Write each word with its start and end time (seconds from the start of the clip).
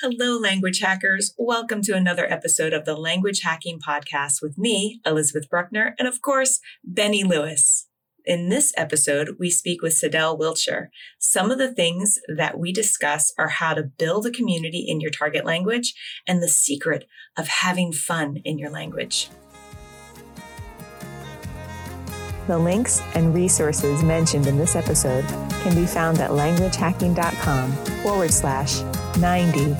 Hello, 0.00 0.38
language 0.38 0.78
hackers. 0.78 1.34
Welcome 1.36 1.82
to 1.82 1.96
another 1.96 2.32
episode 2.32 2.72
of 2.72 2.84
the 2.84 2.94
Language 2.94 3.40
Hacking 3.42 3.80
Podcast 3.80 4.40
with 4.40 4.56
me, 4.56 5.00
Elizabeth 5.04 5.50
Bruckner, 5.50 5.96
and 5.98 6.06
of 6.06 6.22
course, 6.22 6.60
Benny 6.84 7.24
Lewis. 7.24 7.88
In 8.24 8.48
this 8.48 8.72
episode, 8.76 9.34
we 9.40 9.50
speak 9.50 9.82
with 9.82 10.00
Sadell 10.00 10.38
Wiltshire. 10.38 10.92
Some 11.18 11.50
of 11.50 11.58
the 11.58 11.74
things 11.74 12.20
that 12.32 12.60
we 12.60 12.72
discuss 12.72 13.34
are 13.40 13.48
how 13.48 13.74
to 13.74 13.82
build 13.82 14.24
a 14.24 14.30
community 14.30 14.84
in 14.86 15.00
your 15.00 15.10
target 15.10 15.44
language 15.44 15.94
and 16.28 16.40
the 16.40 16.48
secret 16.48 17.08
of 17.36 17.48
having 17.48 17.92
fun 17.92 18.36
in 18.44 18.56
your 18.56 18.70
language. 18.70 19.28
The 22.48 22.56
links 22.56 23.02
and 23.14 23.34
resources 23.34 24.02
mentioned 24.02 24.46
in 24.46 24.56
this 24.56 24.74
episode 24.74 25.28
can 25.60 25.74
be 25.74 25.84
found 25.84 26.18
at 26.18 26.30
languagehacking.com 26.30 27.72
forward 28.02 28.32
slash 28.32 28.80
90. 29.18 29.76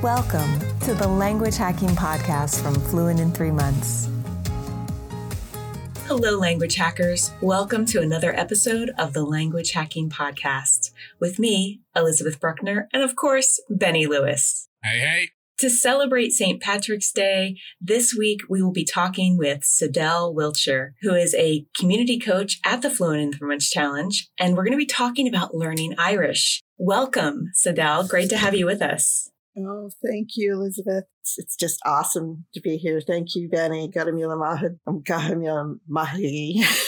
Welcome 0.00 0.60
to 0.80 0.94
the 0.94 1.06
Language 1.06 1.58
Hacking 1.58 1.90
Podcast 1.90 2.62
from 2.62 2.76
Fluent 2.76 3.20
in 3.20 3.32
Three 3.32 3.50
Months. 3.50 4.08
Hello, 6.06 6.38
language 6.38 6.76
hackers. 6.76 7.30
Welcome 7.42 7.84
to 7.84 8.00
another 8.00 8.34
episode 8.34 8.92
of 8.96 9.12
the 9.12 9.24
Language 9.24 9.72
Hacking 9.72 10.08
Podcast 10.08 10.90
with 11.20 11.38
me, 11.38 11.82
Elizabeth 11.94 12.40
Bruckner, 12.40 12.88
and 12.94 13.02
of 13.02 13.14
course, 13.14 13.60
Benny 13.68 14.06
Lewis. 14.06 14.70
Hey, 14.82 15.00
hey. 15.00 15.28
To 15.58 15.68
celebrate 15.68 16.30
St. 16.30 16.62
Patrick's 16.62 17.10
Day, 17.10 17.58
this 17.80 18.14
week 18.14 18.42
we 18.48 18.62
will 18.62 18.70
be 18.70 18.84
talking 18.84 19.36
with 19.36 19.62
Sadell 19.62 20.32
Wiltshire, 20.32 20.94
who 21.02 21.14
is 21.14 21.34
a 21.34 21.66
community 21.76 22.16
coach 22.16 22.60
at 22.64 22.80
the 22.80 22.88
Fluent 22.88 23.20
in 23.20 23.32
Three 23.32 23.48
Months 23.48 23.68
Challenge, 23.68 24.28
and 24.38 24.56
we're 24.56 24.62
going 24.62 24.70
to 24.70 24.78
be 24.78 24.86
talking 24.86 25.26
about 25.26 25.56
learning 25.56 25.96
Irish. 25.98 26.62
Welcome, 26.76 27.50
Sadell. 27.56 28.08
Great 28.08 28.28
to 28.28 28.36
have 28.36 28.54
you 28.54 28.66
with 28.66 28.80
us. 28.80 29.32
Oh, 29.58 29.90
thank 30.06 30.36
you, 30.36 30.52
Elizabeth. 30.52 31.06
It's, 31.22 31.34
it's 31.38 31.56
just 31.56 31.80
awesome 31.84 32.44
to 32.54 32.60
be 32.60 32.76
here. 32.76 33.00
Thank 33.00 33.34
you, 33.34 33.48
Benny. 33.48 33.90
Um, 34.86 35.80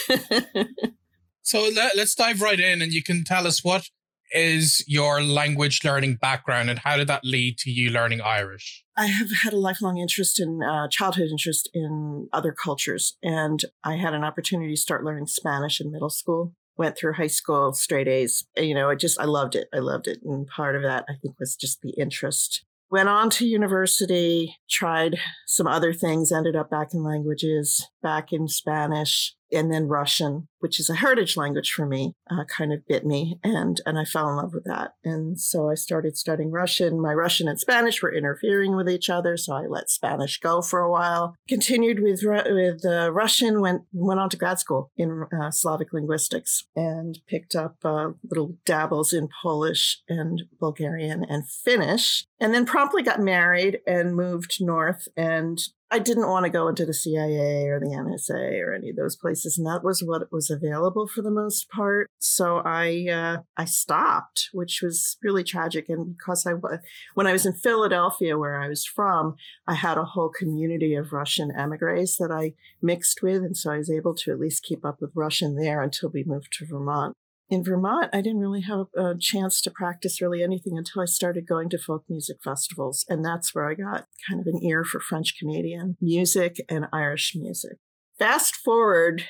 so 1.42 1.69
let, 1.75 1.97
let's 1.97 2.14
dive 2.14 2.41
right 2.41 2.61
in 2.61 2.83
and 2.83 2.92
you 2.92 3.03
can 3.03 3.25
tell 3.25 3.48
us 3.48 3.64
what 3.64 3.91
is 4.31 4.84
your 4.86 5.23
language 5.23 5.81
learning 5.84 6.17
background 6.20 6.70
and 6.70 6.78
how 6.78 6.97
did 6.97 7.09
that 7.09 7.25
lead 7.25 7.59
to 7.59 7.70
you 7.70 7.91
learning 7.91 8.20
Irish? 8.20 8.84
I 8.97 9.06
have 9.06 9.28
had 9.42 9.53
a 9.53 9.59
lifelong 9.59 9.98
interest 9.98 10.41
in 10.41 10.62
uh, 10.62 10.89
childhood 10.89 11.28
interest 11.31 11.70
in 11.72 12.28
other 12.33 12.53
cultures, 12.53 13.17
and 13.22 13.64
I 13.83 13.97
had 13.97 14.14
an 14.14 14.25
opportunity 14.25 14.75
to 14.75 14.81
start 14.81 15.05
learning 15.05 15.27
Spanish 15.27 15.81
in 15.81 15.91
middle 15.91 16.11
school. 16.11 16.55
Went 16.77 16.97
through 16.97 17.14
high 17.14 17.27
school 17.27 17.72
straight 17.72 18.09
A's. 18.09 18.47
You 18.56 18.75
know, 18.75 18.91
I 18.91 18.95
just 18.95 19.20
I 19.20 19.25
loved 19.25 19.55
it. 19.55 19.69
I 19.72 19.78
loved 19.78 20.06
it, 20.06 20.20
and 20.22 20.47
part 20.47 20.77
of 20.77 20.83
that 20.83 21.05
I 21.09 21.15
think 21.20 21.37
was 21.39 21.56
just 21.56 21.81
the 21.83 21.94
interest. 21.98 22.65
Went 22.91 23.09
on 23.09 23.31
to 23.31 23.47
university, 23.47 24.56
tried 24.69 25.19
some 25.47 25.67
other 25.67 25.92
things, 25.92 26.33
ended 26.33 26.56
up 26.56 26.70
back 26.70 26.92
in 26.92 27.05
languages, 27.05 27.87
back 28.03 28.33
in 28.33 28.48
Spanish, 28.48 29.34
and 29.53 29.73
then 29.73 29.89
Russian, 29.89 30.48
which 30.61 30.79
is 30.79 30.89
a 30.89 30.95
heritage 30.95 31.37
language 31.37 31.73
for 31.73 31.87
me, 31.87 32.15
uh, 32.31 32.45
kind 32.45 32.73
of 32.73 32.87
bit 32.87 33.05
me, 33.05 33.39
and 33.43 33.81
and 33.87 33.98
I 33.98 34.05
fell 34.05 34.29
in 34.29 34.37
love 34.37 34.55
with 34.55 34.65
that. 34.65 34.93
And 35.05 35.41
so 35.41 35.70
I 35.70 35.75
started 35.75 36.17
studying 36.17 36.51
Russian. 36.51 37.01
My 37.01 37.12
Russian 37.12 37.48
and 37.48 37.59
Spanish 37.59 38.03
were 38.03 38.15
interfering 38.15 38.77
with 38.77 38.89
each 38.89 39.11
other, 39.11 39.37
so 39.37 39.55
I 39.55 39.67
let 39.67 39.91
Spanish 39.91 40.39
go 40.39 40.62
for 40.62 40.81
a 40.81 40.91
while. 40.91 41.34
Continued 41.48 42.01
with 42.01 42.23
with 42.25 42.84
uh, 42.84 43.12
Russian. 43.12 43.61
Went 43.61 43.83
went 43.93 44.21
on 44.21 44.31
to 44.31 44.37
grad 44.37 44.59
school 44.59 44.91
in 44.97 45.27
uh, 45.41 45.51
Slavic 45.51 45.93
linguistics 45.93 46.65
and 46.77 47.19
picked 47.27 47.55
up 47.55 47.77
uh, 47.84 48.11
little 48.28 48.56
dabbles 48.65 49.12
in 49.12 49.28
Polish 49.43 50.03
and 50.09 50.43
Bulgarian 50.59 51.25
and 51.25 51.48
Finnish. 51.48 52.27
And 52.39 52.55
then 52.55 52.65
promptly 52.65 53.03
got 53.03 53.21
married 53.21 53.81
and 53.87 54.17
moved 54.17 54.56
north 54.61 55.09
and 55.17 55.61
I 55.92 55.98
didn't 55.98 56.28
want 56.28 56.44
to 56.44 56.50
go 56.50 56.69
into 56.69 56.86
the 56.86 56.94
CIA 56.94 57.66
or 57.66 57.80
the 57.80 57.86
NSA 57.86 58.65
or 58.65 58.72
any 58.72 58.91
of 58.91 58.97
those 58.97 59.16
places, 59.16 59.59
and 59.59 59.66
that 59.66 59.82
was 59.82 60.03
what 60.03 60.31
was 60.31 60.48
available 60.48 61.09
for 61.09 61.20
the 61.20 61.31
most 61.31 61.69
part. 61.69 62.09
So 62.19 62.62
I 62.65 63.09
uh, 63.09 63.38
I 63.56 63.65
stopped, 63.65 64.50
which 64.53 64.82
was 64.82 65.16
really 65.22 65.42
tragic. 65.42 65.88
And 65.88 66.16
because 66.16 66.47
I 66.47 66.54
was, 66.54 66.78
when 67.15 67.26
I 67.26 67.32
was 67.32 67.44
in 67.44 67.54
Philadelphia, 67.54 68.38
where 68.38 68.60
I 68.60 68.69
was 68.69 68.84
from, 68.84 69.34
I 69.66 69.75
had 69.75 69.98
a 69.98 70.04
whole 70.04 70.28
community 70.28 70.94
of 70.94 71.12
Russian 71.12 71.50
emigres 71.50 72.16
that 72.19 72.31
I 72.31 72.54
mixed 72.81 73.20
with, 73.20 73.42
and 73.42 73.56
so 73.56 73.72
I 73.72 73.78
was 73.78 73.91
able 73.91 74.15
to 74.15 74.31
at 74.31 74.38
least 74.38 74.62
keep 74.62 74.84
up 74.84 75.00
with 75.00 75.10
Russian 75.16 75.56
there 75.56 75.82
until 75.82 76.10
we 76.10 76.22
moved 76.22 76.53
to 76.59 76.66
Vermont 76.66 77.16
in 77.50 77.65
Vermont, 77.65 78.09
I 78.12 78.21
didn't 78.21 78.38
really 78.38 78.62
have 78.62 78.87
a 78.97 79.16
chance 79.19 79.61
to 79.62 79.71
practice 79.72 80.21
really 80.22 80.43
anything 80.43 80.78
until 80.78 81.03
I 81.03 81.06
started 81.06 81.49
going 81.49 81.69
to 81.71 81.78
folk 81.78 82.05
music 82.09 82.37
festivals. 82.44 83.05
And 83.09 83.25
that's 83.25 83.53
where 83.55 83.69
I 83.69 83.75
got 83.75 84.06
kind 84.28 84.41
of 84.41 84.47
an 84.47 84.62
ear 84.62 84.84
for 84.84 85.00
French 85.00 85.34
Canadian 85.37 85.97
music 86.00 86.60
and 86.69 86.87
Irish 86.93 87.34
music. 87.34 87.78
Fast 88.19 88.55
forward 88.55 89.25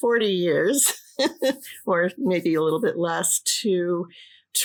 40 0.00 0.26
years, 0.26 0.94
or 1.86 2.10
maybe 2.16 2.54
a 2.54 2.62
little 2.62 2.80
bit 2.80 2.96
less, 2.96 3.40
to 3.62 4.06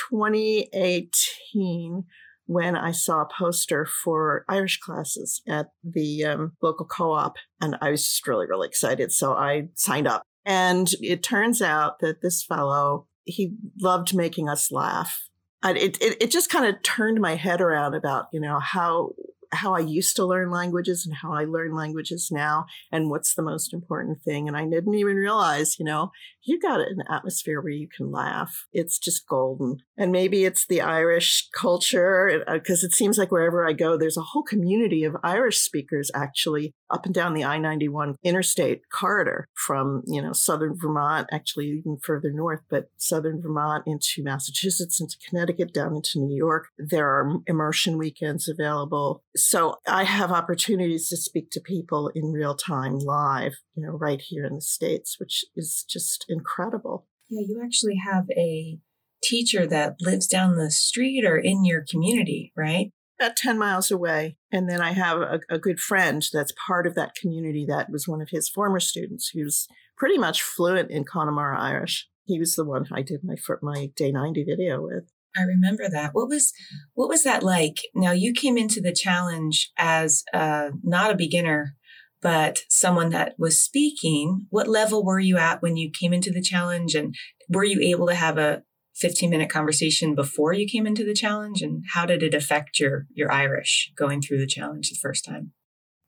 2018 0.09 2.05
when 2.45 2.75
I 2.77 2.91
saw 2.91 3.21
a 3.21 3.29
poster 3.37 3.85
for 3.85 4.45
Irish 4.47 4.79
classes 4.79 5.41
at 5.47 5.67
the 5.83 6.25
um, 6.25 6.53
local 6.61 6.85
co 6.85 7.11
op. 7.11 7.35
And 7.59 7.77
I 7.81 7.91
was 7.91 8.05
just 8.05 8.25
really, 8.25 8.47
really 8.47 8.67
excited. 8.67 9.11
So 9.11 9.33
I 9.33 9.67
signed 9.75 10.07
up. 10.07 10.23
And 10.45 10.89
it 11.01 11.23
turns 11.23 11.61
out 11.61 11.99
that 11.99 12.21
this 12.21 12.43
fellow, 12.43 13.07
he 13.25 13.53
loved 13.79 14.15
making 14.15 14.49
us 14.49 14.71
laugh. 14.71 15.27
It, 15.63 16.01
it, 16.01 16.17
it 16.21 16.31
just 16.31 16.49
kind 16.49 16.65
of 16.65 16.81
turned 16.81 17.21
my 17.21 17.35
head 17.35 17.61
around 17.61 17.93
about, 17.93 18.27
you 18.33 18.39
know, 18.39 18.59
how 18.59 19.13
how 19.51 19.75
I 19.75 19.79
used 19.79 20.15
to 20.15 20.25
learn 20.25 20.49
languages 20.49 21.05
and 21.05 21.15
how 21.15 21.33
I 21.33 21.45
learn 21.45 21.73
languages 21.73 22.29
now 22.31 22.65
and 22.91 23.09
what's 23.09 23.33
the 23.33 23.41
most 23.41 23.73
important 23.73 24.21
thing. 24.21 24.47
And 24.47 24.55
I 24.55 24.65
didn't 24.65 24.95
even 24.95 25.15
realize, 25.15 25.77
you 25.79 25.85
know, 25.85 26.11
you 26.43 26.59
got 26.59 26.79
an 26.79 27.03
atmosphere 27.09 27.61
where 27.61 27.71
you 27.71 27.87
can 27.87 28.11
laugh. 28.11 28.65
It's 28.73 28.97
just 28.97 29.27
golden. 29.27 29.77
And 29.97 30.11
maybe 30.11 30.45
it's 30.45 30.65
the 30.65 30.81
Irish 30.81 31.49
culture 31.55 32.43
because 32.51 32.83
uh, 32.83 32.87
it 32.87 32.93
seems 32.93 33.17
like 33.17 33.31
wherever 33.31 33.67
I 33.67 33.73
go, 33.73 33.97
there's 33.97 34.17
a 34.17 34.21
whole 34.21 34.43
community 34.43 35.03
of 35.03 35.17
Irish 35.23 35.59
speakers 35.59 36.09
actually 36.15 36.73
up 36.89 37.05
and 37.05 37.13
down 37.13 37.33
the 37.33 37.43
I 37.43 37.57
91 37.57 38.15
interstate 38.23 38.81
corridor 38.91 39.47
from, 39.53 40.03
you 40.07 40.21
know, 40.21 40.33
southern 40.33 40.75
Vermont, 40.77 41.27
actually 41.31 41.67
even 41.67 41.97
further 42.03 42.31
north, 42.31 42.61
but 42.69 42.89
southern 42.97 43.41
Vermont 43.41 43.83
into 43.85 44.23
Massachusetts, 44.23 44.99
into 44.99 45.17
Connecticut, 45.27 45.73
down 45.73 45.95
into 45.95 46.19
New 46.19 46.35
York. 46.35 46.67
There 46.77 47.07
are 47.07 47.39
immersion 47.47 47.97
weekends 47.97 48.49
available. 48.49 49.23
So 49.45 49.75
I 49.87 50.03
have 50.03 50.31
opportunities 50.31 51.09
to 51.09 51.17
speak 51.17 51.49
to 51.51 51.61
people 51.61 52.11
in 52.13 52.31
real 52.31 52.55
time 52.55 52.97
live, 52.99 53.53
you 53.75 53.85
know, 53.85 53.93
right 53.93 54.21
here 54.21 54.45
in 54.45 54.55
the 54.55 54.61
States, 54.61 55.19
which 55.19 55.43
is 55.55 55.85
just 55.89 56.25
incredible. 56.29 57.07
Yeah, 57.29 57.45
you 57.47 57.61
actually 57.63 57.95
have 58.05 58.25
a 58.37 58.77
teacher 59.23 59.65
that 59.67 59.95
lives 60.01 60.27
down 60.27 60.55
the 60.55 60.71
street 60.71 61.25
or 61.25 61.37
in 61.37 61.65
your 61.65 61.83
community, 61.89 62.51
right? 62.55 62.91
About 63.19 63.35
10 63.35 63.57
miles 63.57 63.91
away. 63.91 64.37
And 64.51 64.69
then 64.69 64.81
I 64.81 64.93
have 64.93 65.21
a, 65.21 65.39
a 65.49 65.59
good 65.59 65.79
friend 65.79 66.23
that's 66.33 66.53
part 66.67 66.87
of 66.87 66.95
that 66.95 67.15
community 67.15 67.65
that 67.67 67.89
was 67.91 68.07
one 68.07 68.21
of 68.21 68.29
his 68.31 68.49
former 68.49 68.79
students 68.79 69.29
who's 69.29 69.67
pretty 69.97 70.17
much 70.17 70.41
fluent 70.41 70.89
in 70.89 71.03
Connemara 71.03 71.59
Irish. 71.59 72.07
He 72.25 72.39
was 72.39 72.55
the 72.55 72.65
one 72.65 72.87
I 72.91 73.01
did 73.01 73.21
my 73.23 73.35
my 73.61 73.91
day 73.95 74.11
90 74.11 74.43
video 74.43 74.81
with. 74.81 75.11
I 75.35 75.43
remember 75.43 75.89
that. 75.89 76.11
What 76.13 76.27
was 76.27 76.53
what 76.93 77.09
was 77.09 77.23
that 77.23 77.43
like? 77.43 77.77
Now 77.95 78.11
you 78.11 78.33
came 78.33 78.57
into 78.57 78.81
the 78.81 78.93
challenge 78.93 79.71
as 79.77 80.23
uh, 80.33 80.69
not 80.83 81.11
a 81.11 81.15
beginner, 81.15 81.75
but 82.21 82.59
someone 82.69 83.09
that 83.09 83.35
was 83.37 83.61
speaking. 83.61 84.47
What 84.49 84.67
level 84.67 85.05
were 85.05 85.19
you 85.19 85.37
at 85.37 85.61
when 85.61 85.77
you 85.77 85.91
came 85.91 86.13
into 86.13 86.31
the 86.31 86.41
challenge, 86.41 86.95
and 86.95 87.15
were 87.49 87.63
you 87.63 87.79
able 87.81 88.07
to 88.07 88.15
have 88.15 88.37
a 88.37 88.63
15 88.95 89.29
minute 89.29 89.49
conversation 89.49 90.15
before 90.15 90.53
you 90.53 90.67
came 90.67 90.85
into 90.85 91.05
the 91.05 91.13
challenge? 91.13 91.61
And 91.61 91.83
how 91.93 92.05
did 92.05 92.23
it 92.23 92.33
affect 92.33 92.79
your 92.79 93.07
your 93.13 93.31
Irish 93.31 93.91
going 93.97 94.21
through 94.21 94.39
the 94.39 94.47
challenge 94.47 94.89
the 94.89 94.99
first 95.01 95.25
time? 95.25 95.53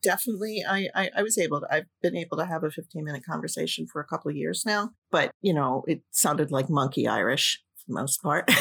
definitely 0.04 0.62
I, 0.68 0.88
I, 0.94 1.10
I 1.16 1.22
was 1.22 1.38
able 1.38 1.60
to 1.60 1.66
i've 1.70 1.86
been 2.02 2.14
able 2.14 2.36
to 2.36 2.44
have 2.44 2.62
a 2.62 2.70
15 2.70 3.02
minute 3.02 3.22
conversation 3.28 3.86
for 3.90 4.00
a 4.00 4.06
couple 4.06 4.30
of 4.30 4.36
years 4.36 4.62
now 4.66 4.90
but 5.10 5.30
you 5.40 5.54
know 5.54 5.82
it 5.86 6.02
sounded 6.10 6.52
like 6.52 6.68
monkey 6.68 7.08
irish 7.08 7.62
the 7.86 7.94
most 7.94 8.22
part 8.22 8.50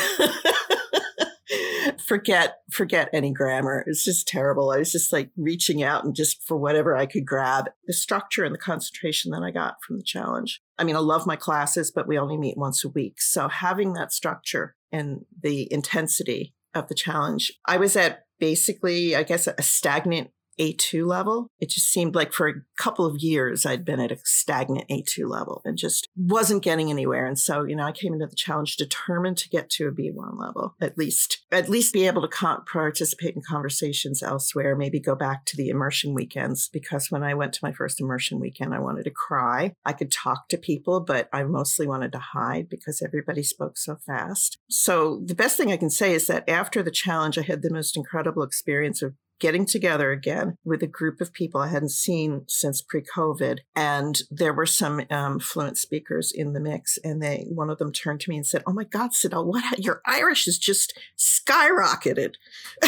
forget 2.06 2.58
forget 2.72 3.10
any 3.14 3.32
grammar. 3.32 3.84
It's 3.88 4.04
just 4.04 4.28
terrible. 4.28 4.72
I 4.72 4.78
was 4.78 4.92
just 4.92 5.12
like 5.14 5.32
reaching 5.38 5.84
out 5.84 6.04
and 6.04 6.16
just 6.16 6.44
for 6.44 6.58
whatever 6.58 6.96
I 6.96 7.06
could 7.06 7.26
grab. 7.26 7.70
The 7.88 7.94
structure 7.94 8.44
and 8.44 8.54
the 8.54 8.60
concentration 8.60 9.32
that 9.32 9.44
I 9.44 9.52
got 9.52 9.76
from 9.86 9.98
the 9.98 10.04
challenge. 10.04 10.62
I 10.78 10.84
mean, 10.84 10.96
I 10.96 11.00
love 11.00 11.26
my 11.26 11.36
classes, 11.36 11.92
but 11.92 12.08
we 12.08 12.18
only 12.18 12.38
meet 12.38 12.58
once 12.58 12.84
a 12.84 12.90
week. 12.90 13.22
So 13.22 13.48
having 13.48 13.94
that 13.94 14.12
structure 14.12 14.76
and 14.92 15.26
the 15.42 15.68
intensity 15.72 16.54
of 16.74 16.88
the 16.88 16.96
challenge, 16.96 17.52
I 17.66 17.78
was 17.78 17.96
at 17.96 18.26
basically, 18.40 19.16
I 19.16 19.24
guess, 19.24 19.48
a 19.48 19.62
stagnant 19.62 20.32
A2 20.60 21.06
level. 21.06 21.48
It 21.60 21.70
just 21.70 21.88
seemed 21.88 22.16
like 22.16 22.34
for 22.34 22.48
a 22.48 22.54
couple 22.78 23.06
of 23.06 23.20
years 23.20 23.66
I'd 23.66 23.86
been 23.86 24.00
at 24.00 24.12
a 24.12 24.20
stagnant 24.24 24.88
A2 24.90 25.28
level 25.28 25.62
and 25.66 25.78
just 25.78 26.08
wasn't 26.16 26.64
getting 26.64 26.90
anywhere. 26.90 27.26
And 27.26 27.38
so, 27.38 27.64
you 27.64 27.76
know, 27.76 27.86
I 27.86 27.92
came 27.92 28.14
into 28.14 28.28
the 28.28 28.36
challenge 28.36 28.78
determined 28.78 29.38
to 29.38 29.50
get 29.50 29.70
to 29.72 29.88
a 29.88 29.92
B1 29.92 30.40
level, 30.40 30.76
at 30.82 30.98
least, 30.98 31.44
at 31.52 31.70
least 31.70 31.94
be 31.94 32.08
able 32.08 32.22
to 32.22 32.28
con- 32.28 32.64
participate 32.72 33.36
in 33.36 33.42
conversations 33.48 34.22
elsewhere, 34.22 34.76
maybe 34.76 35.00
go 35.00 35.16
back 35.16 35.46
to 35.46 35.58
the 35.58 35.70
immersion 35.70 36.14
weekends. 36.14 36.70
Because 36.70 37.10
when 37.10 37.24
I 37.24 37.34
went 37.34 37.54
to 37.54 37.60
my 37.64 37.72
first 37.72 38.00
immersion 38.00 38.40
weekend, 38.40 38.74
I 38.74 38.80
wanted 38.80 39.04
to 39.04 39.12
cry. 39.12 39.74
I 39.86 39.94
could 39.94 40.12
talk 40.12 40.50
to 40.50 40.58
people, 40.58 41.00
but 41.00 41.30
I 41.34 41.44
mostly 41.44 41.88
wanted 41.88 42.12
to 42.14 42.20
hide 42.20 42.70
because 42.70 43.02
everybody 43.02 43.44
spoke 43.44 43.78
so 43.78 43.98
fast. 44.06 44.58
So 44.70 45.22
the 45.26 45.36
best 45.36 45.58
thing 45.58 45.72
I 45.72 45.78
can 45.78 45.90
say 45.90 46.14
is 46.14 46.28
that 46.28 46.48
after 46.50 46.84
the 46.84 46.92
challenge, 46.92 47.38
I 47.38 47.42
had 47.42 47.62
the 47.62 47.72
most 47.72 47.98
incredible 47.98 48.44
experience 48.44 49.02
of 49.02 49.16
getting 49.44 49.66
together 49.66 50.12
again 50.12 50.58
with 50.64 50.82
a 50.82 50.88
group 50.88 51.20
of 51.20 51.34
people 51.34 51.60
I 51.60 51.68
hadn't 51.68 51.90
seen 51.90 52.46
since 52.48 52.82
pre-COVID, 52.82 53.60
and 53.76 54.22
there 54.32 54.54
were 54.54 54.66
some 54.66 55.02
um, 55.12 55.38
fluent 55.42 55.78
speakers 55.78 56.32
in 56.32 56.54
the 56.54 56.62
mix. 56.62 56.98
And 57.04 57.22
they, 57.22 57.48
one 57.50 57.70
of 57.70 57.78
them 57.78 57.92
turned 57.92 58.22
to 58.22 58.30
me 58.30 58.38
and 58.38 58.48
said, 58.48 58.64
"Oh 58.66 58.72
my 58.72 58.86
God, 58.86 59.14
Sidel, 59.14 59.46
what 59.46 59.80
your 59.80 60.02
Irish 60.06 60.48
is 60.48 60.58
just 60.58 60.98
skyrocketed." 61.18 62.36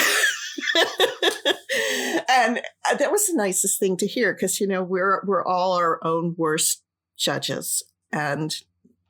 and 2.29 2.61
uh, 2.89 2.95
that 2.95 3.11
was 3.11 3.27
the 3.27 3.35
nicest 3.35 3.77
thing 3.77 3.97
to 3.97 4.07
hear 4.07 4.33
because 4.33 4.61
you 4.61 4.67
know 4.67 4.81
we're 4.81 5.23
we're 5.27 5.43
all 5.43 5.73
our 5.73 5.99
own 6.05 6.35
worst 6.37 6.83
judges 7.17 7.83
and 8.13 8.61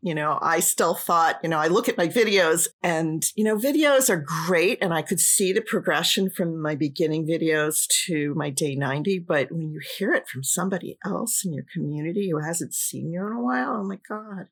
you 0.06 0.13
know, 0.13 0.38
I 0.40 0.60
still 0.60 0.94
thought, 0.94 1.40
you 1.42 1.50
know, 1.50 1.57
I 1.57 1.66
look 1.66 1.90
at 1.90 1.98
my 1.98 2.07
videos 2.07 2.68
and, 2.84 3.25
you 3.36 3.44
know, 3.44 3.57
videos 3.57 4.07
are 4.07 4.24
great 4.46 4.78
and 4.80 4.94
I 4.94 5.02
could 5.02 5.19
see 5.19 5.52
the 5.52 5.63
progression 5.63 6.30
from 6.30 6.62
my 6.62 6.75
beginning 6.75 7.25
videos 7.25 7.88
to 8.06 8.36
my 8.36 8.52
day 8.52 8.75
90. 8.75 9.18
But 9.28 9.52
when 9.52 9.72
you 9.72 9.81
hear 9.98 10.13
it 10.13 10.28
from 10.28 10.44
somebody 10.44 11.00
else 11.04 11.44
in 11.44 11.54
your 11.54 11.66
community 11.74 12.30
who 12.30 12.38
hasn't 12.38 12.75
seen 12.75 13.10
you 13.10 13.25
in 13.25 13.34
a 13.34 13.42
while, 13.42 13.78
oh 13.80 13.84
my 13.84 13.98
God. 14.07 14.50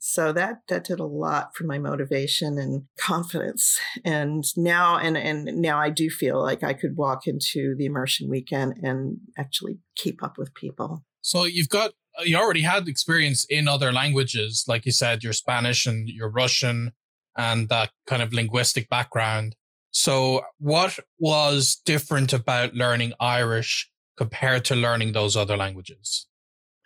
So 0.00 0.34
that 0.34 0.60
that 0.68 0.84
did 0.84 1.00
a 1.00 1.06
lot 1.06 1.56
for 1.56 1.64
my 1.64 1.78
motivation 1.78 2.58
and 2.58 2.82
confidence. 2.98 3.80
And 4.04 4.44
now 4.54 4.98
and 4.98 5.16
and 5.16 5.46
now 5.62 5.78
I 5.78 5.88
do 5.88 6.10
feel 6.10 6.42
like 6.42 6.62
I 6.62 6.74
could 6.74 6.98
walk 6.98 7.26
into 7.26 7.74
the 7.78 7.86
immersion 7.86 8.28
weekend 8.28 8.74
and 8.82 9.16
actually 9.38 9.78
keep 9.96 10.22
up 10.22 10.36
with 10.36 10.52
people. 10.52 11.04
So 11.22 11.44
you've 11.44 11.70
got 11.70 11.92
Uh, 12.18 12.22
you 12.24 12.36
already 12.36 12.62
had 12.62 12.88
experience 12.88 13.44
in 13.44 13.68
other 13.68 13.92
languages, 13.92 14.64
like 14.68 14.86
you 14.86 14.92
said, 14.92 15.22
your 15.22 15.32
Spanish 15.32 15.86
and 15.86 16.08
your 16.08 16.28
Russian 16.28 16.92
and 17.36 17.68
that 17.68 17.90
kind 18.06 18.22
of 18.22 18.32
linguistic 18.32 18.88
background. 18.88 19.56
So 19.90 20.44
what 20.58 20.98
was 21.18 21.80
different 21.84 22.32
about 22.32 22.74
learning 22.74 23.12
Irish 23.20 23.90
compared 24.16 24.64
to 24.66 24.74
learning 24.74 25.12
those 25.12 25.36
other 25.36 25.56
languages? 25.56 26.26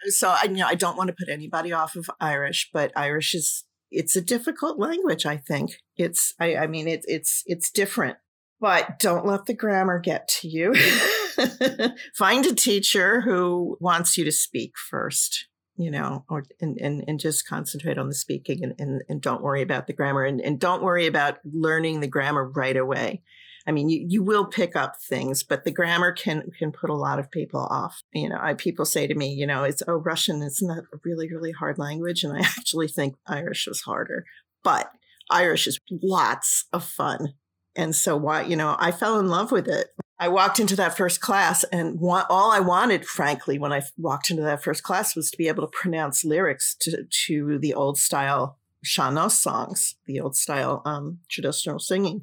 So 0.09 0.29
I 0.29 0.45
you 0.45 0.59
know 0.59 0.67
I 0.67 0.75
don't 0.75 0.97
want 0.97 1.09
to 1.09 1.17
put 1.19 1.29
anybody 1.29 1.73
off 1.73 1.97
of 1.97 2.11
Irish, 2.21 2.71
but 2.73 2.93
Irish 2.95 3.35
is 3.35 3.65
it's 3.91 4.15
a 4.15 4.21
difficult 4.21 4.79
language, 4.79 5.27
I 5.27 5.37
think. 5.37 5.79
It's 5.97 6.35
I, 6.39 6.57
I 6.57 6.67
mean 6.67 6.87
it's 6.87 7.07
it's 7.09 7.43
it's 7.47 7.71
different. 7.71 8.19
But 8.61 8.99
don't 8.99 9.27
let 9.27 9.47
the 9.47 9.55
grammar 9.55 10.01
get 10.01 10.29
to 10.41 10.49
you. 10.49 10.75
Find 12.17 12.45
a 12.45 12.55
teacher 12.55 13.21
who 13.21 13.77
wants 13.81 14.19
you 14.19 14.25
to 14.25 14.33
speak 14.33 14.73
first, 14.77 15.47
you 15.77 15.91
know, 15.91 16.25
or 16.29 16.45
and, 16.61 16.77
and, 16.81 17.05
and 17.07 17.21
just 17.21 17.47
concentrate 17.47 17.99
on 17.99 18.09
the 18.09 18.15
speaking 18.15 18.65
and, 18.65 18.75
and, 18.79 19.03
and 19.09 19.21
don't 19.21 19.43
worry 19.43 19.63
about 19.63 19.87
the 19.87 19.93
grammar 19.93 20.25
and, 20.25 20.41
and 20.41 20.59
don't 20.59 20.83
worry 20.83 21.07
about 21.07 21.39
learning 21.45 22.01
the 22.01 22.09
grammar 22.09 22.49
right 22.49 22.77
away. 22.77 23.23
I 23.69 23.71
mean, 23.71 23.91
you, 23.91 24.05
you 24.09 24.23
will 24.23 24.47
pick 24.47 24.75
up 24.75 24.95
things, 24.99 25.43
but 25.43 25.65
the 25.65 25.71
grammar 25.71 26.13
can 26.13 26.51
can 26.59 26.73
put 26.73 26.89
a 26.89 26.95
lot 26.95 27.19
of 27.19 27.31
people 27.31 27.61
off. 27.61 28.03
You 28.15 28.31
know, 28.31 28.39
I, 28.41 28.55
people 28.55 28.87
say 28.87 29.07
to 29.07 29.15
me, 29.15 29.35
you 29.35 29.47
know, 29.47 29.63
it's 29.65 29.83
oh 29.87 29.97
Russian, 29.97 30.43
it's 30.43 30.63
not 30.63 30.79
a 30.79 30.99
really 31.05 31.31
really 31.31 31.53
hard 31.53 31.79
language, 31.79 32.25
and 32.25 32.33
I 32.33 32.41
actually 32.59 32.89
think 32.89 33.17
Irish 33.27 33.67
was 33.69 33.83
harder. 33.83 34.25
But 34.65 34.91
Irish 35.31 35.67
is 35.67 35.79
lots 36.03 36.65
of 36.73 36.83
fun, 36.83 37.35
and 37.79 37.95
so 37.97 38.17
why 38.17 38.43
you 38.43 38.57
know 38.57 38.77
I 38.79 38.91
fell 38.91 39.19
in 39.19 39.29
love 39.29 39.51
with 39.51 39.69
it. 39.69 39.87
I 40.21 40.27
walked 40.27 40.59
into 40.59 40.75
that 40.77 40.97
first 40.97 41.21
class, 41.21 41.63
and 41.65 41.99
all 42.03 42.51
I 42.51 42.59
wanted, 42.59 43.07
frankly, 43.07 43.57
when 43.57 43.73
I 43.73 43.83
walked 43.97 44.31
into 44.31 44.43
that 44.43 44.65
first 44.65 44.83
class, 44.83 45.15
was 45.15 45.31
to 45.31 45.39
be 45.39 45.47
able 45.47 45.63
to 45.63 45.71
pronounce 45.71 46.25
lyrics 46.25 46.75
to, 46.81 47.05
to 47.27 47.59
the 47.61 47.73
old 47.73 47.99
style 47.99 48.59
sean-nós 48.83 49.37
songs, 49.37 49.95
the 50.07 50.19
old 50.19 50.35
style 50.35 50.83
um, 50.85 51.21
traditional 51.31 51.79
singing, 51.79 52.23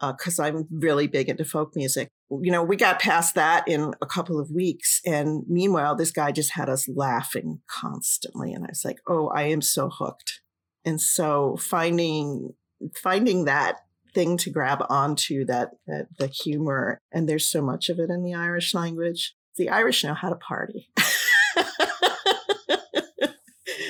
because 0.00 0.38
uh, 0.40 0.44
I'm 0.44 0.66
really 0.70 1.08
big 1.08 1.28
into 1.28 1.44
folk 1.44 1.76
music. 1.76 2.08
You 2.30 2.50
know, 2.50 2.62
we 2.62 2.74
got 2.76 3.00
past 3.00 3.34
that 3.34 3.68
in 3.68 3.92
a 4.00 4.06
couple 4.06 4.40
of 4.40 4.50
weeks, 4.50 5.02
and 5.04 5.44
meanwhile, 5.46 5.94
this 5.94 6.12
guy 6.12 6.32
just 6.32 6.52
had 6.54 6.70
us 6.70 6.88
laughing 6.88 7.60
constantly, 7.68 8.54
and 8.54 8.64
I 8.64 8.68
was 8.70 8.82
like, 8.82 9.00
"Oh, 9.06 9.28
I 9.28 9.42
am 9.42 9.60
so 9.60 9.90
hooked." 9.90 10.40
And 10.86 11.02
so 11.02 11.58
finding 11.58 12.54
finding 12.94 13.44
that 13.44 13.80
thing 14.16 14.36
to 14.38 14.50
grab 14.50 14.84
onto 14.88 15.44
that, 15.44 15.70
that 15.86 16.08
the 16.18 16.26
humor 16.26 16.98
and 17.12 17.28
there's 17.28 17.48
so 17.48 17.62
much 17.62 17.88
of 17.88 18.00
it 18.00 18.10
in 18.10 18.24
the 18.24 18.34
irish 18.34 18.74
language. 18.74 19.34
The 19.56 19.68
irish 19.68 20.02
know 20.02 20.14
how 20.14 20.30
to 20.30 20.36
party. 20.36 20.90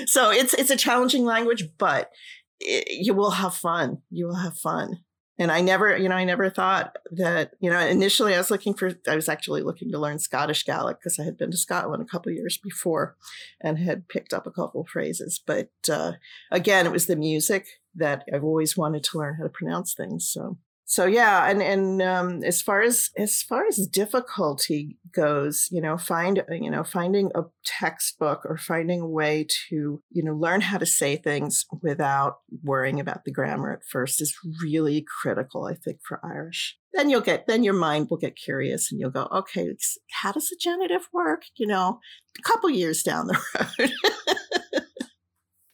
So 0.08 0.30
it's 0.30 0.54
it's 0.54 0.70
a 0.70 0.76
challenging 0.76 1.24
language 1.24 1.64
but 1.76 2.10
it, 2.60 3.04
you 3.04 3.12
will 3.12 3.32
have 3.32 3.54
fun. 3.54 3.98
You 4.10 4.26
will 4.26 4.36
have 4.36 4.56
fun. 4.56 5.00
And 5.38 5.52
I 5.52 5.60
never, 5.60 5.94
you 5.94 6.08
know, 6.08 6.14
I 6.14 6.24
never 6.24 6.48
thought 6.48 6.96
that, 7.10 7.52
you 7.60 7.68
know, 7.68 7.78
initially 7.78 8.34
I 8.34 8.38
was 8.38 8.50
looking 8.50 8.72
for, 8.72 8.92
I 9.06 9.14
was 9.14 9.28
actually 9.28 9.60
looking 9.60 9.92
to 9.92 9.98
learn 9.98 10.18
Scottish 10.18 10.64
Gaelic 10.64 10.98
because 10.98 11.18
I 11.18 11.24
had 11.24 11.36
been 11.36 11.50
to 11.50 11.58
Scotland 11.58 12.02
a 12.02 12.06
couple 12.06 12.32
years 12.32 12.56
before 12.56 13.16
and 13.60 13.78
had 13.78 14.08
picked 14.08 14.32
up 14.32 14.46
a 14.46 14.50
couple 14.50 14.86
phrases. 14.90 15.38
But 15.44 15.68
uh, 15.92 16.12
again, 16.50 16.86
it 16.86 16.92
was 16.92 17.04
the 17.06 17.16
music 17.16 17.66
that 17.96 18.24
I've 18.32 18.44
always 18.44 18.76
wanted 18.76 19.04
to 19.04 19.18
learn 19.18 19.36
how 19.36 19.44
to 19.44 19.50
pronounce 19.50 19.94
things. 19.94 20.30
So. 20.30 20.58
So 20.88 21.04
yeah 21.04 21.50
and 21.50 21.60
and 21.60 22.00
um, 22.00 22.44
as 22.44 22.62
far 22.62 22.80
as 22.80 23.10
as 23.18 23.42
far 23.42 23.66
as 23.66 23.88
difficulty 23.88 24.98
goes 25.12 25.66
you 25.72 25.80
know 25.80 25.98
find 25.98 26.44
you 26.48 26.70
know 26.70 26.84
finding 26.84 27.32
a 27.34 27.42
textbook 27.64 28.42
or 28.44 28.56
finding 28.56 29.00
a 29.00 29.08
way 29.08 29.48
to 29.68 30.00
you 30.10 30.22
know 30.22 30.32
learn 30.32 30.60
how 30.60 30.78
to 30.78 30.86
say 30.86 31.16
things 31.16 31.64
without 31.82 32.36
worrying 32.62 33.00
about 33.00 33.24
the 33.24 33.32
grammar 33.32 33.72
at 33.72 33.84
first 33.84 34.22
is 34.22 34.38
really 34.62 35.04
critical 35.20 35.66
i 35.66 35.74
think 35.74 35.98
for 36.06 36.24
irish. 36.24 36.78
Then 36.94 37.10
you'll 37.10 37.20
get 37.20 37.48
then 37.48 37.64
your 37.64 37.74
mind 37.74 38.06
will 38.08 38.16
get 38.16 38.36
curious 38.36 38.92
and 38.92 39.00
you'll 39.00 39.10
go 39.10 39.26
okay 39.32 39.74
how 40.12 40.30
does 40.30 40.48
the 40.50 40.56
genitive 40.60 41.08
work? 41.12 41.42
You 41.56 41.66
know 41.66 41.98
a 42.38 42.42
couple 42.42 42.70
years 42.70 43.02
down 43.02 43.26
the 43.26 43.38
road 43.80 43.90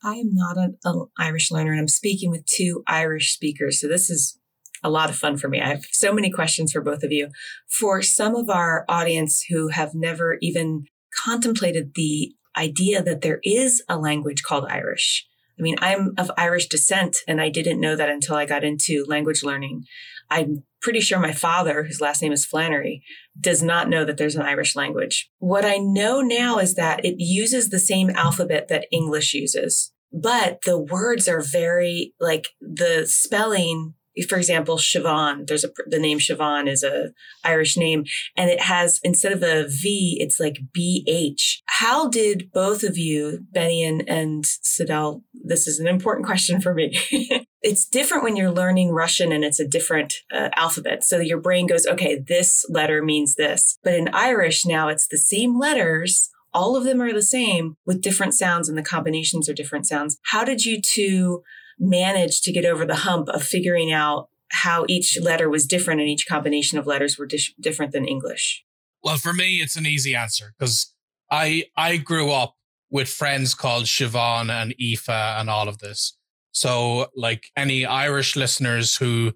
I 0.05 0.15
am 0.15 0.35
not 0.35 0.57
an 0.57 0.77
Irish 1.19 1.51
learner, 1.51 1.73
and 1.73 1.81
I'm 1.81 1.89
speaking 1.89 2.31
with 2.31 2.45
two 2.47 2.83
Irish 2.87 3.33
speakers. 3.33 3.81
So 3.81 3.89
this 3.89 4.11
is 4.11 4.39
a 4.83 4.91
lot 4.91 5.11
of 5.11 5.17
fun 5.17 5.37
for 5.37 5.49
me. 5.49 5.61
I 5.61 5.69
have 5.69 5.85
so 5.93 6.13
many 6.13 6.31
questions 6.31 6.73
for 6.73 6.81
both 6.81 7.03
of 7.03 7.13
you. 7.13 7.29
For 7.69 8.03
some 8.03 8.35
of 8.35 8.51
our 8.51 8.85
audience 8.89 9.45
who 9.49 9.69
have 9.69 9.95
never 9.95 10.39
even 10.43 10.87
contemplated 11.25 11.93
the 11.95 12.35
idea 12.57 13.03
that 13.03 13.21
there 13.21 13.41
is 13.45 13.83
a 13.89 13.97
language 13.97 14.43
called 14.43 14.67
Irish. 14.69 15.27
I 15.59 15.63
mean, 15.63 15.77
I'm 15.81 16.15
of 16.19 16.31
Irish 16.37 16.67
descent 16.67 17.19
and 17.29 17.41
I 17.41 17.49
didn't 17.49 17.81
know 17.81 17.95
that 17.95 18.09
until 18.09 18.37
I 18.37 18.47
got 18.47 18.65
into 18.65 19.05
language 19.07 19.43
learning. 19.43 19.85
I'm 20.31 20.65
pretty 20.81 21.01
sure 21.01 21.19
my 21.19 21.33
father, 21.33 21.85
whose 21.85 22.01
last 22.01 22.23
name 22.23 22.33
is 22.33 22.47
Flannery, 22.47 23.03
does 23.39 23.63
not 23.63 23.89
know 23.89 24.05
that 24.05 24.17
there's 24.17 24.35
an 24.35 24.43
Irish 24.43 24.75
language. 24.75 25.31
What 25.39 25.65
I 25.65 25.77
know 25.77 26.21
now 26.21 26.59
is 26.59 26.75
that 26.75 27.05
it 27.05 27.17
uses 27.19 27.69
the 27.69 27.79
same 27.79 28.11
alphabet 28.11 28.69
that 28.69 28.87
English 28.91 29.35
uses, 29.35 29.92
but 30.13 30.61
the 30.65 30.79
words 30.79 31.29
are 31.29 31.41
very 31.41 32.15
like 32.21 32.49
the 32.61 33.07
spelling 33.07 33.95
for 34.29 34.37
example, 34.37 34.77
Siobhan, 34.77 35.47
there's 35.47 35.65
a, 35.65 35.71
the 35.87 35.99
name 35.99 36.19
Siobhan 36.19 36.69
is 36.69 36.83
a 36.83 37.13
Irish 37.45 37.77
name 37.77 38.05
and 38.37 38.51
it 38.51 38.61
has, 38.61 39.01
instead 39.03 39.33
of 39.33 39.43
a 39.43 39.67
V, 39.67 40.19
it's 40.21 40.39
like 40.39 40.59
BH. 40.77 41.61
How 41.67 42.09
did 42.09 42.51
both 42.53 42.83
of 42.83 42.99
you, 42.99 43.41
Benny 43.53 43.83
and, 43.83 44.07
and 44.09 44.45
Sidel, 44.45 45.23
this 45.33 45.67
is 45.67 45.81
an 45.81 45.87
important 45.87 46.27
question 46.27 46.61
for 46.61 46.75
me. 46.75 46.99
it's 47.63 47.87
different 47.87 48.23
when 48.23 48.37
you're 48.37 48.51
learning 48.51 48.91
Russian 48.91 49.33
and 49.33 49.45
it's 49.45 49.61
a 49.61 49.67
different 49.67 50.15
uh, 50.33 50.51
alphabet. 50.57 51.05
So 51.05 51.19
your 51.19 51.41
brain 51.41 51.67
goes, 51.67 51.87
okay, 51.87 52.19
this 52.19 52.67
letter 52.69 53.03
means 53.03 53.37
this. 53.37 53.79
But 53.83 53.95
in 53.95 54.09
Irish 54.13 54.67
now 54.67 54.89
it's 54.89 55.09
the 55.09 55.19
same 55.19 55.59
letters 55.59 56.29
all 56.55 56.77
of 56.77 56.85
them 56.85 57.01
are 57.01 57.13
the 57.13 57.23
same 57.23 57.77
with 57.87 58.03
different 58.03 58.35
sounds 58.35 58.69
and 58.69 58.77
the 58.77 58.83
combinations 58.83 59.49
are 59.49 59.55
different 59.55 59.87
sounds. 59.87 60.19
How 60.27 60.45
did 60.45 60.65
you 60.65 60.81
two 60.81 61.43
manage 61.79 62.43
to 62.43 62.53
get 62.53 62.65
over 62.65 62.85
the 62.85 62.97
hump 62.97 63.29
of 63.29 63.43
figuring 63.43 63.93
out 63.93 64.29
how 64.51 64.85
each 64.89 65.19
letter 65.21 65.49
was 65.49 65.67
different 65.67 66.01
and 66.01 66.09
each 66.09 66.27
combination 66.27 66.79
of 66.79 66.87
letters 66.87 67.19
were 67.19 67.27
dis- 67.27 67.53
different 67.61 67.93
than 67.93 68.07
English? 68.07 68.65
Well, 69.03 69.17
for 69.17 69.33
me, 69.33 69.57
it's 69.57 69.77
an 69.77 69.87
easy 69.87 70.15
answer 70.15 70.55
because 70.59 70.95
I 71.31 71.65
I 71.77 71.97
grew 71.97 72.31
up 72.31 72.55
with 72.91 73.09
friends 73.09 73.55
called 73.55 73.85
Siobhan 73.85 74.51
and 74.51 74.75
Aoife 74.81 75.09
and 75.09 75.49
all 75.49 75.69
of 75.69 75.79
this. 75.79 76.17
So, 76.53 77.07
like 77.17 77.47
any 77.57 77.87
Irish 77.87 78.37
listeners 78.37 78.97
who 78.97 79.33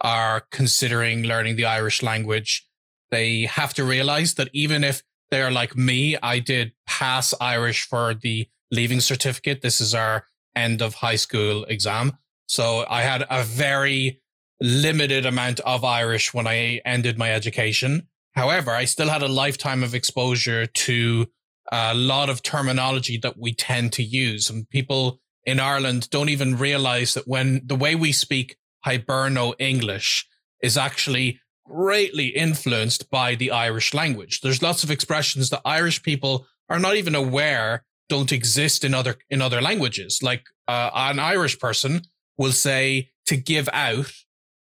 are 0.00 0.42
considering 0.52 1.22
learning 1.22 1.56
the 1.56 1.64
Irish 1.64 2.02
language, 2.02 2.68
they 3.10 3.46
have 3.46 3.72
to 3.74 3.84
realize 3.84 4.34
that 4.34 4.50
even 4.52 4.84
if 4.84 5.02
they're 5.30 5.50
like 5.50 5.76
me, 5.76 6.16
I 6.22 6.38
did 6.38 6.72
pass 6.86 7.34
Irish 7.40 7.86
for 7.86 8.14
the 8.14 8.48
leaving 8.70 9.00
certificate. 9.00 9.62
This 9.62 9.80
is 9.80 9.94
our 9.94 10.26
end 10.54 10.82
of 10.82 10.94
high 10.94 11.16
school 11.16 11.64
exam. 11.64 12.16
So 12.46 12.84
I 12.88 13.02
had 13.02 13.26
a 13.30 13.44
very 13.44 14.20
limited 14.60 15.26
amount 15.26 15.60
of 15.60 15.84
Irish 15.84 16.34
when 16.34 16.46
I 16.46 16.80
ended 16.84 17.18
my 17.18 17.32
education. 17.32 18.08
However, 18.34 18.72
I 18.72 18.84
still 18.84 19.08
had 19.08 19.22
a 19.22 19.28
lifetime 19.28 19.82
of 19.82 19.94
exposure 19.94 20.66
to 20.66 21.26
a 21.70 21.94
lot 21.94 22.30
of 22.30 22.42
terminology 22.42 23.18
that 23.18 23.38
we 23.38 23.52
tend 23.52 23.92
to 23.94 24.02
use. 24.02 24.48
And 24.48 24.68
people 24.68 25.20
in 25.44 25.60
Ireland 25.60 26.10
don't 26.10 26.28
even 26.28 26.56
realize 26.56 27.14
that 27.14 27.28
when 27.28 27.62
the 27.64 27.76
way 27.76 27.94
we 27.94 28.12
speak 28.12 28.56
Hiberno 28.86 29.54
English 29.58 30.26
is 30.62 30.76
actually 30.76 31.40
greatly 31.68 32.28
influenced 32.28 33.10
by 33.10 33.34
the 33.34 33.50
Irish 33.50 33.92
language. 33.94 34.40
There's 34.40 34.62
lots 34.62 34.82
of 34.84 34.90
expressions 34.90 35.50
that 35.50 35.60
Irish 35.64 36.02
people 36.02 36.46
are 36.68 36.78
not 36.78 36.96
even 36.96 37.14
aware 37.14 37.84
don't 38.08 38.32
exist 38.32 38.84
in 38.84 38.94
other 38.94 39.16
in 39.30 39.42
other 39.42 39.60
languages. 39.60 40.22
Like 40.22 40.44
uh, 40.66 40.90
an 40.94 41.18
Irish 41.18 41.58
person 41.58 42.02
will 42.38 42.52
say 42.52 43.10
to 43.26 43.36
give 43.36 43.68
out, 43.72 44.12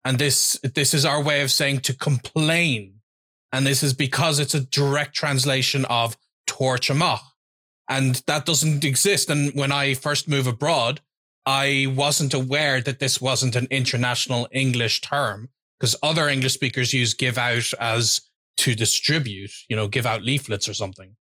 and 0.04 0.18
this 0.18 0.58
this 0.74 0.94
is 0.94 1.04
our 1.04 1.22
way 1.22 1.40
of 1.42 1.50
saying 1.50 1.80
to 1.80 1.96
complain, 1.96 3.00
and 3.52 3.66
this 3.66 3.82
is 3.82 3.94
because 3.94 4.38
it's 4.38 4.54
a 4.54 4.60
direct 4.60 5.14
translation 5.14 5.84
of 5.86 6.16
tabhairt 6.46 6.90
amach, 6.90 7.22
and 7.88 8.22
that 8.26 8.44
doesn't 8.44 8.84
exist. 8.84 9.30
And 9.30 9.54
when 9.54 9.72
I 9.72 9.94
first 9.94 10.28
moved 10.28 10.48
abroad, 10.48 11.00
I 11.46 11.92
wasn't 11.96 12.34
aware 12.34 12.82
that 12.82 12.98
this 12.98 13.20
wasn't 13.20 13.56
an 13.56 13.68
international 13.70 14.48
English 14.52 15.00
term 15.00 15.48
because 15.80 15.96
other 16.02 16.28
English 16.28 16.52
speakers 16.52 16.92
use 16.92 17.14
give 17.14 17.38
out 17.38 17.72
as 17.80 18.20
to 18.58 18.74
distribute, 18.74 19.50
you 19.68 19.76
know, 19.76 19.88
give 19.88 20.04
out 20.04 20.22
leaflets 20.22 20.68
or 20.68 20.74
something. 20.74 21.16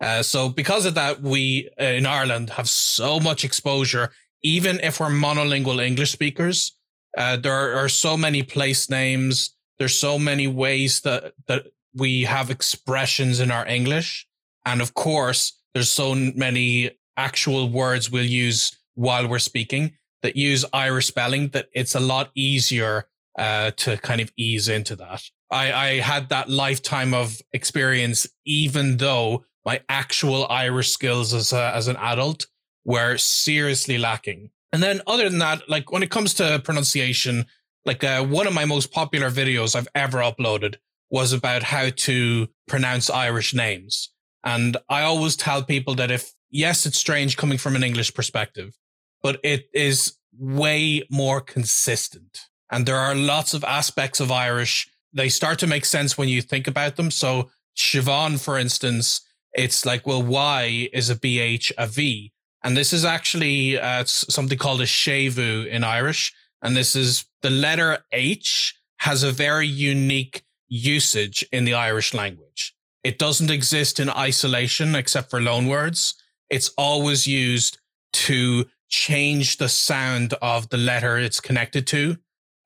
Uh, 0.00 0.22
so 0.22 0.48
because 0.48 0.86
of 0.86 0.94
that, 0.94 1.20
we 1.20 1.68
uh, 1.80 1.84
in 1.84 2.06
Ireland 2.06 2.50
have 2.50 2.68
so 2.68 3.18
much 3.18 3.44
exposure, 3.44 4.12
even 4.42 4.78
if 4.80 5.00
we're 5.00 5.08
monolingual 5.08 5.84
English 5.84 6.12
speakers. 6.12 6.76
Uh, 7.16 7.36
there 7.36 7.76
are 7.76 7.88
so 7.88 8.16
many 8.16 8.42
place 8.42 8.88
names. 8.88 9.56
There's 9.78 9.98
so 9.98 10.18
many 10.18 10.46
ways 10.46 11.00
that, 11.00 11.32
that 11.46 11.66
we 11.94 12.24
have 12.24 12.50
expressions 12.50 13.40
in 13.40 13.50
our 13.50 13.66
English. 13.66 14.26
And 14.66 14.80
of 14.80 14.94
course, 14.94 15.60
there's 15.74 15.90
so 15.90 16.14
many 16.14 16.90
actual 17.16 17.68
words 17.68 18.10
we'll 18.10 18.24
use 18.24 18.76
while 18.94 19.26
we're 19.26 19.38
speaking 19.38 19.96
that 20.22 20.36
use 20.36 20.64
Irish 20.72 21.06
spelling 21.06 21.48
that 21.48 21.68
it's 21.72 21.94
a 21.94 22.00
lot 22.00 22.30
easier 22.34 23.06
uh, 23.38 23.70
to 23.72 23.96
kind 23.98 24.20
of 24.20 24.32
ease 24.36 24.68
into 24.68 24.96
that. 24.96 25.22
I, 25.50 25.72
I 25.72 25.88
had 26.00 26.28
that 26.28 26.48
lifetime 26.48 27.14
of 27.14 27.40
experience, 27.52 28.26
even 28.44 28.96
though 28.96 29.44
my 29.64 29.80
actual 29.88 30.46
Irish 30.48 30.90
skills 30.90 31.32
as 31.32 31.52
a, 31.52 31.74
as 31.74 31.88
an 31.88 31.96
adult 31.96 32.46
were 32.84 33.16
seriously 33.16 33.98
lacking. 33.98 34.50
And 34.72 34.82
then 34.82 35.00
other 35.06 35.28
than 35.28 35.38
that, 35.38 35.68
like 35.68 35.92
when 35.92 36.02
it 36.02 36.10
comes 36.10 36.34
to 36.34 36.60
pronunciation, 36.64 37.46
like 37.84 38.02
uh, 38.02 38.24
one 38.24 38.46
of 38.46 38.54
my 38.54 38.64
most 38.64 38.92
popular 38.92 39.30
videos 39.30 39.76
I've 39.76 39.88
ever 39.94 40.18
uploaded 40.18 40.76
was 41.10 41.32
about 41.32 41.62
how 41.62 41.90
to 41.90 42.48
pronounce 42.66 43.08
Irish 43.08 43.54
names. 43.54 44.10
And 44.42 44.76
I 44.88 45.02
always 45.02 45.36
tell 45.36 45.62
people 45.62 45.94
that 45.94 46.10
if, 46.10 46.32
yes, 46.50 46.86
it's 46.86 46.98
strange 46.98 47.36
coming 47.36 47.58
from 47.58 47.76
an 47.76 47.84
English 47.84 48.12
perspective, 48.14 48.76
but 49.22 49.38
it 49.42 49.66
is 49.72 50.18
way 50.36 51.04
more 51.10 51.40
consistent. 51.40 52.40
And 52.70 52.86
there 52.86 52.98
are 52.98 53.14
lots 53.14 53.54
of 53.54 53.64
aspects 53.64 54.20
of 54.20 54.30
Irish. 54.30 54.88
They 55.12 55.28
start 55.28 55.58
to 55.60 55.66
make 55.66 55.84
sense 55.84 56.18
when 56.18 56.28
you 56.28 56.42
think 56.42 56.66
about 56.66 56.96
them. 56.96 57.10
So 57.10 57.50
Siobhan, 57.76 58.40
for 58.42 58.58
instance, 58.58 59.20
it's 59.52 59.86
like, 59.86 60.06
well, 60.06 60.22
why 60.22 60.88
is 60.92 61.10
a 61.10 61.16
BH 61.16 61.72
a 61.78 61.86
V? 61.86 62.32
And 62.62 62.76
this 62.76 62.92
is 62.92 63.04
actually 63.04 63.78
uh, 63.78 64.04
something 64.06 64.58
called 64.58 64.80
a 64.80 64.84
séimhiú 64.86 65.66
in 65.66 65.84
Irish. 65.84 66.32
And 66.62 66.76
this 66.76 66.96
is 66.96 67.26
the 67.42 67.50
letter 67.50 67.98
H 68.10 68.74
has 68.98 69.22
a 69.22 69.30
very 69.30 69.66
unique 69.66 70.44
usage 70.68 71.44
in 71.52 71.64
the 71.64 71.74
Irish 71.74 72.14
language. 72.14 72.74
It 73.04 73.18
doesn't 73.18 73.50
exist 73.50 74.00
in 74.00 74.08
isolation 74.08 74.94
except 74.94 75.30
for 75.30 75.40
loanwords. 75.40 76.14
It's 76.48 76.70
always 76.78 77.26
used 77.26 77.78
to 78.14 78.64
change 78.88 79.58
the 79.58 79.68
sound 79.68 80.34
of 80.40 80.70
the 80.70 80.76
letter 80.78 81.18
it's 81.18 81.40
connected 81.40 81.86
to 81.88 82.16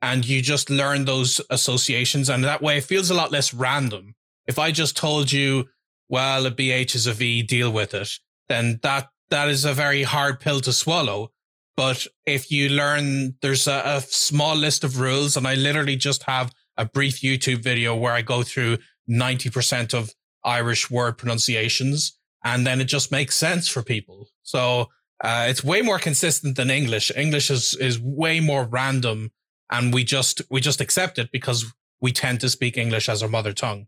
and 0.01 0.27
you 0.27 0.41
just 0.41 0.71
learn 0.71 1.05
those 1.05 1.41
associations. 1.51 2.29
And 2.29 2.45
that 2.45 2.63
way 2.63 2.79
it 2.79 2.85
feels 2.85 3.11
a 3.11 3.15
lot 3.15 3.33
less 3.33 3.53
random. 3.53 4.15
If 4.47 4.59
I 4.59 4.71
just 4.71 4.97
told 4.97 5.33
you, 5.33 5.67
well, 6.09 6.47
a 6.47 6.51
BH 6.51 6.95
is 6.95 7.07
a 7.07 7.13
V, 7.13 7.43
deal 7.43 7.71
with 7.71 7.95
it, 7.95 8.11
then 8.49 8.81
that, 8.83 9.09
that 9.31 9.49
is 9.49 9.65
a 9.65 9.75
very 9.75 10.05
hard 10.05 10.41
pill 10.41 10.61
to 10.61 10.73
swallow. 10.73 11.33
But 11.77 12.07
if 12.27 12.51
you 12.51 12.71
learn, 12.71 13.37
there's 13.43 13.67
a, 13.67 13.83
a 13.85 14.01
small 14.01 14.57
list 14.57 14.85
of 14.85 15.01
rules 15.01 15.37
and 15.37 15.47
I 15.47 15.55
literally 15.55 15.97
just 15.97 16.23
have 16.25 16.53
a 16.77 16.85
brief 16.85 17.21
YouTube 17.21 17.63
video 17.63 17.95
where 17.95 18.13
I 18.13 18.23
go 18.23 18.43
through 18.43 18.79
90% 19.11 19.95
of 19.95 20.13
Irish 20.45 20.91
word 20.91 21.19
pronunciations 21.19 22.17
and 22.45 22.67
then 22.67 22.81
it 22.81 22.85
just 22.85 23.11
makes 23.11 23.37
sense 23.37 23.69
for 23.69 23.83
people. 23.83 24.29
So, 24.43 24.89
uh, 25.23 25.47
it's 25.49 25.65
way 25.65 25.83
more 25.83 25.99
consistent 25.99 26.57
than 26.57 26.71
English. 26.71 27.11
English 27.17 27.51
is, 27.51 27.75
is 27.81 27.99
way 28.01 28.39
more 28.39 28.65
random 28.65 29.33
and 29.71 29.93
we 29.93 30.05
just 30.05 30.43
we 30.51 30.61
just 30.61 30.81
accept 30.81 31.19
it 31.19 31.31
because 31.33 31.73
we 32.01 32.13
tend 32.13 32.41
to 32.41 32.49
speak 32.49 32.77
English 32.77 33.09
as 33.09 33.23
our 33.23 33.29
mother 33.29 33.53
tongue. 33.53 33.87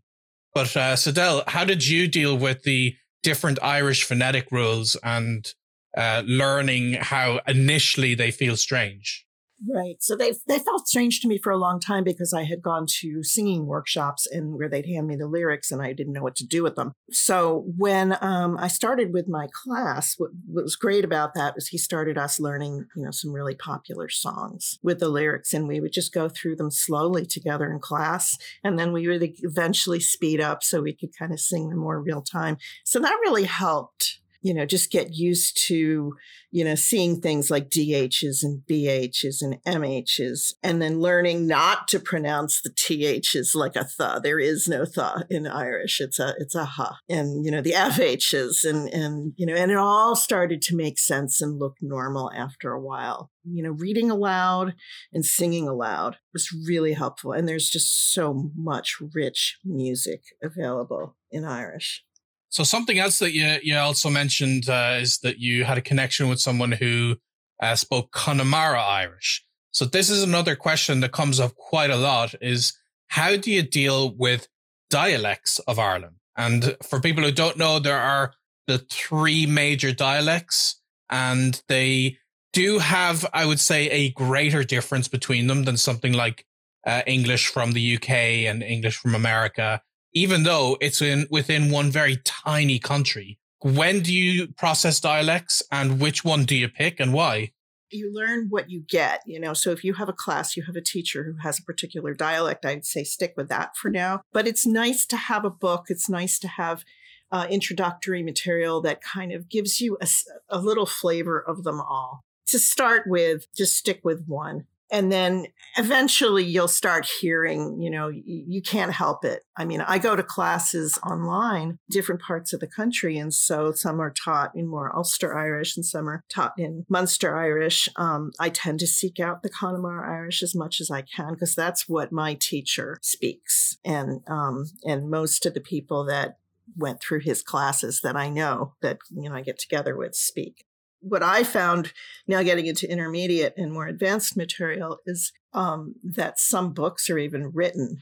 But 0.53 0.75
uh, 0.75 0.95
Sadell, 0.95 1.47
how 1.47 1.63
did 1.63 1.87
you 1.87 2.07
deal 2.07 2.37
with 2.37 2.63
the 2.63 2.95
different 3.23 3.59
Irish 3.63 4.03
phonetic 4.03 4.51
rules 4.51 4.97
and 5.03 5.53
uh, 5.95 6.23
learning 6.25 6.93
how 6.93 7.39
initially 7.47 8.15
they 8.15 8.31
feel 8.31 8.57
strange? 8.57 9.25
Right. 9.69 9.97
So 9.99 10.15
they 10.15 10.33
they 10.47 10.57
felt 10.57 10.87
strange 10.87 11.19
to 11.21 11.27
me 11.27 11.37
for 11.37 11.51
a 11.51 11.57
long 11.57 11.79
time 11.79 12.03
because 12.03 12.33
I 12.33 12.43
had 12.43 12.63
gone 12.63 12.87
to 13.01 13.23
singing 13.23 13.67
workshops 13.67 14.25
and 14.25 14.55
where 14.55 14.67
they'd 14.67 14.87
hand 14.87 15.07
me 15.07 15.15
the 15.15 15.27
lyrics 15.27 15.71
and 15.71 15.81
I 15.81 15.93
didn't 15.93 16.13
know 16.13 16.23
what 16.23 16.35
to 16.37 16.45
do 16.45 16.63
with 16.63 16.75
them. 16.75 16.93
So 17.11 17.65
when 17.77 18.17
um, 18.21 18.57
I 18.57 18.67
started 18.67 19.13
with 19.13 19.27
my 19.27 19.47
class, 19.53 20.15
what, 20.17 20.31
what, 20.47 20.63
was 20.63 20.75
great 20.75 21.05
about 21.05 21.35
that 21.35 21.53
was 21.53 21.67
he 21.67 21.77
started 21.77 22.17
us 22.17 22.39
learning, 22.39 22.87
you 22.95 23.03
know, 23.03 23.11
some 23.11 23.33
really 23.33 23.53
popular 23.53 24.09
songs 24.09 24.79
with 24.81 24.99
the 24.99 25.09
lyrics, 25.09 25.53
and 25.53 25.67
we 25.67 25.79
would 25.79 25.93
just 25.93 26.13
go 26.13 26.27
through 26.27 26.55
them 26.55 26.71
slowly 26.71 27.25
together 27.25 27.71
in 27.71 27.79
class, 27.79 28.37
and 28.63 28.79
then 28.79 28.91
we 28.91 29.07
would 29.07 29.35
eventually 29.39 29.99
speed 29.99 30.41
up 30.41 30.63
so 30.63 30.81
we 30.81 30.95
could 30.95 31.15
kind 31.17 31.31
of 31.31 31.39
sing 31.39 31.69
them 31.69 31.79
more 31.79 32.01
real 32.01 32.21
time. 32.21 32.57
So 32.83 32.99
that 32.99 33.19
really 33.21 33.43
helped 33.43 34.21
you 34.41 34.53
know, 34.53 34.65
just 34.65 34.91
get 34.91 35.13
used 35.13 35.59
to, 35.67 36.13
you 36.49 36.65
know, 36.65 36.75
seeing 36.75 37.21
things 37.21 37.51
like 37.51 37.69
DHs 37.69 38.43
and 38.43 38.61
BHs 38.69 39.41
and 39.41 39.63
MHs 39.65 40.53
and 40.63 40.81
then 40.81 40.99
learning 40.99 41.47
not 41.47 41.87
to 41.89 41.99
pronounce 41.99 42.61
the 42.61 42.71
THs 42.71 43.53
like 43.55 43.75
a 43.75 43.85
th. 43.85 44.23
There 44.23 44.39
is 44.39 44.67
no 44.67 44.85
th 44.85 45.25
in 45.29 45.45
Irish. 45.45 46.01
It's 46.01 46.19
a, 46.19 46.33
it's 46.39 46.55
a 46.55 46.65
ha. 46.65 46.97
And, 47.07 47.45
you 47.45 47.51
know, 47.51 47.61
the 47.61 47.73
FHs 47.73 48.67
and, 48.67 48.89
and, 48.89 49.33
you 49.37 49.45
know, 49.45 49.55
and 49.55 49.71
it 49.71 49.77
all 49.77 50.15
started 50.15 50.61
to 50.63 50.75
make 50.75 50.97
sense 50.97 51.41
and 51.41 51.59
look 51.59 51.75
normal 51.81 52.31
after 52.35 52.71
a 52.71 52.81
while. 52.81 53.31
You 53.43 53.63
know, 53.63 53.71
reading 53.71 54.09
aloud 54.11 54.73
and 55.13 55.25
singing 55.25 55.67
aloud 55.67 56.17
was 56.33 56.49
really 56.67 56.93
helpful. 56.93 57.31
And 57.31 57.47
there's 57.47 57.69
just 57.69 58.11
so 58.13 58.51
much 58.55 58.95
rich 59.13 59.59
music 59.63 60.21
available 60.41 61.15
in 61.31 61.45
Irish. 61.45 62.03
So 62.51 62.63
something 62.63 62.99
else 62.99 63.19
that 63.19 63.31
you 63.31 63.59
you 63.63 63.77
also 63.77 64.09
mentioned 64.09 64.69
uh, 64.69 64.97
is 64.99 65.19
that 65.19 65.39
you 65.39 65.63
had 65.63 65.77
a 65.77 65.81
connection 65.81 66.27
with 66.27 66.39
someone 66.39 66.73
who 66.73 67.15
uh, 67.61 67.75
spoke 67.75 68.11
Connemara 68.11 68.83
Irish. 68.83 69.43
So 69.71 69.85
this 69.85 70.09
is 70.09 70.21
another 70.21 70.57
question 70.57 70.99
that 70.99 71.13
comes 71.13 71.39
up 71.39 71.55
quite 71.55 71.89
a 71.89 71.95
lot: 71.95 72.35
is 72.41 72.73
how 73.07 73.37
do 73.37 73.49
you 73.49 73.61
deal 73.63 74.13
with 74.15 74.49
dialects 74.89 75.59
of 75.59 75.79
Ireland? 75.79 76.17
And 76.35 76.75
for 76.83 76.99
people 76.99 77.23
who 77.23 77.31
don't 77.31 77.57
know, 77.57 77.79
there 77.79 77.99
are 77.99 78.33
the 78.67 78.79
three 78.79 79.45
major 79.45 79.93
dialects, 79.93 80.81
and 81.09 81.61
they 81.69 82.17
do 82.51 82.79
have, 82.79 83.25
I 83.33 83.45
would 83.45 83.61
say, 83.61 83.89
a 83.89 84.11
greater 84.11 84.65
difference 84.65 85.07
between 85.07 85.47
them 85.47 85.63
than 85.63 85.77
something 85.77 86.11
like 86.11 86.45
uh, 86.85 87.03
English 87.07 87.47
from 87.47 87.71
the 87.71 87.95
UK 87.95 88.09
and 88.49 88.61
English 88.61 88.97
from 88.97 89.15
America 89.15 89.81
even 90.13 90.43
though 90.43 90.77
it's 90.81 91.01
in 91.01 91.27
within 91.29 91.71
one 91.71 91.91
very 91.91 92.17
tiny 92.17 92.79
country. 92.79 93.37
When 93.61 94.01
do 94.01 94.13
you 94.13 94.47
process 94.47 94.99
dialects 94.99 95.61
and 95.71 95.99
which 95.99 96.25
one 96.25 96.45
do 96.45 96.55
you 96.55 96.67
pick 96.67 96.99
and 96.99 97.13
why? 97.13 97.51
You 97.91 98.11
learn 98.13 98.47
what 98.49 98.69
you 98.69 98.83
get, 98.87 99.21
you 99.25 99.39
know. 99.39 99.53
So 99.53 99.71
if 99.71 99.83
you 99.83 99.93
have 99.95 100.09
a 100.09 100.13
class, 100.13 100.55
you 100.55 100.63
have 100.63 100.75
a 100.75 100.81
teacher 100.81 101.23
who 101.23 101.35
has 101.43 101.59
a 101.59 101.63
particular 101.63 102.13
dialect, 102.13 102.65
I'd 102.65 102.85
say 102.85 103.03
stick 103.03 103.33
with 103.35 103.49
that 103.49 103.75
for 103.75 103.91
now. 103.91 104.21
But 104.31 104.47
it's 104.47 104.65
nice 104.65 105.05
to 105.07 105.17
have 105.17 105.45
a 105.45 105.49
book. 105.49 105.85
It's 105.89 106.09
nice 106.09 106.39
to 106.39 106.47
have 106.47 106.83
uh, 107.31 107.47
introductory 107.49 108.23
material 108.23 108.81
that 108.81 109.01
kind 109.01 109.31
of 109.31 109.49
gives 109.49 109.79
you 109.79 109.97
a, 110.01 110.07
a 110.49 110.59
little 110.59 110.85
flavor 110.85 111.39
of 111.39 111.63
them 111.63 111.79
all. 111.81 112.23
To 112.47 112.59
start 112.59 113.03
with, 113.07 113.45
just 113.55 113.77
stick 113.77 114.01
with 114.03 114.25
one 114.25 114.65
and 114.91 115.11
then 115.11 115.47
eventually 115.77 116.43
you'll 116.43 116.67
start 116.67 117.09
hearing 117.21 117.81
you 117.81 117.89
know 117.89 118.09
you, 118.09 118.61
can't 118.61 118.91
help 118.91 119.25
it. 119.25 119.43
I 119.57 119.65
mean 119.65 119.81
i 119.81 119.97
go 119.97 120.15
to 120.15 120.23
classes 120.23 120.99
online 121.05 121.79
different 121.89 122.21
parts 122.21 122.53
of 122.53 122.59
the 122.59 122.67
country 122.67 123.17
and 123.17 123.33
so 123.33 123.71
some 123.71 123.99
are 123.99 124.13
taught 124.13 124.51
in 124.55 124.67
more 124.67 124.95
ulster 124.95 125.35
irish 125.35 125.75
and 125.75 125.85
some 125.85 126.07
are 126.07 126.23
taught 126.29 126.53
in 126.57 126.85
munster 126.89 127.35
irish. 127.35 127.89
Um, 127.95 128.31
i 128.39 128.49
tend 128.49 128.79
to 128.79 128.87
seek 128.87 129.19
out 129.19 129.41
the 129.41 129.49
connemara 129.49 130.09
irish 130.11 130.43
as 130.43 130.53
much 130.53 130.79
as 130.81 130.91
i 130.91 131.01
can 131.01 131.33
because 131.33 131.55
that's 131.55 131.87
what 131.87 132.11
my 132.11 132.37
teacher 132.39 132.97
speaks. 133.01 133.77
And 133.83 134.21
um, 134.27 134.65
and 134.85 135.09
most 135.09 135.45
of 135.45 135.53
the 135.53 135.61
people 135.61 136.05
that 136.05 136.37
went 136.77 137.01
through 137.01 137.19
his 137.19 137.41
classes 137.41 138.01
that 138.01 138.15
i 138.15 138.29
know 138.29 138.73
that 138.81 138.99
you 139.09 139.29
know 139.29 139.35
i 139.35 139.41
get 139.41 139.59
together 139.59 139.97
with 139.97 140.15
speak 140.15 140.65
what 141.01 141.23
I 141.23 141.43
found 141.43 141.93
now 142.27 142.43
getting 142.43 142.67
into 142.67 142.89
intermediate 142.89 143.55
and 143.57 143.73
more 143.73 143.87
advanced 143.87 144.37
material 144.37 144.99
is 145.05 145.33
um, 145.53 145.95
that 146.03 146.39
some 146.39 146.73
books 146.73 147.09
are 147.09 147.17
even 147.17 147.51
written 147.51 148.01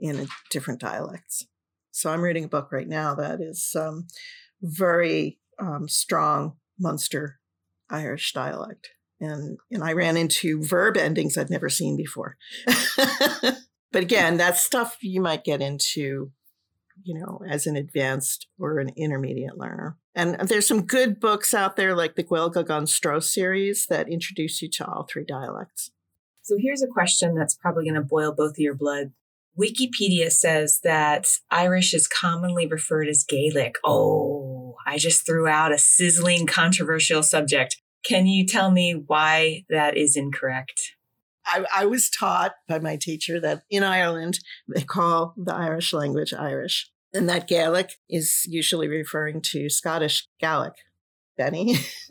in 0.00 0.26
different 0.50 0.80
dialects. 0.80 1.46
So 1.92 2.10
I'm 2.10 2.22
reading 2.22 2.44
a 2.44 2.48
book 2.48 2.72
right 2.72 2.88
now 2.88 3.14
that 3.14 3.40
is 3.40 3.76
um, 3.78 4.06
very 4.60 5.38
um, 5.58 5.88
strong 5.88 6.54
Munster 6.78 7.38
Irish 7.90 8.32
dialect. 8.32 8.88
And, 9.20 9.58
and 9.70 9.84
I 9.84 9.92
ran 9.92 10.16
into 10.16 10.64
verb 10.64 10.96
endings 10.96 11.38
I'd 11.38 11.50
never 11.50 11.68
seen 11.68 11.96
before. 11.96 12.36
but 12.96 14.02
again, 14.02 14.38
that's 14.38 14.60
stuff 14.60 14.96
you 15.00 15.20
might 15.20 15.44
get 15.44 15.60
into 15.60 16.32
you 17.02 17.18
know, 17.18 17.40
as 17.48 17.66
an 17.66 17.76
advanced 17.76 18.46
or 18.58 18.78
an 18.78 18.90
intermediate 18.96 19.58
learner. 19.58 19.96
And 20.14 20.36
uh, 20.36 20.44
there's 20.44 20.66
some 20.66 20.84
good 20.84 21.20
books 21.20 21.54
out 21.54 21.76
there 21.76 21.94
like 21.94 22.16
the 22.16 22.24
Gaeilge 22.24 22.66
gan 22.66 22.84
Stro 22.84 23.22
series 23.22 23.86
that 23.86 24.08
introduce 24.08 24.62
you 24.62 24.68
to 24.70 24.86
all 24.86 25.06
three 25.08 25.24
dialects. 25.24 25.90
So 26.42 26.56
here's 26.58 26.82
a 26.82 26.88
question 26.88 27.34
that's 27.34 27.54
probably 27.54 27.84
going 27.84 27.94
to 27.94 28.02
boil 28.02 28.32
both 28.32 28.52
of 28.52 28.58
your 28.58 28.74
blood. 28.74 29.12
Wikipedia 29.58 30.30
says 30.30 30.80
that 30.82 31.26
Irish 31.50 31.92
is 31.94 32.08
commonly 32.08 32.66
referred 32.66 33.08
as 33.08 33.24
Gaelic. 33.24 33.76
Oh, 33.84 34.76
I 34.86 34.98
just 34.98 35.26
threw 35.26 35.46
out 35.46 35.72
a 35.72 35.78
sizzling 35.78 36.46
controversial 36.46 37.22
subject. 37.22 37.76
Can 38.04 38.26
you 38.26 38.46
tell 38.46 38.70
me 38.70 38.92
why 39.06 39.64
that 39.68 39.96
is 39.96 40.16
incorrect? 40.16 40.94
I, 41.46 41.64
I, 41.74 41.86
was 41.86 42.08
taught 42.10 42.52
by 42.68 42.78
my 42.78 42.96
teacher 42.96 43.40
that 43.40 43.62
in 43.70 43.82
Ireland, 43.82 44.38
they 44.68 44.82
call 44.82 45.34
the 45.36 45.54
Irish 45.54 45.92
language 45.92 46.32
Irish. 46.32 46.90
And 47.14 47.28
that 47.28 47.46
Gaelic 47.46 47.92
is 48.08 48.46
usually 48.48 48.88
referring 48.88 49.42
to 49.42 49.68
Scottish 49.68 50.26
Gaelic. 50.40 50.74
Benny? 51.36 51.76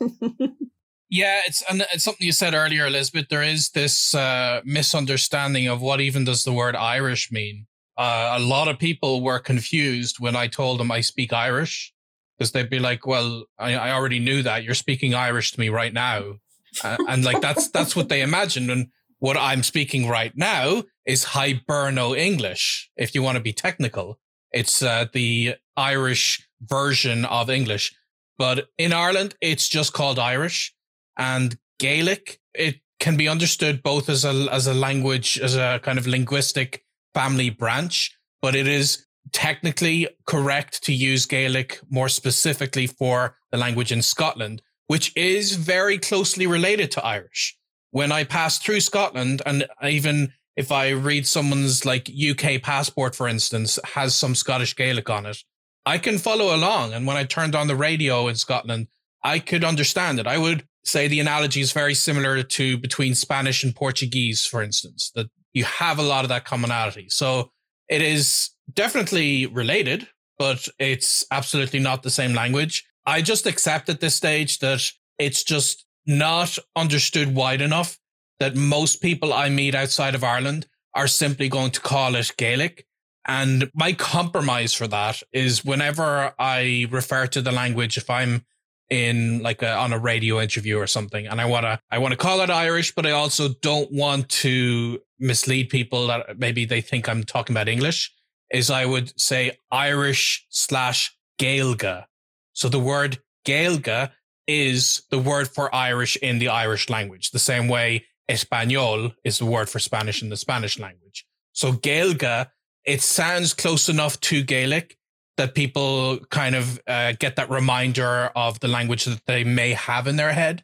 yeah, 1.10 1.40
it's, 1.46 1.62
and 1.68 1.84
it's 1.92 2.04
something 2.04 2.24
you 2.24 2.32
said 2.32 2.54
earlier, 2.54 2.86
Elizabeth. 2.86 3.28
There 3.28 3.42
is 3.42 3.70
this 3.70 4.14
uh, 4.14 4.60
misunderstanding 4.64 5.68
of 5.68 5.80
what 5.80 6.00
even 6.00 6.24
does 6.24 6.44
the 6.44 6.52
word 6.52 6.76
Irish 6.76 7.32
mean. 7.32 7.66
Uh, 7.96 8.34
a 8.36 8.40
lot 8.40 8.68
of 8.68 8.78
people 8.78 9.22
were 9.22 9.38
confused 9.38 10.18
when 10.18 10.34
I 10.34 10.46
told 10.46 10.80
them 10.80 10.90
I 10.90 11.00
speak 11.02 11.32
Irish 11.32 11.92
because 12.38 12.52
they'd 12.52 12.70
be 12.70 12.78
like, 12.78 13.06
well, 13.06 13.44
I, 13.58 13.74
I, 13.74 13.92
already 13.92 14.18
knew 14.18 14.42
that. 14.42 14.64
You're 14.64 14.74
speaking 14.74 15.14
Irish 15.14 15.52
to 15.52 15.60
me 15.60 15.68
right 15.68 15.92
now. 15.92 16.38
Uh, 16.82 16.96
and 17.06 17.22
like 17.22 17.42
that's 17.42 17.68
that's 17.68 17.94
what 17.94 18.08
they 18.08 18.22
imagined. 18.22 18.70
And 18.70 18.88
what 19.22 19.36
I'm 19.36 19.62
speaking 19.62 20.08
right 20.08 20.36
now 20.36 20.82
is 21.06 21.26
Hiberno 21.26 22.18
English, 22.18 22.90
if 22.96 23.14
you 23.14 23.22
want 23.22 23.36
to 23.36 23.42
be 23.42 23.52
technical. 23.52 24.18
It's 24.50 24.82
uh, 24.82 25.06
the 25.12 25.54
Irish 25.76 26.44
version 26.60 27.24
of 27.26 27.48
English. 27.48 27.94
But 28.36 28.66
in 28.78 28.92
Ireland, 28.92 29.36
it's 29.40 29.68
just 29.68 29.92
called 29.92 30.18
Irish 30.18 30.74
and 31.16 31.56
Gaelic. 31.78 32.40
It 32.52 32.80
can 32.98 33.16
be 33.16 33.28
understood 33.28 33.84
both 33.84 34.08
as 34.08 34.24
a, 34.24 34.48
as 34.50 34.66
a 34.66 34.74
language, 34.74 35.38
as 35.38 35.54
a 35.54 35.78
kind 35.84 36.00
of 36.00 36.08
linguistic 36.08 36.84
family 37.14 37.48
branch, 37.48 38.18
but 38.40 38.56
it 38.56 38.66
is 38.66 39.06
technically 39.30 40.08
correct 40.26 40.82
to 40.82 40.92
use 40.92 41.26
Gaelic 41.26 41.78
more 41.88 42.08
specifically 42.08 42.88
for 42.88 43.36
the 43.52 43.56
language 43.56 43.92
in 43.92 44.02
Scotland, 44.02 44.62
which 44.88 45.16
is 45.16 45.54
very 45.54 45.96
closely 45.96 46.48
related 46.48 46.90
to 46.90 47.04
Irish 47.04 47.56
when 47.92 48.10
I 48.10 48.24
pass 48.24 48.58
through 48.58 48.80
Scotland, 48.80 49.42
and 49.46 49.66
even 49.82 50.32
if 50.56 50.72
I 50.72 50.90
read 50.90 51.26
someone's 51.26 51.86
like 51.86 52.10
UK 52.10 52.60
passport, 52.62 53.14
for 53.14 53.28
instance, 53.28 53.78
has 53.94 54.14
some 54.14 54.34
Scottish 54.34 54.74
Gaelic 54.74 55.08
on 55.08 55.26
it, 55.26 55.38
I 55.86 55.98
can 55.98 56.18
follow 56.18 56.54
along. 56.54 56.92
And 56.92 57.06
when 57.06 57.16
I 57.16 57.24
turned 57.24 57.54
on 57.54 57.68
the 57.68 57.76
radio 57.76 58.28
in 58.28 58.34
Scotland, 58.34 58.88
I 59.22 59.38
could 59.38 59.62
understand 59.62 60.18
it. 60.18 60.26
I 60.26 60.38
would 60.38 60.66
say 60.84 61.06
the 61.06 61.20
analogy 61.20 61.60
is 61.60 61.72
very 61.72 61.94
similar 61.94 62.42
to 62.42 62.76
between 62.78 63.14
Spanish 63.14 63.62
and 63.62 63.74
Portuguese, 63.74 64.44
for 64.44 64.62
instance, 64.62 65.12
that 65.14 65.26
you 65.52 65.64
have 65.64 65.98
a 65.98 66.02
lot 66.02 66.24
of 66.24 66.28
that 66.30 66.44
commonality. 66.44 67.08
So 67.08 67.50
it 67.88 68.02
is 68.02 68.50
definitely 68.72 69.46
related, 69.46 70.08
but 70.38 70.66
it's 70.78 71.24
absolutely 71.30 71.78
not 71.78 72.02
the 72.02 72.10
same 72.10 72.32
language. 72.32 72.84
I 73.04 73.20
just 73.20 73.46
accept 73.46 73.88
at 73.88 74.00
this 74.00 74.16
stage 74.16 74.60
that 74.60 74.82
it's 75.18 75.42
just 75.44 75.84
not 76.06 76.58
understood 76.76 77.34
wide 77.34 77.60
enough 77.60 77.98
that 78.40 78.56
most 78.56 79.00
people 79.00 79.32
I 79.32 79.48
meet 79.48 79.74
outside 79.74 80.14
of 80.14 80.24
Ireland 80.24 80.66
are 80.94 81.06
simply 81.06 81.48
going 81.48 81.70
to 81.72 81.80
call 81.80 82.14
it 82.14 82.32
Gaelic. 82.36 82.86
And 83.26 83.70
my 83.74 83.92
compromise 83.92 84.74
for 84.74 84.88
that 84.88 85.22
is 85.32 85.64
whenever 85.64 86.34
I 86.38 86.88
refer 86.90 87.26
to 87.28 87.40
the 87.40 87.52
language, 87.52 87.96
if 87.96 88.10
I'm 88.10 88.44
in 88.90 89.42
like 89.42 89.62
a, 89.62 89.72
on 89.72 89.92
a 89.92 89.98
radio 89.98 90.40
interview 90.40 90.76
or 90.76 90.86
something, 90.86 91.26
and 91.26 91.40
I 91.40 91.44
want 91.44 91.64
to, 91.64 91.80
I 91.90 91.98
want 91.98 92.12
to 92.12 92.18
call 92.18 92.40
it 92.40 92.50
Irish, 92.50 92.94
but 92.94 93.06
I 93.06 93.12
also 93.12 93.50
don't 93.62 93.90
want 93.92 94.28
to 94.30 95.00
mislead 95.18 95.70
people 95.70 96.08
that 96.08 96.38
maybe 96.38 96.64
they 96.64 96.80
think 96.80 97.08
I'm 97.08 97.22
talking 97.22 97.54
about 97.54 97.68
English 97.68 98.12
is 98.52 98.70
I 98.70 98.84
would 98.84 99.18
say 99.18 99.56
Irish 99.70 100.44
slash 100.50 101.16
Gaeilge. 101.40 102.04
So 102.52 102.68
the 102.68 102.80
word 102.80 103.18
Gaeilge 103.46 104.10
is 104.46 105.02
the 105.10 105.18
word 105.18 105.48
for 105.48 105.74
Irish 105.74 106.16
in 106.16 106.38
the 106.38 106.48
Irish 106.48 106.90
language, 106.90 107.30
the 107.30 107.38
same 107.38 107.68
way 107.68 108.06
Espanol 108.28 109.12
is 109.24 109.38
the 109.38 109.46
word 109.46 109.68
for 109.68 109.78
Spanish 109.78 110.22
in 110.22 110.28
the 110.28 110.36
Spanish 110.36 110.78
language. 110.78 111.26
So 111.52 111.72
Gaeilge, 111.72 112.48
it 112.84 113.00
sounds 113.02 113.54
close 113.54 113.88
enough 113.88 114.18
to 114.20 114.42
Gaelic 114.42 114.96
that 115.36 115.54
people 115.54 116.18
kind 116.30 116.54
of 116.54 116.80
uh, 116.86 117.12
get 117.18 117.36
that 117.36 117.50
reminder 117.50 118.30
of 118.36 118.60
the 118.60 118.68
language 118.68 119.04
that 119.04 119.24
they 119.26 119.44
may 119.44 119.72
have 119.72 120.06
in 120.06 120.16
their 120.16 120.32
head. 120.32 120.62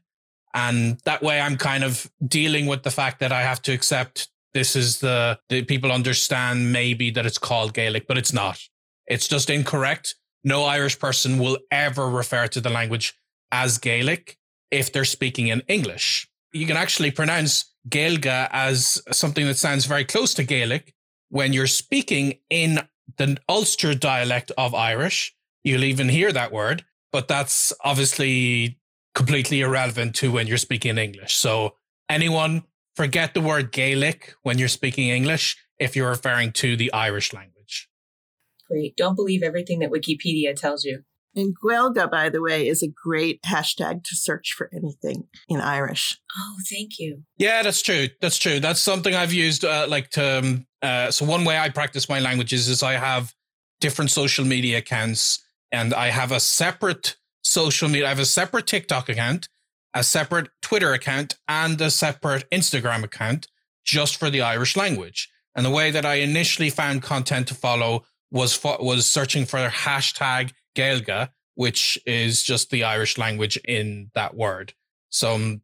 And 0.55 0.99
that 1.05 1.23
way 1.23 1.41
I'm 1.41 1.57
kind 1.57 1.85
of 1.85 2.11
dealing 2.27 2.67
with 2.67 2.83
the 2.83 2.91
fact 2.91 3.21
that 3.21 3.33
I 3.33 3.43
have 3.43 3.63
to 3.63 3.73
accept 3.73 4.29
this 4.55 4.75
is 4.75 4.99
the, 5.01 5.39
the 5.49 5.63
people 5.63 5.93
understand 5.93 6.73
maybe 6.73 7.11
that 7.11 7.27
it's 7.27 7.39
called 7.39 7.75
Gaelic, 7.75 8.07
but 8.07 8.19
it's 8.19 8.33
not. 8.33 8.59
It's 9.07 9.29
just 9.29 9.51
incorrect. 9.51 10.17
No 10.43 10.65
Irish 10.65 10.99
person 10.99 11.39
will 11.39 11.59
ever 11.71 12.09
refer 12.09 12.47
to 12.49 12.61
the 12.61 12.71
language 12.71 13.15
as 13.53 13.79
Gaelic 13.79 14.39
if 14.71 14.93
they're 14.93 15.05
speaking 15.05 15.49
in 15.49 15.63
English. 15.69 16.29
You 16.53 16.67
can 16.67 16.77
actually 16.77 17.11
pronounce 17.11 17.73
Gaeilge 17.89 18.49
as 18.53 19.03
something 19.13 19.47
that 19.47 19.57
sounds 19.57 19.87
very 19.87 20.05
close 20.05 20.35
to 20.35 20.45
Gaelic 20.45 20.95
when 21.31 21.53
you're 21.53 21.67
speaking 21.67 22.39
in 22.51 22.81
the 23.17 23.39
Ulster 23.49 23.95
dialect 23.95 24.53
of 24.57 24.75
Irish. 24.75 25.35
You'll 25.65 25.85
even 25.85 26.09
hear 26.09 26.33
that 26.33 26.53
word, 26.53 26.85
but 27.13 27.29
that's 27.29 27.73
obviously 27.85 28.79
completely 29.15 29.61
irrelevant 29.61 30.15
to 30.17 30.31
when 30.31 30.47
you're 30.47 30.59
speaking 30.59 30.99
English. 30.99 31.35
So 31.35 31.75
anyone 32.09 32.63
forget 32.95 33.35
the 33.35 33.41
word 33.41 33.73
Gaelic 33.73 34.35
when 34.43 34.59
you're 34.59 34.69
speaking 34.69 35.09
English 35.09 35.57
if 35.79 35.97
you're 35.97 36.11
referring 36.11 36.53
to 36.53 36.77
the 36.77 36.93
Irish 36.93 37.33
language. 37.33 37.89
Great. 38.69 38.97
Don't 38.97 39.15
believe 39.15 39.43
everything 39.43 39.79
that 39.79 39.91
Wikipedia 39.91 40.55
tells 40.55 40.85
you. 40.85 41.05
And 41.39 41.55
Gaeilge, 41.57 42.11
by 42.11 42.31
the 42.31 42.43
way, 42.43 42.67
is 42.67 42.83
a 42.83 42.89
great 42.89 43.41
hashtag 43.43 44.03
to 44.03 44.17
search 44.17 44.55
for 44.59 44.69
anything 44.75 45.29
in 45.49 45.61
Irish. 45.61 46.19
Oh, 46.37 46.57
thank 46.69 46.99
you. 46.99 47.23
Yeah, 47.37 47.63
that's 47.63 47.81
true. 47.81 48.09
That's 48.21 48.39
true. 48.39 48.59
That's 48.59 48.81
something 48.81 49.15
I've 49.15 49.33
used 49.33 49.65
uh, 49.65 49.87
like 49.89 50.11
to. 50.11 50.39
Um, 50.39 50.67
uh, 50.83 51.13
so 51.13 51.25
one 51.25 51.45
way 51.45 51.57
I 51.57 51.69
practice 51.69 52.09
my 52.09 52.19
languages 52.19 52.69
is 52.69 52.83
I 52.83 52.95
have 52.95 53.33
different 53.81 54.11
social 54.11 54.45
media 54.45 54.79
accounts, 54.79 55.41
and 55.71 55.95
I 55.95 56.09
have 56.09 56.33
a 56.33 56.41
separate 56.41 57.15
social 57.43 57.89
media. 57.89 58.07
I 58.07 58.09
have 58.09 58.19
a 58.19 58.25
separate 58.25 58.67
TikTok 58.67 59.09
account, 59.09 59.49
a 59.95 60.03
separate 60.03 60.49
Twitter 60.61 60.93
account, 60.93 61.37
and 61.47 61.81
a 61.81 61.93
separate 61.93 62.51
Instagram 62.51 63.05
account 63.05 63.47
just 63.85 64.17
for 64.17 64.29
the 64.29 64.41
Irish 64.43 64.77
language. 64.77 65.31
And 65.55 65.65
the 65.65 65.71
way 65.71 65.93
that 65.93 66.05
I 66.05 66.15
initially 66.17 66.69
found 66.69 67.03
content 67.03 67.47
to 67.47 67.55
follow 67.55 68.05
was 68.33 68.55
fo- 68.55 68.83
was 68.83 69.07
searching 69.07 69.47
for 69.47 69.59
hashtag 69.69 70.51
Gaeilge, 70.79 71.31
which 71.55 71.99
is 72.07 72.43
just 72.43 72.71
the 72.71 72.85
Irish 72.85 73.19
language 73.19 73.57
in 73.65 74.11
that 74.15 74.37
word. 74.37 74.75
Some 75.11 75.63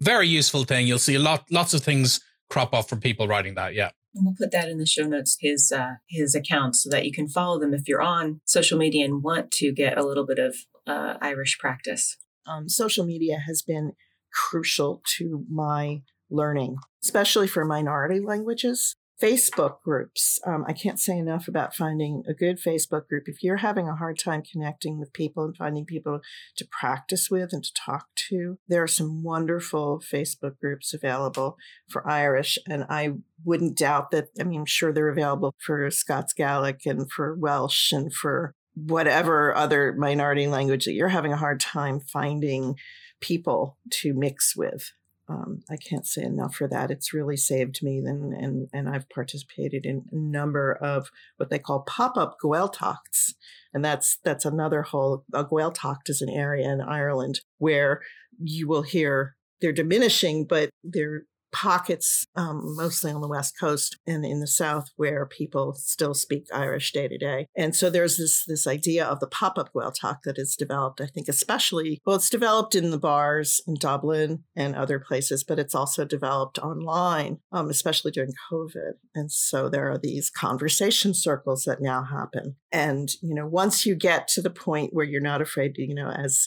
very 0.00 0.28
useful 0.28 0.64
thing. 0.64 0.86
You'll 0.86 0.98
see 0.98 1.14
a 1.14 1.20
lot, 1.20 1.50
lots 1.50 1.74
of 1.74 1.82
things 1.82 2.20
crop 2.48 2.74
up 2.74 2.88
from 2.88 3.00
people 3.00 3.26
writing 3.26 3.54
that. 3.54 3.74
Yeah. 3.74 3.90
And 4.14 4.26
we'll 4.26 4.34
put 4.38 4.52
that 4.52 4.68
in 4.68 4.78
the 4.78 4.86
show 4.86 5.04
notes, 5.04 5.38
his 5.40 5.72
uh, 5.72 5.94
his 6.08 6.34
account, 6.34 6.76
so 6.76 6.90
that 6.90 7.06
you 7.06 7.12
can 7.12 7.28
follow 7.28 7.58
them 7.58 7.72
if 7.72 7.88
you're 7.88 8.02
on 8.02 8.42
social 8.44 8.76
media 8.78 9.06
and 9.06 9.22
want 9.22 9.50
to 9.52 9.72
get 9.72 9.96
a 9.96 10.04
little 10.04 10.26
bit 10.26 10.38
of 10.38 10.54
uh, 10.86 11.14
Irish 11.22 11.58
practice. 11.58 12.18
Um, 12.46 12.68
social 12.68 13.06
media 13.06 13.38
has 13.46 13.62
been 13.62 13.92
crucial 14.32 15.02
to 15.16 15.46
my 15.48 16.02
learning, 16.30 16.76
especially 17.02 17.46
for 17.46 17.64
minority 17.64 18.20
languages. 18.20 18.96
Facebook 19.22 19.80
groups. 19.82 20.40
Um, 20.44 20.64
I 20.66 20.72
can't 20.72 20.98
say 20.98 21.16
enough 21.16 21.46
about 21.46 21.76
finding 21.76 22.24
a 22.28 22.34
good 22.34 22.58
Facebook 22.58 23.06
group. 23.06 23.24
If 23.28 23.42
you're 23.42 23.58
having 23.58 23.88
a 23.88 23.94
hard 23.94 24.18
time 24.18 24.42
connecting 24.42 24.98
with 24.98 25.12
people 25.12 25.44
and 25.44 25.56
finding 25.56 25.84
people 25.84 26.20
to 26.56 26.66
practice 26.66 27.30
with 27.30 27.52
and 27.52 27.62
to 27.62 27.72
talk 27.72 28.06
to, 28.28 28.58
there 28.66 28.82
are 28.82 28.88
some 28.88 29.22
wonderful 29.22 30.02
Facebook 30.12 30.58
groups 30.58 30.92
available 30.92 31.56
for 31.88 32.08
Irish. 32.08 32.58
And 32.68 32.84
I 32.88 33.12
wouldn't 33.44 33.78
doubt 33.78 34.10
that, 34.10 34.28
I 34.40 34.42
mean, 34.42 34.60
I'm 34.60 34.66
sure 34.66 34.92
they're 34.92 35.08
available 35.08 35.54
for 35.64 35.88
Scots 35.90 36.32
Gaelic 36.32 36.84
and 36.84 37.10
for 37.10 37.36
Welsh 37.36 37.92
and 37.92 38.12
for 38.12 38.54
whatever 38.74 39.54
other 39.54 39.92
minority 39.92 40.46
language 40.48 40.86
that 40.86 40.94
you're 40.94 41.08
having 41.08 41.32
a 41.32 41.36
hard 41.36 41.60
time 41.60 42.00
finding 42.00 42.74
people 43.20 43.78
to 43.90 44.14
mix 44.14 44.56
with 44.56 44.90
um, 45.32 45.62
I 45.70 45.76
can't 45.76 46.06
say 46.06 46.22
enough 46.22 46.54
for 46.54 46.68
that. 46.68 46.90
It's 46.90 47.14
really 47.14 47.36
saved 47.36 47.82
me, 47.82 47.98
and 47.98 48.34
and 48.34 48.68
and 48.72 48.88
I've 48.88 49.08
participated 49.08 49.86
in 49.86 50.04
a 50.12 50.16
number 50.16 50.72
of 50.72 51.10
what 51.36 51.48
they 51.48 51.58
call 51.58 51.80
pop 51.80 52.16
up 52.16 52.36
Gaeltachts, 52.42 53.34
and 53.72 53.84
that's 53.84 54.18
that's 54.24 54.44
another 54.44 54.82
whole. 54.82 55.24
A 55.32 55.44
Gaeltacht 55.44 56.08
is 56.08 56.20
an 56.20 56.28
area 56.28 56.70
in 56.70 56.80
Ireland 56.80 57.40
where 57.58 58.02
you 58.38 58.68
will 58.68 58.82
hear 58.82 59.36
they're 59.60 59.72
diminishing, 59.72 60.46
but 60.46 60.70
they're 60.84 61.24
pockets, 61.52 62.26
um, 62.36 62.60
mostly 62.76 63.10
on 63.10 63.20
the 63.20 63.28
West 63.28 63.58
Coast 63.58 63.98
and 64.06 64.24
in 64.24 64.40
the 64.40 64.46
South, 64.46 64.88
where 64.96 65.26
people 65.26 65.74
still 65.74 66.14
speak 66.14 66.46
Irish 66.52 66.92
day 66.92 67.08
to 67.08 67.18
day. 67.18 67.46
And 67.56 67.74
so 67.74 67.90
there's 67.90 68.16
this 68.16 68.44
this 68.46 68.66
idea 68.66 69.04
of 69.04 69.20
the 69.20 69.26
pop 69.26 69.58
up 69.58 69.72
Gaeltacht 69.74 70.22
that 70.24 70.38
is 70.38 70.56
developed. 70.56 71.00
I 71.00 71.06
think, 71.06 71.28
especially 71.28 72.00
well, 72.06 72.16
it's 72.16 72.30
developed 72.30 72.74
in 72.74 72.90
the 72.90 72.98
bars 72.98 73.60
in 73.66 73.74
Dublin 73.74 74.44
and 74.56 74.74
other 74.74 74.98
places, 74.98 75.44
but 75.44 75.58
it's 75.58 75.74
also 75.74 76.04
developed 76.04 76.58
online, 76.58 77.38
um, 77.52 77.68
especially 77.68 78.12
during 78.12 78.32
COVID. 78.50 78.92
And 79.14 79.30
so 79.30 79.68
there 79.68 79.90
are 79.90 79.98
these 79.98 80.30
conversation 80.30 81.14
circles 81.14 81.64
that 81.64 81.82
now 81.82 82.04
happen. 82.04 82.56
And 82.70 83.10
you 83.20 83.34
know, 83.34 83.46
once 83.46 83.84
you 83.84 83.94
get 83.94 84.28
to 84.28 84.42
the 84.42 84.50
point 84.50 84.94
where 84.94 85.06
you're 85.06 85.20
not 85.20 85.42
afraid 85.42 85.72
you 85.76 85.94
know, 85.94 86.10
as 86.10 86.46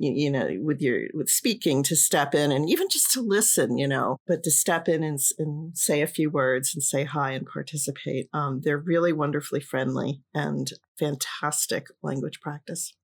you, 0.00 0.12
you, 0.12 0.30
know, 0.30 0.48
with 0.62 0.80
your 0.80 1.02
with 1.12 1.28
speaking 1.28 1.82
to 1.84 1.94
step 1.94 2.34
in 2.34 2.50
and 2.50 2.68
even 2.70 2.88
just 2.88 3.12
to 3.12 3.20
listen, 3.20 3.76
you 3.76 3.86
know, 3.86 4.16
but 4.26 4.42
to 4.44 4.50
step 4.50 4.88
in 4.88 5.04
and, 5.04 5.20
and 5.38 5.76
say 5.76 6.00
a 6.00 6.06
few 6.06 6.30
words 6.30 6.74
and 6.74 6.82
say 6.82 7.04
hi 7.04 7.32
and 7.32 7.46
participate. 7.46 8.28
Um, 8.32 8.62
they're 8.64 8.78
really 8.78 9.12
wonderfully 9.12 9.60
friendly 9.60 10.22
and 10.34 10.72
fantastic 10.98 11.88
language 12.02 12.40
practice. 12.40 12.94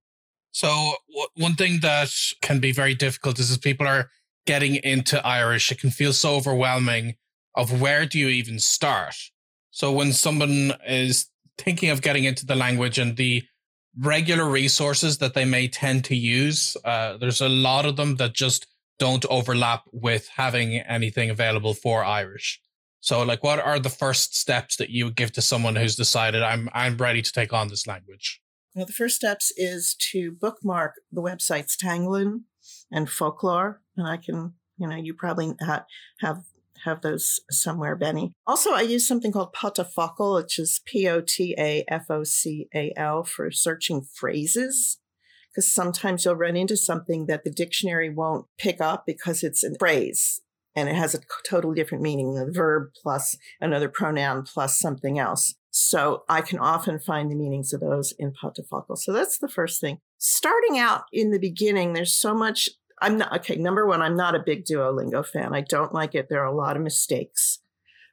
So 0.52 0.68
w- 0.68 1.28
one 1.36 1.54
thing 1.54 1.80
that 1.80 2.10
can 2.40 2.60
be 2.60 2.72
very 2.72 2.94
difficult 2.94 3.38
is 3.38 3.52
if 3.52 3.60
people 3.60 3.86
are 3.86 4.08
getting 4.46 4.76
into 4.76 5.24
Irish, 5.24 5.70
it 5.70 5.78
can 5.78 5.90
feel 5.90 6.14
so 6.14 6.36
overwhelming 6.36 7.16
of 7.54 7.78
where 7.78 8.06
do 8.06 8.18
you 8.18 8.28
even 8.28 8.58
start? 8.58 9.14
So 9.70 9.92
when 9.92 10.14
someone 10.14 10.72
is 10.86 11.28
thinking 11.58 11.90
of 11.90 12.00
getting 12.00 12.24
into 12.24 12.46
the 12.46 12.56
language 12.56 12.98
and 12.98 13.18
the 13.18 13.44
regular 13.98 14.48
resources 14.48 15.18
that 15.18 15.34
they 15.34 15.44
may 15.44 15.68
tend 15.68 16.04
to 16.04 16.16
use. 16.16 16.76
Uh, 16.84 17.16
there's 17.16 17.40
a 17.40 17.48
lot 17.48 17.86
of 17.86 17.96
them 17.96 18.16
that 18.16 18.34
just 18.34 18.66
don't 18.98 19.24
overlap 19.26 19.84
with 19.92 20.28
having 20.36 20.76
anything 20.78 21.30
available 21.30 21.74
for 21.74 22.04
Irish. 22.04 22.60
So, 23.00 23.22
like, 23.22 23.44
what 23.44 23.60
are 23.60 23.78
the 23.78 23.88
first 23.90 24.34
steps 24.34 24.76
that 24.76 24.90
you 24.90 25.04
would 25.04 25.16
give 25.16 25.32
to 25.32 25.42
someone 25.42 25.76
who's 25.76 25.96
decided 25.96 26.42
I'm 26.42 26.68
I'm 26.72 26.96
ready 26.96 27.22
to 27.22 27.32
take 27.32 27.52
on 27.52 27.68
this 27.68 27.86
language? 27.86 28.40
Well, 28.74 28.86
the 28.86 28.92
first 28.92 29.16
steps 29.16 29.52
is 29.56 29.94
to 30.12 30.32
bookmark 30.32 30.94
the 31.12 31.22
websites 31.22 31.76
Teanglann 31.76 32.42
and 32.90 33.06
Foclóir, 33.06 33.76
and 33.96 34.06
I 34.06 34.16
can, 34.16 34.54
you 34.76 34.88
know, 34.88 34.96
you 34.96 35.14
probably 35.14 35.54
ha- 35.60 35.86
have 36.20 36.42
have 36.84 37.00
those 37.00 37.40
somewhere, 37.50 37.96
Benny. 37.96 38.32
Also, 38.46 38.72
I 38.72 38.82
use 38.82 39.06
something 39.06 39.32
called 39.32 39.54
Potafocal, 39.54 40.42
which 40.42 40.58
is 40.58 40.80
P 40.86 41.08
O 41.08 41.20
T 41.20 41.54
A 41.58 41.84
F 41.88 42.06
O 42.10 42.24
C 42.24 42.68
A 42.74 42.92
L 42.96 43.24
for 43.24 43.50
searching 43.50 44.02
phrases. 44.02 44.98
Because 45.50 45.72
sometimes 45.72 46.24
you'll 46.24 46.36
run 46.36 46.54
into 46.54 46.76
something 46.76 47.26
that 47.26 47.42
the 47.44 47.50
dictionary 47.50 48.10
won't 48.10 48.46
pick 48.58 48.78
up 48.80 49.04
because 49.06 49.42
it's 49.42 49.64
a 49.64 49.70
phrase 49.78 50.42
and 50.76 50.90
it 50.90 50.94
has 50.94 51.14
a 51.14 51.20
totally 51.48 51.74
different 51.74 52.02
meaning 52.02 52.34
the 52.34 52.52
verb 52.52 52.90
plus 53.02 53.36
another 53.60 53.88
pronoun 53.88 54.42
plus 54.42 54.78
something 54.78 55.18
else. 55.18 55.54
So 55.70 56.24
I 56.28 56.42
can 56.42 56.58
often 56.58 56.98
find 56.98 57.30
the 57.30 57.34
meanings 57.34 57.72
of 57.72 57.80
those 57.80 58.12
in 58.18 58.32
Potafocal. 58.32 58.98
So 58.98 59.12
that's 59.12 59.38
the 59.38 59.48
first 59.48 59.80
thing. 59.80 59.98
Starting 60.18 60.78
out 60.78 61.04
in 61.12 61.30
the 61.30 61.38
beginning, 61.38 61.92
there's 61.92 62.14
so 62.14 62.34
much 62.34 62.68
I'm 63.00 63.18
not 63.18 63.34
okay. 63.36 63.56
Number 63.56 63.86
one, 63.86 64.02
I'm 64.02 64.16
not 64.16 64.34
a 64.34 64.42
big 64.44 64.64
Duolingo 64.64 65.26
fan. 65.26 65.54
I 65.54 65.60
don't 65.60 65.92
like 65.92 66.14
it. 66.14 66.28
There 66.28 66.42
are 66.42 66.46
a 66.46 66.56
lot 66.56 66.76
of 66.76 66.82
mistakes 66.82 67.60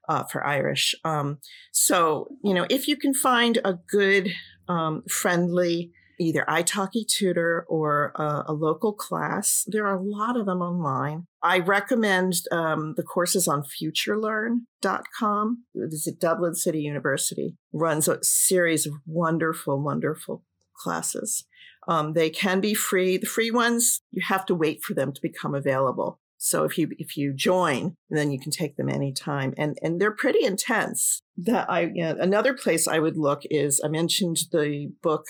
uh, 0.10 0.24
for 0.24 0.46
Irish. 0.46 0.96
Um, 1.04 1.40
so 1.72 2.28
you 2.44 2.54
know, 2.54 2.66
if 2.70 2.88
you 2.88 2.98
can 2.98 3.14
find 3.14 3.60
a 3.64 3.74
good, 3.74 4.32
um, 4.68 5.04
friendly, 5.10 5.92
either 6.20 6.46
italki 6.48 7.06
tutor 7.08 7.66
or 7.68 8.14
a, 8.16 8.46
a, 8.48 8.54
local 8.54 8.94
class, 8.94 9.66
there 9.68 9.86
are 9.86 9.98
a 9.98 10.02
lot 10.02 10.38
of 10.38 10.46
them 10.46 10.62
online. 10.62 11.28
I 11.42 11.60
recommend 11.60 12.36
um, 12.52 12.94
the 12.96 13.04
courses 13.04 13.48
on 13.48 13.64
FutureLearn.com. 13.64 15.64
This 15.74 16.08
is 16.08 16.16
Dublin 16.16 16.56
City 16.56 16.82
University 16.82 17.58
runs 17.74 18.08
a 18.08 18.24
series 18.24 18.86
of 18.86 18.94
wonderful, 19.06 19.82
wonderful 19.82 20.44
classes. 20.76 21.46
Um, 21.88 22.14
they 22.14 22.30
can 22.30 22.62
be 22.62 22.74
free. 22.74 23.18
The 23.18 23.26
free 23.26 23.52
ones, 23.52 24.02
you 24.12 24.22
have 24.28 24.46
to 24.48 24.56
wait 24.56 24.84
for 24.84 24.94
them 24.94 25.12
to 25.12 25.22
become 25.22 25.56
available. 25.56 26.20
So 26.38 26.66
if 26.66 26.78
you 26.78 26.90
if 27.00 27.16
you 27.16 27.34
join, 27.34 27.96
then 28.10 28.30
you 28.30 28.38
can 28.38 28.52
take 28.52 28.76
them 28.76 28.90
anytime, 28.90 29.54
and 29.58 29.78
and 29.82 30.02
they're 30.02 30.12
pretty 30.12 30.44
intense. 30.44 31.22
That 31.38 31.70
I 31.70 31.84
you 31.94 32.04
know, 32.04 32.18
another 32.20 32.54
place 32.54 32.86
I 32.86 33.00
would 33.00 33.18
look 33.18 33.44
is 33.50 33.80
I 33.82 33.88
mentioned 33.88 34.40
the 34.52 34.92
book 35.02 35.26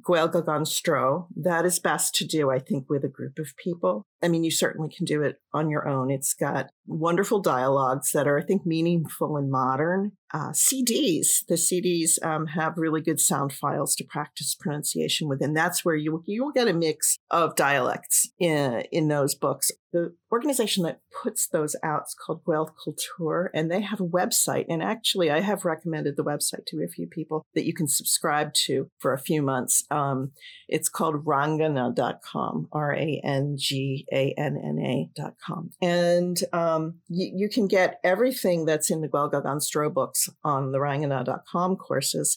Gaeilge 0.00 0.44
gan 0.46 0.64
Stro. 0.64 1.26
That 1.36 1.66
is 1.66 1.78
best 1.78 2.14
to 2.16 2.26
do, 2.26 2.50
I 2.50 2.58
think, 2.58 2.88
with 2.88 3.04
a 3.04 3.08
group 3.08 3.38
of 3.38 3.54
people. 3.56 4.06
I 4.24 4.28
mean, 4.28 4.42
you 4.42 4.50
certainly 4.50 4.88
can 4.88 5.04
do 5.04 5.22
it 5.22 5.36
on 5.52 5.68
your 5.68 5.86
own. 5.86 6.10
It's 6.10 6.32
got 6.32 6.70
wonderful 6.86 7.40
dialogues 7.40 8.12
that 8.12 8.26
are, 8.26 8.38
I 8.38 8.42
think, 8.42 8.64
meaningful 8.64 9.36
and 9.36 9.50
modern. 9.50 10.12
Uh, 10.32 10.50
CDs, 10.50 11.46
the 11.46 11.54
CDs 11.54 12.20
um, 12.24 12.46
have 12.46 12.76
really 12.76 13.00
good 13.00 13.20
sound 13.20 13.52
files 13.52 13.94
to 13.94 14.04
practice 14.04 14.56
pronunciation 14.58 15.28
with, 15.28 15.40
and 15.40 15.56
that's 15.56 15.84
where 15.84 15.94
you 15.94 16.24
you 16.26 16.44
will 16.44 16.50
get 16.50 16.66
a 16.66 16.72
mix 16.72 17.18
of 17.30 17.54
dialects 17.54 18.30
in 18.40 18.82
in 18.90 19.06
those 19.06 19.36
books. 19.36 19.70
The 19.92 20.12
organization 20.32 20.82
that 20.82 20.98
puts 21.22 21.46
those 21.46 21.76
out 21.84 22.06
is 22.08 22.16
called 22.18 22.42
Gaeilge 22.44 22.72
Culture, 22.82 23.52
and 23.54 23.70
they 23.70 23.80
have 23.82 24.00
a 24.00 24.08
website. 24.08 24.64
And 24.68 24.82
actually, 24.82 25.30
I 25.30 25.40
have 25.40 25.64
recommended 25.64 26.16
the 26.16 26.24
website 26.24 26.66
to 26.66 26.82
a 26.82 26.88
few 26.88 27.06
people 27.06 27.44
that 27.54 27.64
you 27.64 27.72
can 27.72 27.86
subscribe 27.86 28.54
to 28.54 28.88
for 28.98 29.12
a 29.12 29.20
few 29.20 29.40
months. 29.40 29.84
Um, 29.92 30.32
it's 30.68 30.88
called 30.88 31.24
ranganna.com, 31.24 32.68
R 32.72 32.92
A 32.92 33.20
N 33.22 33.54
G 33.56 34.04
a-N-N-A.com. 34.14 35.70
And 35.82 36.38
um, 36.52 37.00
you, 37.08 37.32
you, 37.34 37.48
can 37.48 37.66
get 37.66 37.98
everything 38.04 38.64
that's 38.64 38.90
in 38.90 39.00
the 39.00 39.08
Gaeilge 39.08 39.42
gan 39.42 39.58
Stro 39.58 39.92
books 39.92 40.30
on 40.44 40.72
the 40.72 40.78
ranganna.com 40.78 41.76
courses, 41.76 42.36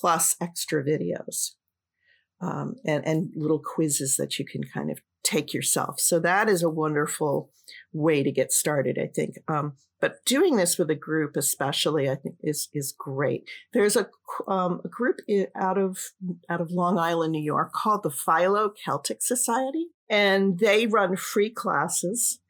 plus 0.00 0.36
extra 0.40 0.84
videos 0.84 1.50
um, 2.40 2.76
and, 2.86 3.06
and 3.06 3.30
little 3.34 3.58
quizzes 3.58 4.16
that 4.16 4.38
you 4.38 4.44
can 4.44 4.62
kind 4.64 4.90
of 4.90 5.00
take 5.22 5.52
yourself. 5.52 6.00
So 6.00 6.18
that 6.20 6.48
is 6.48 6.62
a 6.62 6.70
wonderful 6.70 7.50
way 7.92 8.22
to 8.22 8.32
get 8.32 8.52
started, 8.52 8.98
I 8.98 9.08
think. 9.14 9.36
Um, 9.48 9.74
but 10.00 10.24
doing 10.24 10.56
this 10.56 10.78
with 10.78 10.90
a 10.90 10.94
group, 10.94 11.36
especially, 11.36 12.08
I 12.08 12.14
think 12.14 12.36
is 12.42 12.68
is 12.72 12.94
great. 12.96 13.44
There's 13.74 13.96
a, 13.96 14.08
um, 14.48 14.80
a 14.82 14.88
group 14.88 15.20
out 15.54 15.76
of 15.76 15.98
out 16.48 16.62
of 16.62 16.70
Long 16.70 16.98
Island, 16.98 17.32
New 17.32 17.42
York, 17.42 17.72
called 17.74 18.02
the 18.02 18.10
Philo 18.10 18.72
Celtic 18.82 19.22
Society, 19.22 19.88
and 20.10 20.58
they 20.58 20.86
run 20.86 21.16
free 21.16 21.48
classes 21.48 22.40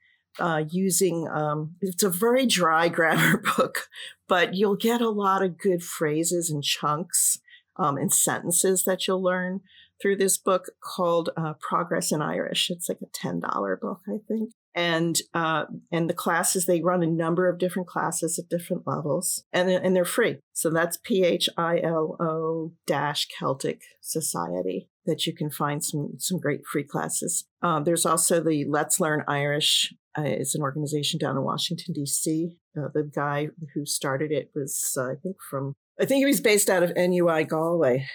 uh, 0.40 0.64
using. 0.68 1.29
Um, 1.29 1.77
it's 1.81 2.03
a 2.03 2.11
very 2.11 2.46
dry 2.46 2.88
grammar 2.96 3.42
book, 3.57 3.88
but 4.27 4.55
you'll 4.55 4.77
get 4.77 5.01
a 5.01 5.11
lot 5.11 5.42
of 5.42 5.59
good 5.59 5.85
phrases 5.85 6.51
and 6.51 6.64
chunks 6.64 7.38
um, 7.77 7.96
and 7.96 8.12
sentences 8.12 8.85
that 8.85 9.07
you'll 9.07 9.23
learn 9.23 9.61
through 10.03 10.16
this 10.16 10.38
book 10.38 10.70
called 10.83 11.29
uh, 11.37 11.53
Progress 11.61 12.11
in 12.11 12.23
Irish. 12.23 12.70
It's 12.70 12.88
like 12.88 13.03
a 13.03 13.07
ten 13.12 13.38
dollar 13.38 13.77
book, 13.77 14.01
I 14.09 14.18
think 14.27 14.51
and 14.75 15.20
uh, 15.35 15.64
and 15.90 16.09
the 16.09 16.14
classes 16.14 16.66
they 16.66 16.81
run 16.81 17.03
a 17.03 17.07
number 17.07 17.49
of 17.49 17.59
different 17.59 17.88
classes 17.88 18.38
at 18.38 18.49
different 18.49 18.87
levels 18.87 19.44
and 19.53 19.68
and 19.68 19.96
they're 19.96 20.05
free 20.05 20.38
so 20.53 20.70
that's 20.70 20.99
p-h-i-l-o 21.03 22.73
dash 22.87 23.27
celtic 23.37 23.83
society 24.01 24.88
that 25.06 25.26
you 25.26 25.34
can 25.34 25.50
find 25.50 25.84
some 25.84 26.14
some 26.18 26.38
great 26.38 26.60
free 26.70 26.84
classes. 26.84 27.44
Um, 27.62 27.84
there's 27.84 28.06
also 28.06 28.40
the 28.40 28.64
let's 28.68 29.00
learn 29.00 29.24
irish 29.28 29.92
uh, 30.18 30.22
it's 30.22 30.54
an 30.54 30.62
organization 30.62 31.18
down 31.18 31.36
in 31.36 31.42
washington 31.42 31.94
d.c 31.94 32.56
uh, 32.76 32.88
the 32.92 33.04
guy 33.14 33.48
who 33.74 33.86
started 33.86 34.32
it 34.32 34.50
was 34.54 34.96
uh, 34.96 35.10
i 35.10 35.14
think 35.22 35.36
from 35.48 35.74
i 36.00 36.04
think 36.04 36.18
he 36.18 36.26
was 36.26 36.40
based 36.40 36.68
out 36.68 36.82
of 36.82 36.92
nui 36.96 37.44
galway 37.44 38.06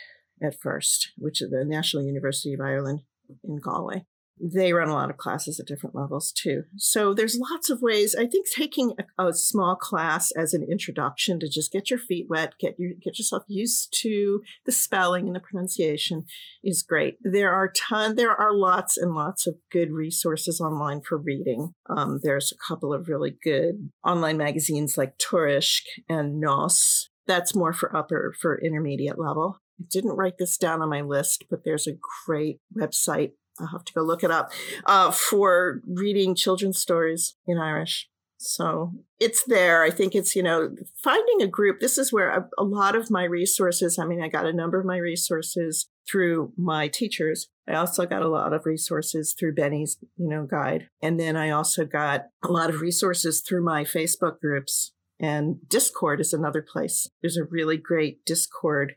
at 0.42 0.60
first 0.60 1.12
which 1.18 1.42
is 1.42 1.50
the 1.50 1.64
national 1.66 2.04
university 2.04 2.54
of 2.54 2.60
ireland 2.60 3.02
in 3.44 3.58
galway 3.58 4.06
they 4.40 4.74
run 4.74 4.90
a 4.90 4.94
lot 4.94 5.10
of 5.10 5.18
classes 5.18 5.60
at 5.60 5.66
different 5.66 5.96
levels 5.96 6.32
too. 6.32 6.64
So 6.78 7.14
there's 7.14 7.40
lots 7.40 7.70
of 7.70 7.82
ways. 7.82 8.16
I 8.16 8.26
think 8.26 8.48
taking 8.54 8.94
a, 9.18 9.28
a, 9.28 9.34
small 9.34 9.76
class 9.76 10.32
as 10.32 10.54
an 10.54 10.66
introduction 10.70 11.40
to 11.40 11.50
just 11.50 11.72
get 11.72 11.90
your 11.90 12.00
feet 12.00 12.28
wet, 12.30 12.54
get 12.60 12.76
your 12.78 12.92
get 13.02 13.18
yourself 13.18 13.44
used 13.48 13.96
to 14.02 14.42
the 14.66 14.72
spelling 14.72 15.28
and 15.28 15.36
the 15.36 15.40
pronunciation 15.40 16.26
is 16.64 16.84
great. 16.84 17.18
There 17.22 17.52
are 17.52 17.72
ton 17.72 18.16
there 18.16 18.36
are 18.36 18.54
lots 18.54 18.98
and 18.98 19.14
lots 19.14 19.48
of 19.48 19.56
good 19.72 19.92
resources 19.92 20.60
online 20.60 21.02
for 21.02 21.18
reading. 21.18 21.74
Um, 21.90 22.20
there's 22.22 22.52
a 22.52 22.68
couple 22.68 22.94
of 22.94 23.08
really 23.08 23.36
good 23.44 23.90
online 24.04 24.38
magazines 24.38 24.98
like 24.98 25.18
Tuairisc 25.18 25.82
and 26.10 26.40
Nos. 26.40 27.10
That's 27.28 27.56
more 27.56 27.74
for 27.74 27.96
upper 27.96 28.34
for 28.40 28.60
intermediate 28.62 29.20
level. 29.20 29.60
I 29.80 29.86
didn't 29.92 30.16
write 30.16 30.38
this 30.38 30.58
down 30.58 30.82
on 30.82 30.90
my 30.90 31.02
list, 31.02 31.46
but 31.50 31.64
there's 31.66 31.88
a 31.88 31.98
great 32.26 32.60
website 32.76 33.32
I'll 33.60 33.68
have 33.68 33.86
to 33.86 33.94
go 33.94 34.02
look 34.02 34.24
it 34.24 34.32
up 34.32 34.52
uh, 34.86 35.12
for 35.12 35.82
reading 35.88 36.36
children's 36.36 36.80
stories 36.80 37.36
in 37.48 37.58
Irish. 37.58 38.10
So 38.38 38.92
it's 39.20 39.44
there. 39.46 39.84
I 39.84 39.90
think 39.90 40.14
it's, 40.14 40.36
you 40.36 40.44
know, 40.44 40.76
finding 41.02 41.42
a 41.42 41.48
group. 41.48 41.80
This 41.80 41.98
is 41.98 42.12
where 42.12 42.30
a, 42.30 42.50
a, 42.58 42.64
lot 42.64 42.96
of 42.96 43.10
my 43.10 43.24
resources, 43.24 43.98
I 43.98 44.06
mean, 44.06 44.22
I 44.22 44.28
got 44.28 44.46
a 44.46 44.54
number 44.54 44.80
of 44.80 44.86
my 44.86 44.98
resources 44.98 45.88
through 46.10 46.52
my 46.58 46.88
teachers. 46.88 47.48
I 47.68 47.76
also 47.76 48.06
got 48.06 48.22
a 48.22 48.28
lot 48.28 48.54
of 48.54 48.66
resources 48.66 49.34
through 49.38 49.56
Benny's, 49.56 49.98
you 50.18 50.28
know, 50.28 50.46
guide. 50.46 50.90
And 51.02 51.20
then 51.20 51.36
I 51.36 51.50
also 51.50 51.86
got 51.86 52.28
a 52.44 52.52
lot 52.52 52.70
of 52.70 52.82
resources 52.82 53.42
through 53.42 53.64
my 53.64 53.84
Facebook 53.84 54.40
groups. 54.40 54.94
And 55.20 55.68
Discord 55.68 56.20
is 56.20 56.34
another 56.34 56.62
place. 56.62 57.10
There's 57.22 57.38
a 57.38 57.46
really 57.46 57.78
great 57.78 58.26
Discord 58.26 58.96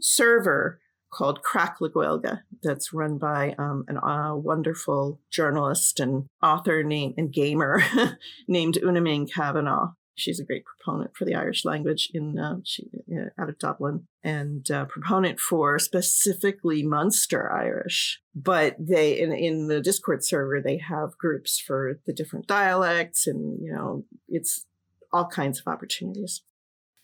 server 0.00 0.80
called 1.14 1.42
Craic 1.42 1.80
le 1.80 1.90
Gaeilge 1.90 2.40
that's 2.62 2.92
run 2.92 3.18
by 3.18 3.54
um, 3.58 3.84
a 3.88 4.04
uh, 4.04 4.34
wonderful 4.34 5.20
journalist 5.30 6.00
and 6.00 6.26
author 6.42 6.80
and 6.80 7.32
gamer 7.32 7.82
named 8.48 8.78
Úna-Minh 8.82 9.30
Kavanagh. 9.32 9.92
She's 10.16 10.38
a 10.38 10.44
great 10.44 10.64
proponent 10.64 11.16
for 11.16 11.24
the 11.24 11.34
Irish 11.34 11.64
language 11.64 12.08
in 12.14 12.38
uh, 12.38 12.58
she, 12.64 12.88
uh, 13.12 13.30
out 13.40 13.48
of 13.48 13.58
Dublin 13.58 14.06
and 14.22 14.68
uh, 14.70 14.84
proponent 14.84 15.40
for 15.40 15.78
specifically 15.78 16.84
Munster 16.84 17.52
Irish. 17.52 18.20
But 18.34 18.76
they 18.78 19.18
in, 19.18 19.32
in 19.32 19.66
the 19.66 19.80
Discord 19.80 20.24
server 20.24 20.60
they 20.60 20.78
have 20.78 21.18
groups 21.18 21.58
for 21.58 21.98
the 22.06 22.12
different 22.12 22.46
dialects 22.46 23.26
and 23.26 23.58
you 23.60 23.72
know 23.72 24.04
it's 24.28 24.66
all 25.12 25.26
kinds 25.26 25.60
of 25.60 25.66
opportunities. 25.66 26.42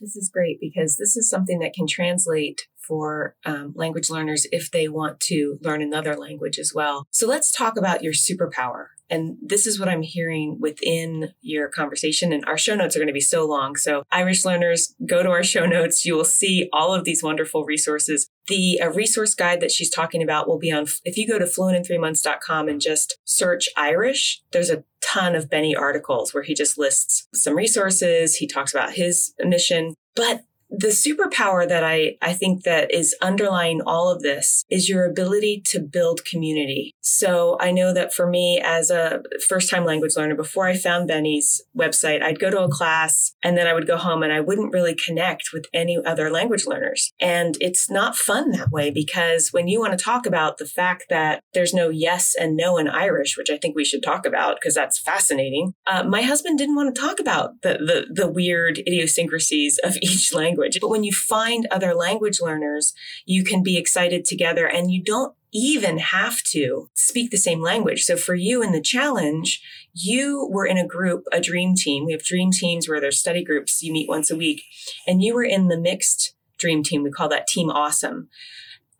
This 0.00 0.16
is 0.16 0.30
great 0.32 0.58
because 0.60 0.96
this 0.96 1.16
is 1.16 1.28
something 1.28 1.58
that 1.58 1.74
can 1.74 1.86
translate 1.86 2.68
for 2.86 3.36
um, 3.44 3.72
language 3.74 4.10
learners 4.10 4.46
if 4.52 4.70
they 4.70 4.88
want 4.88 5.20
to 5.20 5.58
learn 5.62 5.82
another 5.82 6.16
language 6.16 6.58
as 6.58 6.72
well. 6.74 7.06
So 7.10 7.26
let's 7.26 7.52
talk 7.52 7.76
about 7.76 8.02
your 8.02 8.12
superpower. 8.12 8.86
And 9.10 9.36
this 9.42 9.66
is 9.66 9.78
what 9.78 9.88
I'm 9.88 10.02
hearing 10.02 10.58
within 10.60 11.32
your 11.40 11.68
conversation. 11.68 12.32
And 12.32 12.44
our 12.44 12.56
show 12.56 12.76
notes 12.76 12.94
are 12.94 13.00
going 13.00 13.08
to 13.08 13.12
be 13.12 13.20
so 13.20 13.44
long. 13.44 13.74
So, 13.74 14.04
Irish 14.12 14.44
learners, 14.44 14.94
go 15.04 15.22
to 15.22 15.30
our 15.30 15.42
show 15.42 15.66
notes. 15.66 16.04
You 16.04 16.14
will 16.14 16.24
see 16.24 16.68
all 16.72 16.94
of 16.94 17.04
these 17.04 17.22
wonderful 17.22 17.64
resources. 17.64 18.28
The 18.46 18.80
uh, 18.80 18.90
resource 18.90 19.34
guide 19.34 19.60
that 19.60 19.72
she's 19.72 19.90
talking 19.90 20.22
about 20.22 20.46
will 20.46 20.58
be 20.58 20.70
on, 20.70 20.86
if 21.04 21.16
you 21.16 21.26
go 21.26 21.38
to 21.40 21.44
fluentin3months.com 21.44 22.68
and 22.68 22.80
just 22.80 23.18
search 23.24 23.68
Irish, 23.76 24.42
there's 24.52 24.70
a 24.70 24.84
ton 25.02 25.34
of 25.34 25.50
Benny 25.50 25.74
articles 25.74 26.32
where 26.32 26.44
he 26.44 26.54
just 26.54 26.78
lists 26.78 27.26
some 27.34 27.56
resources. 27.56 28.36
He 28.36 28.46
talks 28.46 28.72
about 28.72 28.92
his 28.92 29.34
mission. 29.40 29.94
But 30.14 30.44
the 30.70 30.88
superpower 30.88 31.68
that 31.68 31.82
I, 31.82 32.16
I 32.22 32.32
think 32.32 32.62
that 32.62 32.94
is 32.94 33.16
underlying 33.20 33.80
all 33.84 34.08
of 34.10 34.22
this 34.22 34.64
is 34.70 34.88
your 34.88 35.04
ability 35.04 35.62
to 35.66 35.80
build 35.80 36.24
community. 36.24 36.94
So 37.00 37.56
I 37.60 37.72
know 37.72 37.92
that 37.92 38.14
for 38.14 38.28
me 38.28 38.60
as 38.64 38.90
a 38.90 39.22
first 39.48 39.68
time 39.68 39.84
language 39.84 40.12
learner, 40.16 40.36
before 40.36 40.66
I 40.66 40.76
found 40.76 41.08
Benny's 41.08 41.60
website, 41.76 42.22
I'd 42.22 42.38
go 42.38 42.50
to 42.50 42.62
a 42.62 42.70
class 42.70 43.34
and 43.42 43.58
then 43.58 43.66
I 43.66 43.74
would 43.74 43.86
go 43.86 43.96
home 43.96 44.22
and 44.22 44.32
I 44.32 44.40
wouldn't 44.40 44.72
really 44.72 44.94
connect 44.94 45.50
with 45.52 45.66
any 45.74 45.98
other 46.04 46.30
language 46.30 46.66
learners. 46.66 47.12
And 47.20 47.56
it's 47.60 47.90
not 47.90 48.16
fun 48.16 48.52
that 48.52 48.70
way 48.70 48.90
because 48.90 49.48
when 49.50 49.66
you 49.66 49.80
want 49.80 49.98
to 49.98 50.04
talk 50.04 50.24
about 50.24 50.58
the 50.58 50.66
fact 50.66 51.06
that 51.10 51.42
there's 51.52 51.74
no 51.74 51.88
yes 51.88 52.34
and 52.38 52.56
no 52.56 52.78
in 52.78 52.86
Irish, 52.86 53.36
which 53.36 53.50
I 53.50 53.58
think 53.58 53.74
we 53.74 53.84
should 53.84 54.02
talk 54.02 54.24
about 54.24 54.56
because 54.60 54.74
that's 54.74 55.00
fascinating. 55.00 55.74
Uh, 55.86 56.04
my 56.04 56.22
husband 56.22 56.58
didn't 56.58 56.76
want 56.76 56.94
to 56.94 57.00
talk 57.00 57.18
about 57.18 57.60
the, 57.62 57.74
the, 57.74 58.22
the 58.22 58.30
weird 58.30 58.78
idiosyncrasies 58.78 59.78
of 59.82 59.96
each 60.02 60.32
language 60.32 60.59
language. 60.60 60.78
But 60.80 60.90
when 60.90 61.04
you 61.04 61.12
find 61.12 61.66
other 61.70 61.94
language 61.94 62.40
learners, 62.40 62.94
you 63.24 63.44
can 63.44 63.62
be 63.62 63.76
excited 63.76 64.24
together 64.24 64.66
and 64.66 64.90
you 64.90 65.02
don't 65.02 65.34
even 65.52 65.98
have 65.98 66.42
to 66.44 66.88
speak 66.94 67.30
the 67.30 67.36
same 67.36 67.60
language. 67.60 68.02
So 68.02 68.16
for 68.16 68.34
you 68.34 68.62
in 68.62 68.72
the 68.72 68.80
challenge, 68.80 69.60
you 69.92 70.48
were 70.50 70.66
in 70.66 70.78
a 70.78 70.86
group, 70.86 71.24
a 71.32 71.40
dream 71.40 71.74
team. 71.74 72.04
We 72.04 72.12
have 72.12 72.22
dream 72.22 72.52
teams 72.52 72.88
where 72.88 73.00
there's 73.00 73.18
study 73.18 73.42
groups. 73.42 73.82
You 73.82 73.92
meet 73.92 74.08
once 74.08 74.30
a 74.30 74.36
week 74.36 74.62
and 75.06 75.22
you 75.22 75.34
were 75.34 75.44
in 75.44 75.68
the 75.68 75.78
mixed 75.78 76.34
dream 76.58 76.82
team. 76.82 77.02
We 77.02 77.10
call 77.10 77.28
that 77.30 77.48
team 77.48 77.70
awesome. 77.70 78.28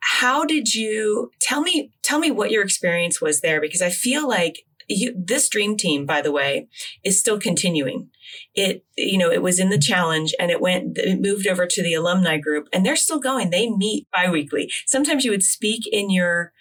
How 0.01 0.43
did 0.45 0.73
you 0.73 1.31
tell 1.39 1.61
me, 1.61 1.91
tell 2.01 2.19
me 2.19 2.31
what 2.31 2.51
your 2.51 2.63
experience 2.63 3.21
was 3.21 3.41
there? 3.41 3.61
Because 3.61 3.83
I 3.83 3.91
feel 3.91 4.27
like 4.27 4.65
you, 4.97 5.13
this 5.15 5.49
dream 5.49 5.77
team, 5.77 6.05
by 6.05 6.21
the 6.21 6.31
way, 6.31 6.67
is 7.03 7.19
still 7.19 7.39
continuing. 7.39 8.09
It, 8.55 8.85
you 8.97 9.17
know, 9.17 9.31
it 9.31 9.41
was 9.41 9.59
in 9.59 9.69
the 9.69 9.79
challenge 9.79 10.33
and 10.39 10.51
it 10.51 10.61
went, 10.61 10.97
it 10.97 11.19
moved 11.19 11.47
over 11.47 11.65
to 11.67 11.83
the 11.83 11.93
alumni 11.93 12.37
group 12.37 12.67
and 12.71 12.85
they're 12.85 12.95
still 12.95 13.19
going. 13.19 13.49
They 13.49 13.69
meet 13.69 14.07
biweekly. 14.11 14.71
Sometimes 14.85 15.25
you 15.25 15.31
would 15.31 15.43
speak 15.43 15.87
in 15.91 16.09
your 16.09 16.53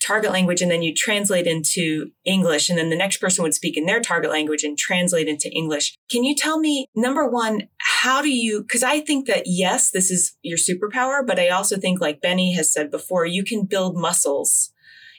target 0.00 0.30
language 0.30 0.62
and 0.62 0.70
then 0.70 0.82
you 0.82 0.94
translate 0.94 1.46
into 1.46 2.10
English 2.24 2.68
and 2.68 2.78
then 2.78 2.88
the 2.88 2.96
next 2.96 3.18
person 3.18 3.42
would 3.42 3.54
speak 3.54 3.76
in 3.76 3.84
their 3.84 4.00
target 4.00 4.30
language 4.30 4.62
and 4.62 4.78
translate 4.78 5.28
into 5.28 5.50
English. 5.52 5.96
Can 6.10 6.24
you 6.24 6.34
tell 6.34 6.58
me, 6.58 6.86
number 6.94 7.28
one, 7.28 7.68
how 7.78 8.22
do 8.22 8.30
you, 8.30 8.64
cause 8.64 8.82
I 8.82 9.00
think 9.00 9.26
that 9.26 9.42
yes, 9.46 9.90
this 9.90 10.10
is 10.10 10.36
your 10.42 10.58
superpower, 10.58 11.26
but 11.26 11.38
I 11.38 11.48
also 11.48 11.76
think 11.76 12.00
like 12.00 12.20
Benny 12.20 12.54
has 12.54 12.72
said 12.72 12.90
before, 12.90 13.26
you 13.26 13.42
can 13.42 13.64
build 13.64 13.96
muscles 13.96 14.72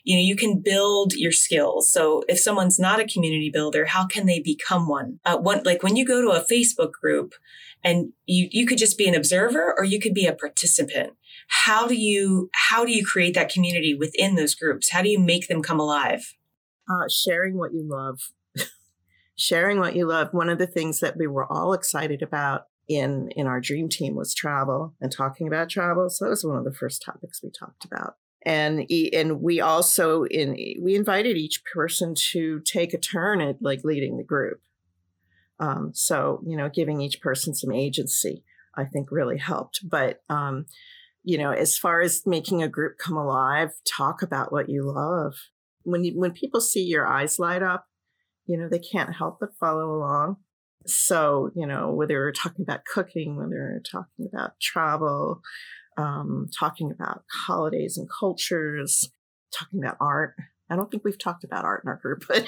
you 0.10 0.16
know, 0.16 0.24
you 0.24 0.36
can 0.36 0.60
build 0.60 1.14
your 1.14 1.32
skills. 1.32 1.92
So 1.92 2.24
if 2.28 2.40
someone's 2.40 2.80
not 2.80 3.00
a 3.00 3.06
community 3.06 3.52
builder, 3.54 3.86
how 3.86 4.08
can 4.08 4.26
they 4.26 4.40
become 4.40 4.88
one? 4.88 5.20
Uh, 5.24 5.38
one 5.38 5.62
like 5.64 5.84
when 5.84 5.96
you 5.96 6.04
go 6.04 6.20
to 6.20 6.30
a 6.30 6.44
Facebook 6.52 6.94
group 6.94 7.36
and 7.84 8.12
you, 8.26 8.48
you 8.50 8.66
could 8.66 8.80
just 8.80 8.98
be 8.98 9.08
an 9.08 9.14
observer 9.14 9.72
or 9.78 9.84
you 9.84 10.00
could 10.00 10.16
be 10.16 10.26
a 10.26 10.34
participant. 10.34 11.14
How 11.50 11.88
do 11.88 11.94
you, 11.94 12.50
how 12.56 12.86
do 12.86 12.92
you 12.92 13.06
create 13.06 13.36
that 13.36 13.52
community 13.52 13.94
within 13.94 14.34
those 14.34 14.56
groups? 14.56 14.90
How 14.90 15.04
do 15.04 15.10
you 15.10 15.20
make 15.20 15.48
them 15.48 15.62
come 15.62 15.80
alive? 15.80 16.34
Uh, 16.90 17.08
sharing 17.08 17.56
what 17.56 17.72
you 17.72 17.88
love. 17.88 18.32
sharing 19.38 19.78
what 19.78 19.96
you 19.96 20.08
love. 20.08 20.30
One 20.32 20.50
of 20.50 20.58
the 20.58 20.66
things 20.66 21.02
that 21.02 21.18
we 21.18 21.28
were 21.28 21.46
all 21.46 21.74
excited 21.74 22.24
about 22.24 22.64
in 22.88 23.30
in 23.36 23.46
our 23.46 23.62
dream 23.62 23.88
team 23.88 24.16
was 24.16 24.34
travel 24.34 24.96
and 25.00 25.12
talking 25.12 25.46
about 25.46 25.70
travel. 25.70 26.10
So 26.10 26.26
that 26.26 26.32
was 26.32 26.44
one 26.44 26.58
of 26.58 26.66
the 26.66 26.74
first 26.74 27.04
topics 27.04 27.44
we 27.44 27.52
talked 27.52 27.86
about 27.86 28.16
and 28.46 28.90
and 29.14 29.42
we 29.42 29.60
also 29.60 30.24
in 30.26 30.52
we 30.82 30.96
invited 30.96 31.38
each 31.38 31.64
person 31.66 32.16
to 32.32 32.62
take 32.62 32.94
a 32.94 32.98
turn 32.98 33.42
at 33.42 33.62
like 33.62 33.84
leading 33.84 34.18
the 34.18 34.24
group. 34.24 34.62
Um, 35.60 35.92
so 35.94 36.42
you 36.46 36.56
know 36.56 36.70
giving 36.70 37.02
each 37.02 37.22
person 37.22 37.54
some 37.54 37.74
agency 37.74 38.44
i 38.78 38.86
think 38.86 39.12
really 39.12 39.38
helped. 39.38 39.82
But 39.84 40.22
um, 40.30 40.66
you 41.24 41.38
know 41.38 41.52
as 41.52 41.78
far 41.78 42.02
as 42.02 42.26
making 42.26 42.64
a 42.64 42.70
group 42.70 42.98
come 42.98 43.18
alive 43.18 43.72
talk 43.86 44.22
about 44.22 44.52
what 44.52 44.70
you 44.70 44.84
love. 44.84 45.34
When 45.84 46.04
you 46.04 46.18
when 46.18 46.32
people 46.32 46.62
see 46.62 46.84
your 46.84 47.08
eyes 47.08 47.40
light 47.40 47.64
up 47.64 47.88
you 48.50 48.58
know 48.58 48.68
they 48.68 48.80
can't 48.80 49.16
help 49.16 49.38
but 49.40 49.56
follow 49.60 49.96
along. 49.96 50.38
So 50.88 51.52
you 51.56 51.68
know 51.68 51.92
whether 51.92 52.16
we're 52.16 52.32
talking 52.32 52.64
about 52.64 52.86
cooking 52.86 53.36
whether 53.36 53.50
we're 53.50 53.82
talking 53.82 54.28
about 54.32 54.60
travel 54.60 55.42
um, 56.00 56.48
talking 56.58 56.92
about 56.92 57.24
holidays 57.46 57.98
and 57.98 58.08
cultures, 58.10 59.12
talking 59.54 59.84
about 59.84 59.98
art. 60.00 60.36
I 60.70 60.76
don't 60.76 60.90
think 60.90 61.04
we've 61.04 61.20
talked 61.20 61.44
about 61.44 61.66
art 61.66 61.84
in 61.84 61.90
our 61.90 61.98
group, 61.98 62.26
but 62.28 62.46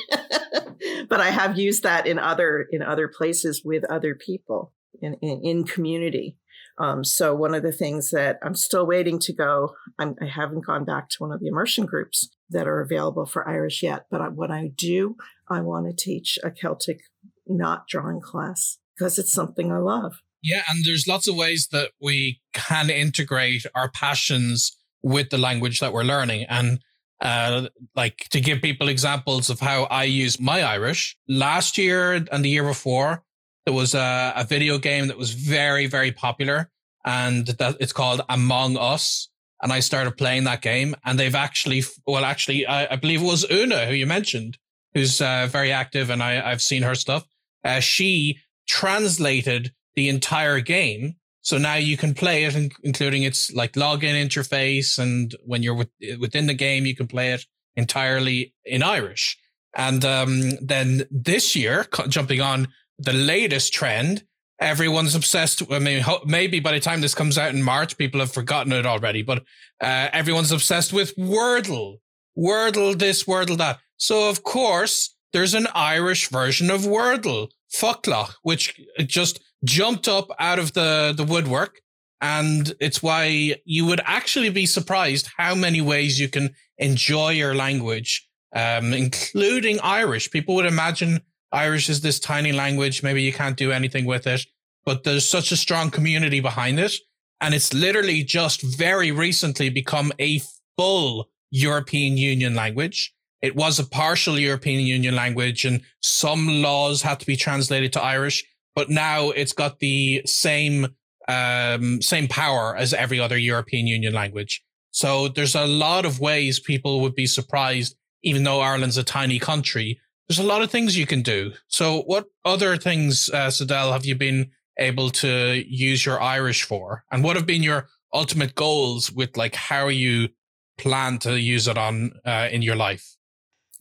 but 1.09 1.19
I 1.19 1.31
have 1.31 1.59
used 1.59 1.83
that 1.83 2.07
in 2.07 2.17
other 2.17 2.67
in 2.71 2.81
other 2.81 3.07
places 3.07 3.61
with 3.63 3.83
other 3.91 4.15
people 4.15 4.73
in 5.01 5.15
in, 5.15 5.41
in 5.43 5.63
community. 5.65 6.37
Um, 6.77 7.03
so 7.03 7.35
one 7.35 7.53
of 7.53 7.63
the 7.63 7.73
things 7.73 8.11
that 8.11 8.39
I'm 8.41 8.55
still 8.55 8.87
waiting 8.87 9.19
to 9.19 9.33
go, 9.33 9.75
I'm, 9.99 10.15
I 10.21 10.25
have 10.25 10.53
not 10.53 10.65
gone 10.65 10.85
back 10.85 11.09
to 11.09 11.17
one 11.19 11.31
of 11.31 11.41
the 11.41 11.47
immersion 11.47 11.85
groups 11.85 12.29
that 12.49 12.65
are 12.65 12.81
available 12.81 13.25
for 13.25 13.47
Irish 13.47 13.83
yet. 13.83 14.05
But 14.09 14.21
I, 14.21 14.29
what 14.29 14.49
I 14.49 14.71
do, 14.73 15.15
I 15.49 15.59
want 15.61 15.85
to 15.85 16.03
teach 16.03 16.39
a 16.43 16.49
Celtic 16.49 17.01
knot 17.45 17.87
drawing 17.87 18.21
class 18.21 18.77
because 18.97 19.19
it's 19.19 19.33
something 19.33 19.71
I 19.71 19.77
love. 19.77 20.21
Yeah, 20.43 20.63
and 20.69 20.83
there's 20.85 21.07
lots 21.07 21.27
of 21.27 21.35
ways 21.35 21.67
that 21.71 21.91
we 22.01 22.41
can 22.53 22.89
integrate 22.89 23.65
our 23.75 23.89
passions 23.91 24.75
with 25.03 25.29
the 25.29 25.37
language 25.37 25.79
that 25.79 25.93
we're 25.93 26.03
learning. 26.03 26.45
And 26.49 26.79
uh, 27.21 27.67
like 27.95 28.27
to 28.31 28.41
give 28.41 28.61
people 28.61 28.89
examples 28.89 29.49
of 29.51 29.59
how 29.59 29.83
I 29.83 30.05
use 30.05 30.39
my 30.39 30.63
Irish. 30.63 31.15
Last 31.27 31.77
year 31.77 32.13
and 32.13 32.43
the 32.43 32.49
year 32.49 32.63
before, 32.63 33.23
there 33.65 33.75
was 33.75 33.93
a, 33.93 34.33
a 34.35 34.43
video 34.43 34.79
game 34.79 35.07
that 35.07 35.17
was 35.17 35.31
very, 35.31 35.85
very 35.85 36.11
popular, 36.11 36.71
and 37.05 37.45
that 37.45 37.77
it's 37.79 37.93
called 37.93 38.21
Among 38.27 38.77
Us. 38.77 39.29
and 39.61 39.71
I 39.71 39.79
started 39.79 40.17
playing 40.17 40.45
that 40.45 40.61
game. 40.61 40.95
And 41.05 41.19
they've 41.19 41.35
actually, 41.35 41.83
well, 42.05 42.25
actually, 42.25 42.65
I, 42.65 42.93
I 42.93 42.95
believe 42.95 43.21
it 43.21 43.25
was 43.25 43.49
Una 43.49 43.85
who 43.85 43.93
you 43.93 44.07
mentioned, 44.07 44.57
who's 44.93 45.21
uh, 45.21 45.47
very 45.49 45.71
active, 45.71 46.09
and 46.09 46.21
I, 46.21 46.51
I've 46.51 46.61
seen 46.61 46.83
her 46.83 46.95
stuff. 46.95 47.25
Uh, 47.63 47.79
she 47.79 48.39
translated 48.67 49.73
the 49.95 50.09
entire 50.09 50.59
game. 50.59 51.15
So 51.41 51.57
now 51.57 51.75
you 51.75 51.97
can 51.97 52.13
play 52.13 52.43
it, 52.43 52.55
including 52.83 53.23
its 53.23 53.51
like 53.53 53.73
login 53.73 54.13
interface. 54.13 54.99
And 54.99 55.35
when 55.45 55.63
you're 55.63 55.75
with, 55.75 55.89
within 56.19 56.47
the 56.47 56.53
game, 56.53 56.85
you 56.85 56.95
can 56.95 57.07
play 57.07 57.33
it 57.33 57.45
entirely 57.75 58.53
in 58.63 58.83
Irish. 58.83 59.37
And 59.75 60.03
um, 60.05 60.51
then 60.61 61.05
this 61.09 61.55
year, 61.55 61.87
jumping 62.09 62.41
on 62.41 62.67
the 62.99 63.13
latest 63.13 63.73
trend, 63.73 64.23
everyone's 64.59 65.15
obsessed. 65.15 65.63
I 65.71 65.79
mean, 65.79 66.03
maybe 66.25 66.59
by 66.59 66.73
the 66.73 66.79
time 66.79 67.01
this 67.01 67.15
comes 67.15 67.37
out 67.37 67.53
in 67.53 67.63
March, 67.63 67.97
people 67.97 68.19
have 68.19 68.33
forgotten 68.33 68.73
it 68.73 68.85
already, 68.85 69.23
but 69.23 69.39
uh, 69.81 70.09
everyone's 70.13 70.51
obsessed 70.51 70.93
with 70.93 71.15
Wordle. 71.15 71.97
Wordle 72.37 72.97
this, 72.97 73.23
Wordle 73.23 73.57
that. 73.57 73.79
So, 73.97 74.29
of 74.29 74.43
course, 74.43 75.15
there's 75.33 75.53
an 75.53 75.67
Irish 75.73 76.29
version 76.29 76.69
of 76.69 76.81
Wordle, 76.81 77.49
Foclach, 77.73 78.33
which 78.43 78.79
just 78.99 79.39
jumped 79.63 80.07
up 80.07 80.29
out 80.39 80.59
of 80.59 80.73
the, 80.73 81.13
the 81.15 81.23
woodwork. 81.23 81.81
And 82.21 82.73
it's 82.79 83.01
why 83.01 83.55
you 83.65 83.85
would 83.87 84.01
actually 84.05 84.49
be 84.49 84.65
surprised 84.65 85.29
how 85.37 85.55
many 85.55 85.81
ways 85.81 86.19
you 86.19 86.29
can 86.29 86.53
enjoy 86.77 87.31
your 87.31 87.55
language, 87.55 88.27
um, 88.55 88.93
including 88.93 89.79
Irish. 89.81 90.29
People 90.29 90.55
would 90.55 90.67
imagine 90.67 91.21
Irish 91.51 91.89
is 91.89 92.01
this 92.01 92.19
tiny 92.19 92.51
language. 92.51 93.01
Maybe 93.01 93.23
you 93.23 93.33
can't 93.33 93.57
do 93.57 93.71
anything 93.71 94.05
with 94.05 94.27
it, 94.27 94.45
but 94.85 95.03
there's 95.03 95.27
such 95.27 95.51
a 95.51 95.57
strong 95.57 95.89
community 95.89 96.39
behind 96.39 96.79
it. 96.79 96.93
And 97.41 97.55
it's 97.55 97.73
literally 97.73 98.23
just 98.23 98.61
very 98.61 99.11
recently 99.11 99.69
become 99.69 100.11
a 100.19 100.41
full 100.77 101.27
European 101.49 102.17
Union 102.17 102.53
language. 102.55 103.13
It 103.41 103.55
was 103.55 103.79
a 103.79 103.83
partial 103.83 104.37
European 104.37 104.81
Union 104.81 105.15
language 105.15 105.65
and 105.65 105.81
some 106.01 106.61
laws 106.61 107.01
had 107.01 107.19
to 107.19 107.25
be 107.25 107.35
translated 107.35 107.91
to 107.93 108.01
Irish, 108.01 108.43
but 108.75 108.89
now 108.89 109.29
it's 109.29 109.53
got 109.53 109.79
the 109.79 110.21
same, 110.25 110.95
um, 111.27 112.01
same 112.01 112.27
power 112.27 112.75
as 112.75 112.93
every 112.93 113.19
other 113.19 113.37
European 113.37 113.87
Union 113.87 114.13
language. 114.13 114.63
So 114.91 115.27
there's 115.27 115.55
a 115.55 115.67
lot 115.67 116.05
of 116.05 116.19
ways 116.19 116.59
people 116.59 117.01
would 117.01 117.15
be 117.15 117.25
surprised, 117.25 117.95
even 118.23 118.43
though 118.43 118.59
Ireland's 118.59 118.97
a 118.97 119.03
tiny 119.03 119.39
country. 119.39 119.99
There's 120.27 120.39
a 120.39 120.43
lot 120.43 120.61
of 120.61 120.71
things 120.71 120.97
you 120.97 121.05
can 121.05 121.21
do. 121.21 121.53
So 121.67 122.01
what 122.03 122.27
other 122.45 122.77
things, 122.77 123.29
uh, 123.29 123.51
have 123.91 124.05
you 124.05 124.15
been 124.15 124.51
able 124.77 125.09
to 125.09 125.63
use 125.67 126.05
your 126.05 126.21
Irish 126.21 126.63
for? 126.63 127.03
And 127.11 127.23
what 127.23 127.35
have 127.35 127.45
been 127.45 127.63
your 127.63 127.87
ultimate 128.13 128.55
goals 128.55 129.11
with 129.11 129.37
like 129.37 129.55
how 129.55 129.87
you 129.87 130.29
plan 130.77 131.19
to 131.19 131.39
use 131.39 131.67
it 131.67 131.77
on 131.77 132.13
uh, 132.25 132.49
in 132.51 132.61
your 132.61 132.75
life? 132.75 133.15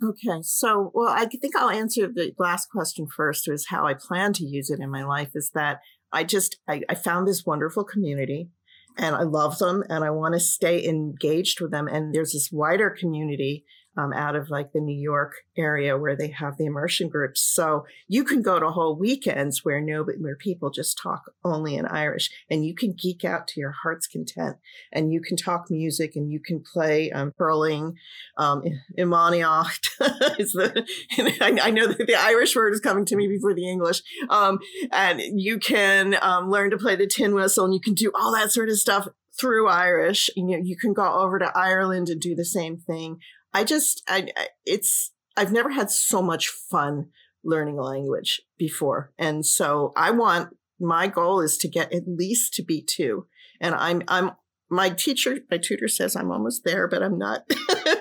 Okay, 0.02 0.40
so 0.42 0.90
well, 0.94 1.08
I 1.08 1.26
think 1.26 1.54
I'll 1.54 1.70
answer 1.70 2.08
the 2.08 2.32
last 2.38 2.70
question 2.70 3.06
first. 3.06 3.48
Is 3.48 3.66
how 3.68 3.86
I 3.86 3.94
plan 3.94 4.32
to 4.34 4.44
use 4.44 4.70
it 4.70 4.80
in 4.80 4.90
my 4.90 5.04
life. 5.04 5.30
Is 5.34 5.50
that 5.54 5.80
I 6.10 6.24
just 6.24 6.58
I, 6.66 6.82
I 6.88 6.94
found 6.94 7.26
this 7.26 7.44
wonderful 7.44 7.84
community, 7.84 8.48
and 8.96 9.14
I 9.14 9.22
love 9.24 9.58
them, 9.58 9.84
and 9.90 10.02
I 10.02 10.10
want 10.10 10.34
to 10.34 10.40
stay 10.40 10.86
engaged 10.86 11.60
with 11.60 11.70
them. 11.70 11.86
And 11.86 12.14
there's 12.14 12.32
this 12.32 12.50
wider 12.50 12.88
community 12.88 13.64
um, 13.96 14.12
out 14.12 14.36
of 14.36 14.50
like 14.50 14.72
the 14.72 14.80
New 14.80 14.96
York 14.96 15.34
area 15.56 15.98
where 15.98 16.16
they 16.16 16.28
have 16.28 16.56
the 16.56 16.66
immersion 16.66 17.08
groups. 17.08 17.40
So 17.40 17.84
you 18.08 18.24
can 18.24 18.42
go 18.42 18.58
to 18.58 18.70
whole 18.70 18.96
weekends 18.96 19.64
where 19.64 19.80
nobody, 19.80 20.18
where 20.18 20.36
people 20.36 20.70
just 20.70 20.98
talk 20.98 21.32
only 21.44 21.76
in 21.76 21.86
Irish 21.86 22.30
and 22.48 22.64
you 22.64 22.74
can 22.74 22.92
geek 22.92 23.24
out 23.24 23.48
to 23.48 23.60
your 23.60 23.74
heart's 23.82 24.06
content 24.06 24.56
and 24.92 25.12
you 25.12 25.20
can 25.20 25.36
talk 25.36 25.70
music 25.70 26.12
and 26.14 26.30
you 26.30 26.40
can 26.40 26.60
play 26.60 27.10
um, 27.10 27.32
hurling. 27.36 27.96
Um, 28.36 28.62
iománaíocht 28.98 29.90
is 30.38 30.52
the, 30.52 30.86
I 31.40 31.70
know 31.70 31.86
that 31.88 32.06
the 32.06 32.14
Irish 32.14 32.54
word 32.54 32.72
is 32.72 32.80
coming 32.80 33.04
to 33.06 33.16
me 33.16 33.26
before 33.26 33.54
the 33.54 33.68
English. 33.68 34.02
Um, 34.28 34.60
and 34.92 35.20
you 35.20 35.58
can 35.58 36.16
um, 36.22 36.50
learn 36.50 36.70
to 36.70 36.78
play 36.78 36.96
the 36.96 37.06
tin 37.06 37.34
whistle 37.34 37.64
and 37.64 37.74
you 37.74 37.80
can 37.80 37.94
do 37.94 38.12
all 38.14 38.32
that 38.34 38.52
sort 38.52 38.68
of 38.68 38.78
stuff 38.78 39.08
through 39.38 39.68
Irish. 39.68 40.30
You 40.36 40.44
know, 40.44 40.58
you 40.62 40.76
can 40.76 40.92
go 40.92 41.12
over 41.12 41.38
to 41.38 41.50
Ireland 41.56 42.08
and 42.08 42.20
do 42.20 42.34
the 42.34 42.44
same 42.44 42.76
thing. 42.76 43.18
I 43.52 43.64
just, 43.64 44.02
I, 44.08 44.28
it's, 44.64 45.12
I've 45.36 45.52
never 45.52 45.70
had 45.70 45.90
so 45.90 46.22
much 46.22 46.48
fun 46.48 47.08
learning 47.44 47.78
a 47.78 47.82
language 47.82 48.42
before. 48.58 49.12
And 49.18 49.44
so 49.44 49.92
I 49.96 50.10
want, 50.10 50.56
my 50.78 51.08
goal 51.08 51.40
is 51.40 51.56
to 51.58 51.68
get 51.68 51.92
at 51.92 52.06
least 52.06 52.54
to 52.54 52.62
B2. 52.62 53.22
And 53.60 53.74
I'm, 53.74 54.02
I'm, 54.08 54.32
my 54.70 54.90
teacher, 54.90 55.38
my 55.50 55.58
tutor 55.58 55.88
says 55.88 56.14
I'm 56.14 56.30
almost 56.30 56.64
there, 56.64 56.86
but 56.86 57.02
I'm 57.02 57.18
not. 57.18 57.42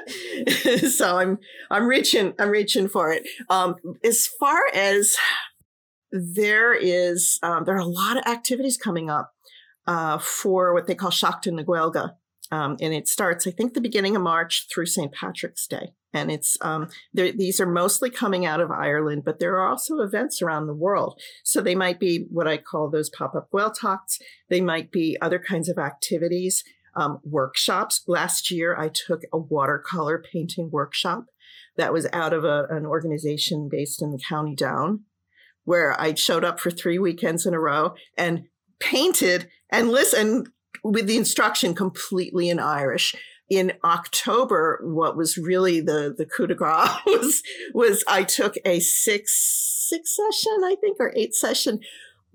so 0.90 1.18
I'm, 1.18 1.40
I'm 1.72 1.88
reaching, 1.88 2.34
I'm 2.38 2.50
reaching 2.50 2.88
for 2.88 3.12
it. 3.12 3.28
Um, 3.50 3.76
as 4.04 4.28
far 4.28 4.62
as 4.74 5.18
there 6.12 6.74
is, 6.74 7.40
um, 7.42 7.64
there 7.66 7.76
are 7.76 7.80
a 7.80 7.86
lot 7.86 8.18
of 8.18 8.32
activities 8.32 8.78
coming 8.78 9.10
up, 9.10 9.34
uh, 9.88 10.20
for 10.20 10.74
what 10.74 10.86
they 10.86 10.94
call 10.94 11.10
Seachtain 11.10 11.54
na 11.54 11.64
Gaeilge. 11.64 12.14
Um, 12.52 12.78
and 12.82 12.94
it 12.94 13.08
starts, 13.08 13.46
I 13.46 13.52
think, 13.52 13.74
the 13.74 13.82
beginning 13.82 14.16
of 14.16 14.22
March 14.22 14.68
through 14.74 14.88
St. 14.88 15.12
Patrick's 15.12 15.68
Day. 15.68 15.94
And 16.14 16.32
it's 16.32 16.58
um, 16.62 16.90
these 17.14 17.60
are 17.60 17.68
mostly 17.68 18.10
coming 18.10 18.46
out 18.46 18.62
of 18.62 18.72
Ireland, 18.72 19.24
but 19.24 19.40
there 19.40 19.58
are 19.58 19.68
also 19.68 20.00
events 20.00 20.42
around 20.42 20.66
the 20.66 20.74
world. 20.74 21.22
So 21.44 21.62
they 21.62 21.76
might 21.76 22.00
be 22.00 22.26
what 22.32 22.48
I 22.48 22.58
call 22.58 22.90
those 22.90 23.12
pop-up 23.12 23.50
well 23.52 23.72
talks. 23.72 24.18
They 24.50 24.62
might 24.62 24.92
be 24.92 25.18
other 25.22 25.38
kinds 25.38 25.70
of 25.70 25.78
activities, 25.78 26.64
um, 26.96 27.20
workshops. 27.24 28.04
Last 28.08 28.50
year, 28.50 28.76
I 28.76 28.90
took 28.90 29.22
a 29.32 29.38
watercolor 29.38 30.18
painting 30.18 30.72
workshop 30.72 31.26
that 31.78 31.94
was 31.94 32.08
out 32.12 32.34
of 32.34 32.44
a, 32.44 32.66
an 32.72 32.88
organization 32.88 33.70
based 33.72 34.02
in 34.02 34.12
the 34.12 34.22
County 34.28 34.56
Down, 34.56 35.02
where 35.64 36.00
I 36.02 36.16
showed 36.16 36.44
up 36.44 36.60
for 36.60 36.72
three 36.72 36.98
weekends 36.98 37.46
in 37.46 37.54
a 37.54 37.60
row 37.60 37.94
and 38.18 38.46
painted 38.80 39.48
and 39.70 39.90
listened 39.90 40.50
with 40.84 41.08
the 41.08 41.18
instruction 41.18 41.74
completely 41.74 42.50
in 42.50 42.60
Irish. 42.60 43.16
In 43.50 43.74
October, 43.84 44.80
what 44.84 45.18
was 45.18 45.38
really 45.38 45.82
the, 45.82 46.14
the 46.16 46.26
coup 46.26 46.46
de 46.46 46.54
grace 46.54 46.90
was, 47.06 47.42
was 47.74 48.04
I 48.08 48.24
took 48.24 48.56
a 48.64 48.80
six, 48.80 49.88
six 49.90 50.16
session, 50.16 50.62
I 50.64 50.76
think, 50.80 50.98
or 51.00 51.12
eight 51.16 51.34
session 51.34 51.80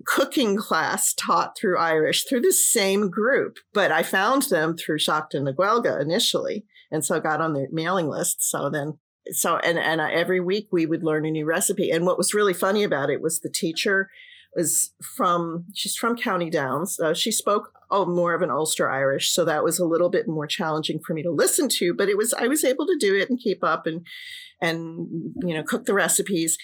cooking 0.05 0.57
class 0.57 1.13
taught 1.13 1.57
through 1.57 1.77
Irish 1.77 2.25
through 2.25 2.41
the 2.41 2.51
same 2.51 3.09
group, 3.09 3.57
but 3.73 3.91
I 3.91 4.03
found 4.03 4.43
them 4.43 4.75
through 4.75 4.99
Seachtain 4.99 5.43
na 5.43 5.51
Gaeilge 5.51 6.01
initially. 6.01 6.65
And 6.91 7.03
so 7.03 7.15
I 7.15 7.19
got 7.19 7.41
on 7.41 7.53
their 7.53 7.67
mailing 7.71 8.09
list. 8.09 8.47
So 8.47 8.69
then, 8.69 8.99
so, 9.31 9.57
and, 9.57 9.79
and 9.79 9.99
every 10.01 10.39
week 10.39 10.67
we 10.71 10.85
would 10.85 11.03
learn 11.03 11.25
a 11.25 11.31
new 11.31 11.45
recipe. 11.45 11.89
And 11.89 12.05
what 12.05 12.17
was 12.17 12.33
really 12.33 12.53
funny 12.53 12.83
about 12.83 13.09
it 13.09 13.21
was 13.21 13.39
the 13.39 13.49
teacher 13.49 14.09
was 14.55 14.93
from 15.17 15.65
she's 15.73 15.95
from 15.95 16.15
County 16.15 16.49
Downs. 16.49 16.99
Uh, 16.99 17.13
she 17.13 17.31
spoke 17.31 17.71
oh 17.91 18.05
more 18.05 18.33
of 18.33 18.41
an 18.41 18.51
Ulster 18.51 18.89
Irish, 18.89 19.29
so 19.29 19.45
that 19.45 19.63
was 19.63 19.79
a 19.79 19.85
little 19.85 20.09
bit 20.09 20.27
more 20.27 20.47
challenging 20.47 20.99
for 20.99 21.13
me 21.13 21.23
to 21.23 21.31
listen 21.31 21.69
to. 21.69 21.93
But 21.93 22.09
it 22.09 22.17
was 22.17 22.33
I 22.33 22.47
was 22.47 22.63
able 22.63 22.85
to 22.87 22.97
do 22.99 23.15
it 23.15 23.29
and 23.29 23.39
keep 23.39 23.63
up 23.63 23.85
and 23.85 24.05
and 24.61 25.33
you 25.43 25.53
know 25.53 25.63
cook 25.63 25.85
the 25.85 25.93
recipes. 25.93 26.57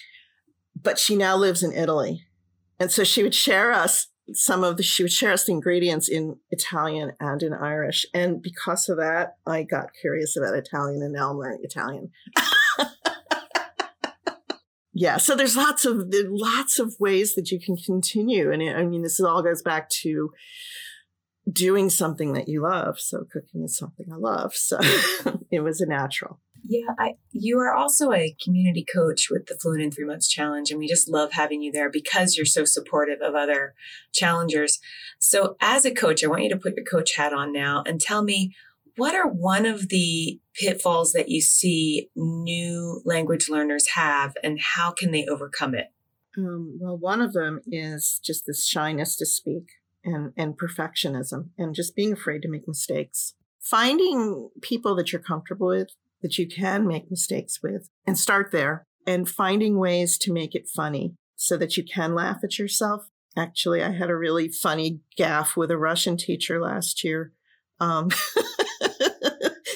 But 0.80 0.98
she 0.98 1.16
now 1.16 1.36
lives 1.36 1.62
in 1.62 1.72
Italy, 1.72 2.24
and 2.78 2.90
so 2.90 3.04
she 3.04 3.22
would 3.22 3.34
share 3.34 3.72
us 3.72 4.08
some 4.32 4.64
of 4.64 4.76
the 4.76 4.82
she 4.82 5.02
would 5.02 5.12
share 5.12 5.32
us 5.32 5.44
the 5.44 5.52
ingredients 5.52 6.08
in 6.08 6.36
Italian 6.50 7.12
and 7.20 7.42
in 7.42 7.52
Irish. 7.52 8.06
And 8.14 8.40
because 8.40 8.88
of 8.88 8.96
that, 8.98 9.36
I 9.46 9.62
got 9.62 9.90
curious 10.00 10.36
about 10.36 10.54
Italian, 10.54 11.02
and 11.02 11.12
now 11.12 11.30
I'm 11.30 11.38
learning 11.38 11.60
Italian. 11.62 12.10
yeah 14.92 15.16
so 15.16 15.34
there's 15.34 15.56
lots 15.56 15.84
of 15.84 16.04
lots 16.28 16.78
of 16.78 16.94
ways 17.00 17.34
that 17.34 17.50
you 17.50 17.58
can 17.58 17.76
continue 17.76 18.52
and 18.52 18.62
i 18.62 18.84
mean 18.84 19.02
this 19.02 19.20
all 19.20 19.42
goes 19.42 19.62
back 19.62 19.88
to 19.88 20.30
doing 21.50 21.90
something 21.90 22.32
that 22.34 22.48
you 22.48 22.62
love. 22.62 23.00
So 23.00 23.24
cooking 23.30 23.64
is 23.64 23.76
something 23.76 24.06
i 24.12 24.16
love. 24.16 24.54
So 24.54 24.78
it 25.50 25.60
was 25.60 25.80
a 25.80 25.86
natural. 25.86 26.40
Yeah 26.64 26.94
I, 26.98 27.14
you 27.32 27.58
are 27.58 27.74
also 27.74 28.12
a 28.12 28.36
community 28.42 28.84
coach 28.84 29.28
with 29.30 29.46
the 29.46 29.56
fluent 29.60 29.82
in 29.82 29.90
three 29.90 30.04
months 30.04 30.28
challenge 30.28 30.70
and 30.70 30.78
we 30.78 30.86
just 30.86 31.08
love 31.08 31.32
having 31.32 31.60
you 31.60 31.72
there 31.72 31.90
because 31.90 32.36
you're 32.36 32.46
so 32.46 32.64
supportive 32.64 33.20
of 33.20 33.34
other 33.34 33.74
challengers. 34.14 34.78
So 35.18 35.56
as 35.60 35.84
a 35.84 35.92
coach 35.92 36.22
i 36.22 36.28
want 36.28 36.44
you 36.44 36.50
to 36.50 36.56
put 36.56 36.76
your 36.76 36.84
coach 36.84 37.16
hat 37.16 37.32
on 37.32 37.52
now 37.52 37.82
and 37.86 38.00
tell 38.00 38.22
me 38.22 38.54
what 38.96 39.14
are 39.14 39.28
one 39.28 39.66
of 39.66 39.88
the 39.88 40.40
pitfalls 40.54 41.12
that 41.12 41.28
you 41.28 41.40
see 41.40 42.10
new 42.14 43.00
language 43.04 43.48
learners 43.48 43.88
have, 43.94 44.34
and 44.42 44.58
how 44.60 44.90
can 44.90 45.10
they 45.12 45.26
overcome 45.26 45.74
it? 45.74 45.86
Um, 46.36 46.78
well, 46.80 46.96
one 46.96 47.20
of 47.20 47.32
them 47.32 47.60
is 47.66 48.20
just 48.24 48.44
this 48.46 48.66
shyness 48.66 49.16
to 49.16 49.26
speak 49.26 49.64
and, 50.04 50.32
and 50.36 50.58
perfectionism 50.58 51.50
and 51.58 51.74
just 51.74 51.96
being 51.96 52.12
afraid 52.12 52.42
to 52.42 52.48
make 52.48 52.66
mistakes. 52.66 53.34
Finding 53.60 54.50
people 54.60 54.94
that 54.96 55.12
you're 55.12 55.22
comfortable 55.22 55.68
with, 55.68 55.90
that 56.22 56.38
you 56.38 56.48
can 56.48 56.86
make 56.86 57.10
mistakes 57.10 57.60
with, 57.62 57.88
and 58.06 58.18
start 58.18 58.50
there 58.52 58.84
and 59.06 59.28
finding 59.28 59.78
ways 59.78 60.18
to 60.18 60.32
make 60.32 60.54
it 60.54 60.68
funny 60.68 61.14
so 61.36 61.56
that 61.56 61.76
you 61.76 61.84
can 61.84 62.14
laugh 62.14 62.38
at 62.42 62.58
yourself. 62.58 63.08
Actually, 63.36 63.82
I 63.82 63.92
had 63.92 64.10
a 64.10 64.16
really 64.16 64.48
funny 64.48 65.00
gaffe 65.18 65.56
with 65.56 65.70
a 65.70 65.78
Russian 65.78 66.16
teacher 66.16 66.60
last 66.60 67.02
year. 67.02 67.32
Um, 67.80 68.10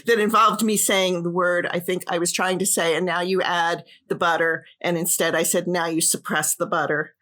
that 0.06 0.20
involved 0.20 0.62
me 0.62 0.76
saying 0.76 1.22
the 1.22 1.30
word 1.30 1.66
I 1.70 1.80
think 1.80 2.04
I 2.08 2.18
was 2.18 2.32
trying 2.32 2.58
to 2.60 2.66
say, 2.66 2.96
and 2.96 3.04
now 3.04 3.20
you 3.20 3.42
add 3.42 3.84
the 4.08 4.14
butter. 4.14 4.64
And 4.80 4.96
instead 4.96 5.34
I 5.34 5.42
said, 5.42 5.66
now 5.66 5.86
you 5.86 6.00
suppress 6.00 6.54
the 6.54 6.66
butter. 6.66 7.14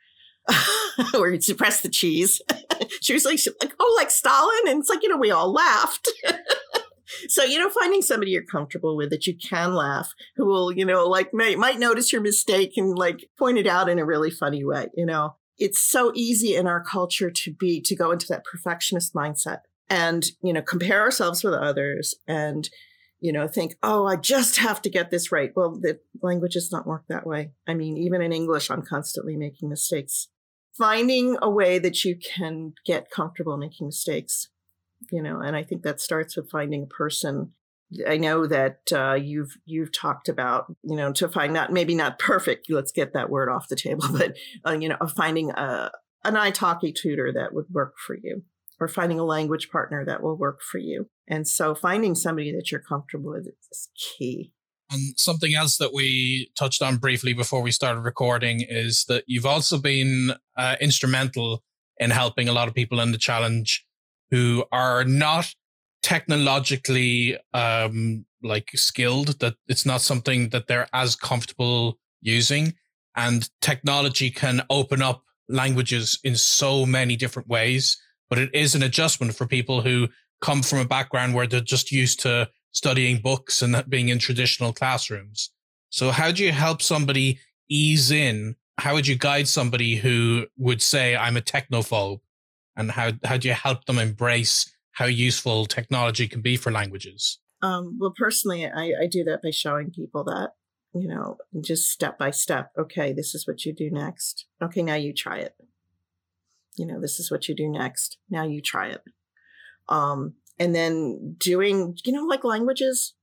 or 1.14 1.30
you 1.30 1.40
suppress 1.40 1.80
the 1.80 1.88
cheese. 1.88 2.40
she 3.01 3.12
was 3.12 3.24
like, 3.24 3.38
like, 3.61 3.74
oh, 3.80 3.95
like 3.97 4.11
Stalin. 4.11 4.68
And 4.68 4.80
it's 4.80 4.90
like, 4.90 5.03
you 5.03 5.09
know, 5.09 5.16
we 5.16 5.30
all 5.30 5.53
laughed. 5.53 6.11
so, 7.28 7.45
you 7.45 7.59
know, 7.59 7.70
finding 7.70 8.03
somebody 8.03 8.32
you're 8.32 8.45
comfortable 8.45 8.97
with 8.97 9.11
that 9.11 9.26
you 9.26 9.36
can 9.36 9.74
laugh, 9.74 10.12
who 10.36 10.47
will, 10.47 10.72
you 10.72 10.84
know, 10.84 11.07
like 11.07 11.32
may, 11.32 11.57
might 11.57 11.78
notice 11.78 12.12
your 12.12 12.22
mistake 12.22 12.72
and 12.76 12.99
like 12.99 13.26
point 13.38 13.59
it 13.59 13.66
out 13.66 13.88
in 13.88 13.99
a 13.99 14.05
really 14.05 14.30
funny 14.30 14.64
way, 14.64 14.88
you 14.97 15.07
know. 15.07 15.36
It's 15.57 15.78
so 15.78 16.11
easy 16.16 16.57
in 16.57 16.66
our 16.66 16.82
culture 16.82 17.30
to 17.30 17.53
be, 17.53 17.80
to 17.82 17.95
go 17.95 18.11
into 18.11 18.26
that 18.28 18.45
perfectionist 18.45 19.14
mindset 19.14 19.61
and 19.90 20.26
you 20.42 20.53
know 20.53 20.62
compare 20.62 21.01
ourselves 21.01 21.45
with 21.45 21.55
others 21.55 22.14
and 22.26 22.68
you 23.20 23.32
know 23.32 23.47
think 23.47 23.76
oh 23.82 24.07
i 24.07 24.16
just 24.16 24.57
have 24.57 24.80
to 24.80 24.90
get 24.90 25.11
this 25.11 25.30
right 25.30 25.53
well 25.55 25.78
the 25.80 25.99
language 26.22 26.55
does 26.55 26.72
not 26.72 26.86
work 26.86 27.05
that 27.09 27.26
way 27.26 27.51
i 27.66 27.74
mean 27.74 27.97
even 27.97 28.22
in 28.22 28.32
english 28.32 28.70
i'm 28.70 28.82
constantly 28.82 29.36
making 29.36 29.68
mistakes 29.68 30.28
finding 30.76 31.36
a 31.40 31.50
way 31.50 31.78
that 31.78 32.04
you 32.04 32.16
can 32.16 32.72
get 32.84 33.10
comfortable 33.10 33.56
making 33.56 33.86
mistakes 33.86 34.48
you 35.10 35.22
know 35.22 35.40
and 35.40 35.56
i 35.56 35.62
think 35.62 35.82
that 35.82 36.00
starts 36.00 36.36
with 36.36 36.50
finding 36.50 36.82
a 36.82 36.86
person 36.86 37.52
i 38.08 38.16
know 38.16 38.46
that 38.46 38.80
uh, 38.92 39.14
you've 39.14 39.56
you've 39.66 39.92
talked 39.92 40.28
about 40.28 40.66
you 40.82 40.96
know 40.96 41.12
to 41.12 41.28
find 41.28 41.52
not 41.52 41.72
maybe 41.72 41.94
not 41.94 42.18
perfect 42.18 42.70
let's 42.70 42.92
get 42.92 43.12
that 43.12 43.30
word 43.30 43.48
off 43.48 43.68
the 43.68 43.76
table 43.76 44.06
but 44.12 44.36
uh, 44.66 44.72
you 44.72 44.88
know 44.88 44.96
finding 45.14 45.50
a 45.50 45.90
an 46.24 46.34
italki 46.34 46.94
tutor 46.94 47.32
that 47.32 47.52
would 47.52 47.66
work 47.70 47.94
for 47.98 48.16
you 48.16 48.42
or 48.80 48.88
finding 48.88 49.18
a 49.18 49.24
language 49.24 49.70
partner 49.70 50.04
that 50.04 50.22
will 50.22 50.36
work 50.36 50.60
for 50.60 50.78
you. 50.78 51.08
And 51.28 51.46
so 51.46 51.74
finding 51.74 52.14
somebody 52.14 52.52
that 52.52 52.70
you're 52.70 52.80
comfortable 52.80 53.30
with 53.30 53.48
is 53.70 53.88
key. 53.96 54.52
And 54.91 55.18
something 55.18 55.55
else 55.55 55.78
that 55.78 55.93
we 55.93 56.51
touched 56.59 56.82
on 56.82 56.97
briefly 56.97 57.32
before 57.32 57.62
we 57.62 57.70
started 57.70 58.01
recording 58.01 58.64
is 58.68 59.05
that 59.09 59.24
you've 59.26 59.47
also 59.47 59.78
been 59.78 60.32
uh, 60.57 60.76
instrumental 60.80 61.62
in 61.99 62.11
helping 62.11 62.49
a 62.49 62.53
lot 62.53 62.68
of 62.68 62.74
people 62.74 63.01
in 63.01 63.12
the 63.12 63.18
challenge 63.18 63.87
who 64.30 64.64
are 64.72 65.05
not 65.05 65.55
technologically 66.03 67.39
um, 67.55 68.26
like 68.43 68.70
skilled 68.74 69.41
that 69.41 69.55
it's 69.68 69.87
not 69.87 70.01
something 70.01 70.51
that 70.51 70.66
they're 70.66 70.89
as 70.93 71.16
comfortable 71.16 71.99
using. 72.20 72.74
And 73.16 73.49
technology 73.61 74.30
can 74.30 74.62
open 74.68 75.01
up 75.01 75.22
languages 75.49 76.18
in 76.24 76.37
so 76.37 76.85
many 76.85 77.16
different 77.16 77.49
ways 77.49 77.97
but 78.35 78.39
it 78.39 78.55
is 78.55 78.74
an 78.74 78.82
adjustment 78.82 79.35
for 79.35 79.47
people 79.47 79.80
who 79.82 80.09
come 80.41 80.62
from 80.62 80.80
a 80.80 80.85
background 80.85 81.35
where 81.35 81.47
they're 81.47 81.61
just 81.61 81.93
used 81.93 82.20
to 82.20 82.49
studying 82.74 83.22
books 83.22 83.62
and 83.62 83.82
being 83.88 84.10
in 84.10 84.18
traditional 84.18 84.72
classrooms. 84.72 85.50
So 85.88 86.10
how 86.10 86.30
do 86.30 86.44
you 86.44 86.52
help 86.52 86.82
somebody 86.82 87.38
ease 87.70 88.10
in? 88.10 88.56
How 88.76 88.92
would 88.92 89.06
you 89.06 89.16
guide 89.16 89.48
somebody 89.48 89.96
who 89.96 90.46
would 90.58 90.82
say, 90.82 91.16
I'm 91.16 91.38
a 91.38 91.40
technophobe? 91.40 92.20
And 92.76 92.90
how, 92.90 93.12
how 93.24 93.38
do 93.38 93.48
you 93.48 93.54
help 93.54 93.86
them 93.86 93.98
embrace 93.98 94.70
how 94.92 95.06
useful 95.06 95.64
technology 95.64 96.28
can 96.28 96.42
be 96.42 96.56
for 96.56 96.70
languages? 96.70 97.38
Um, 97.62 97.96
well, 97.98 98.12
personally, 98.14 98.66
I, 98.66 98.92
I 99.02 99.06
do 99.10 99.24
that 99.24 99.40
by 99.42 99.50
showing 99.50 99.90
people 99.90 100.24
that, 100.24 100.50
you 100.92 101.08
know, 101.08 101.38
just 101.62 101.88
step 101.88 102.18
by 102.18 102.30
step. 102.30 102.72
Okay, 102.78 103.12
this 103.12 103.34
is 103.34 103.46
what 103.46 103.64
you 103.64 103.72
do 103.72 103.90
next. 103.90 104.46
Okay, 104.60 104.82
now 104.82 104.96
you 104.96 105.14
try 105.14 105.38
it 105.38 105.54
you 106.76 106.86
know, 106.86 107.00
this 107.00 107.18
is 107.18 107.30
what 107.30 107.48
you 107.48 107.54
do 107.54 107.68
next. 107.68 108.18
Now 108.28 108.44
you 108.44 108.60
try 108.60 108.88
it. 108.88 109.02
Um, 109.88 110.34
and 110.59 110.74
then 110.74 111.36
doing, 111.38 111.96
you 112.05 112.12
know, 112.12 112.24
like 112.24 112.44
languages, 112.44 113.14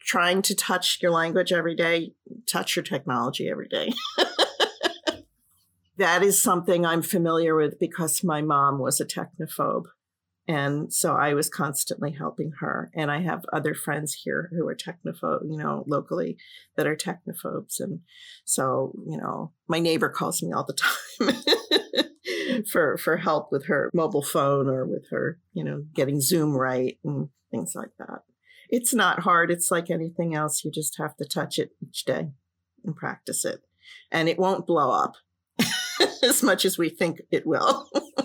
trying 0.00 0.42
to 0.42 0.54
touch 0.54 0.98
your 1.02 1.10
language 1.10 1.52
every 1.52 1.74
day, 1.74 2.12
touch 2.46 2.76
your 2.76 2.82
technology 2.82 3.48
every 3.48 3.68
day. 3.68 3.92
that 5.96 6.22
is 6.22 6.40
something 6.40 6.86
I'm 6.86 7.02
familiar 7.02 7.54
with 7.54 7.78
because 7.78 8.24
my 8.24 8.42
mom 8.42 8.78
was 8.78 9.00
a 9.00 9.06
technophobe. 9.06 9.84
And 10.46 10.90
so 10.90 11.14
I 11.14 11.34
was 11.34 11.50
constantly 11.50 12.12
helping 12.12 12.52
her. 12.60 12.90
And 12.94 13.10
I 13.10 13.20
have 13.20 13.44
other 13.52 13.74
friends 13.74 14.14
here 14.14 14.48
who 14.50 14.66
are 14.66 14.74
technophobe, 14.74 15.42
you 15.50 15.58
know, 15.58 15.84
locally 15.86 16.38
that 16.76 16.86
are 16.86 16.96
technophobes. 16.96 17.80
And 17.80 18.00
so, 18.46 18.94
you 19.06 19.18
know, 19.18 19.52
my 19.68 19.78
neighbor 19.78 20.08
calls 20.08 20.42
me 20.42 20.52
all 20.52 20.64
the 20.64 20.72
time. 20.72 21.36
for 22.66 22.96
for 22.96 23.18
help 23.18 23.52
with 23.52 23.66
her 23.66 23.90
mobile 23.92 24.22
phone 24.22 24.68
or 24.68 24.86
with 24.86 25.08
her, 25.10 25.38
you 25.52 25.64
know, 25.64 25.84
getting 25.94 26.20
Zoom 26.20 26.56
right 26.56 26.98
and 27.04 27.28
things 27.50 27.74
like 27.74 27.90
that. 27.98 28.22
It's 28.68 28.92
not 28.92 29.20
hard. 29.20 29.50
It's 29.50 29.70
like 29.70 29.90
anything 29.90 30.34
else. 30.34 30.64
You 30.64 30.70
just 30.70 30.98
have 30.98 31.16
to 31.16 31.24
touch 31.24 31.58
it 31.58 31.70
each 31.82 32.04
day 32.04 32.28
and 32.84 32.96
practice 32.96 33.44
it. 33.44 33.60
And 34.10 34.28
it 34.28 34.38
won't 34.38 34.66
blow 34.66 34.90
up 34.90 35.14
as 36.22 36.42
much 36.42 36.64
as 36.64 36.76
we 36.76 36.90
think 36.90 37.22
it 37.30 37.46
will. 37.46 37.88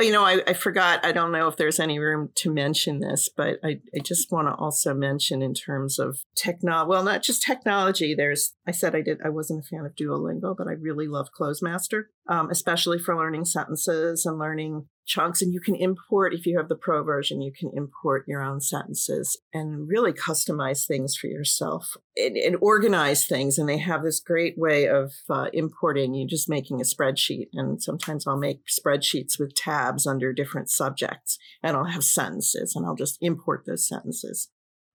Oh, 0.00 0.02
you 0.02 0.12
know, 0.12 0.24
I, 0.24 0.40
I, 0.46 0.54
forgot. 0.54 1.04
I 1.04 1.12
don't 1.12 1.30
know 1.30 1.46
if 1.46 1.58
there's 1.58 1.78
any 1.78 1.98
room 1.98 2.30
to 2.36 2.50
mention 2.50 3.00
this, 3.00 3.28
but 3.28 3.58
I, 3.62 3.80
I 3.94 3.98
just 4.02 4.32
want 4.32 4.48
to 4.48 4.54
also 4.54 4.94
mention 4.94 5.42
in 5.42 5.52
terms 5.52 5.98
of 5.98 6.20
technology. 6.34 6.88
Well, 6.88 7.04
not 7.04 7.22
just 7.22 7.42
technology. 7.42 8.14
There's, 8.14 8.54
I 8.66 8.70
said 8.70 8.94
I 8.94 9.02
did, 9.02 9.18
I 9.22 9.28
wasn't 9.28 9.62
a 9.62 9.68
fan 9.68 9.84
of 9.84 9.94
Duolingo, 9.94 10.56
but 10.56 10.68
I 10.68 10.72
really 10.72 11.06
love 11.06 11.28
Clozemaster, 11.38 12.04
um, 12.30 12.48
especially 12.48 12.98
for 12.98 13.16
learning 13.16 13.44
sentences 13.44 14.24
and 14.24 14.38
learning 14.38 14.86
chunks. 15.04 15.42
And 15.42 15.52
you 15.52 15.60
can 15.60 15.74
import 15.74 16.32
if 16.32 16.46
you 16.46 16.56
have 16.56 16.68
the 16.68 16.76
pro 16.76 17.02
version 17.02 17.42
you 17.42 17.52
can 17.52 17.72
import 17.74 18.24
your 18.28 18.42
own 18.42 18.60
sentences 18.60 19.36
and 19.52 19.88
really 19.88 20.12
customize 20.12 20.86
things 20.86 21.16
for 21.16 21.26
yourself 21.26 21.96
and, 22.16 22.36
and 22.36 22.56
organize 22.60 23.26
things. 23.26 23.58
And 23.58 23.68
they 23.68 23.78
have 23.78 24.04
this 24.04 24.20
great 24.20 24.56
way 24.56 24.86
of 24.86 25.12
uh, 25.28 25.48
importing 25.52 26.14
you 26.14 26.26
just 26.26 26.48
making 26.48 26.80
a 26.80 26.84
spreadsheet. 26.84 27.48
And 27.52 27.82
sometimes 27.82 28.26
i'll 28.26 28.38
make 28.38 28.60
spreadsheets 28.66 29.38
with 29.38 29.54
tabs 29.54 30.06
under 30.06 30.32
different 30.32 30.70
subjects 30.70 31.36
and 31.62 31.76
i'll 31.76 31.84
have 31.84 32.04
sentences 32.04 32.76
and 32.76 32.86
i'll 32.86 32.94
just 32.94 33.18
import 33.20 33.64
those 33.66 33.88
sentences. 33.88 34.48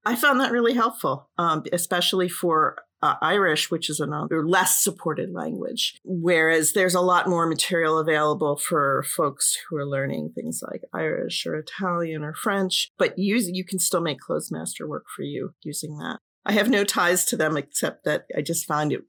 I 0.06 0.16
found 0.16 0.40
that 0.40 0.52
really 0.52 0.74
helpful, 0.74 1.30
um, 1.38 1.64
especially 1.74 2.30
for 2.30 2.78
uh, 3.06 3.16
Irish, 3.22 3.70
which 3.70 3.90
is 3.90 4.00
another 4.00 4.48
less 4.48 4.84
supported 4.84 5.32
language. 5.32 6.00
Whereas 6.04 6.74
there's 6.74 6.96
a 6.96 7.02
lot 7.02 7.28
more 7.28 7.46
material 7.46 8.00
available 8.00 8.58
for 8.58 9.04
folks 9.16 9.58
who 9.70 9.78
are 9.78 9.86
learning 9.86 10.32
things 10.34 10.62
like 10.66 10.82
Irish 10.94 11.46
or 11.46 11.56
Italian 11.56 12.24
or 12.24 12.34
French, 12.34 12.90
but 12.98 13.18
use, 13.18 13.50
you 13.50 13.64
can 13.64 13.80
still 13.80 14.02
make 14.02 14.20
Clozemaster 14.20 14.88
work 14.88 15.06
for 15.16 15.24
you 15.24 15.54
using 15.64 15.98
that. 15.98 16.20
I 16.46 16.54
have 16.54 16.70
no 16.70 16.84
ties 16.84 17.26
to 17.26 17.38
them 17.38 17.58
except 17.58 18.06
that 18.06 18.26
I 18.38 18.42
just 18.42 18.66
find 18.66 18.92
it 18.92 19.02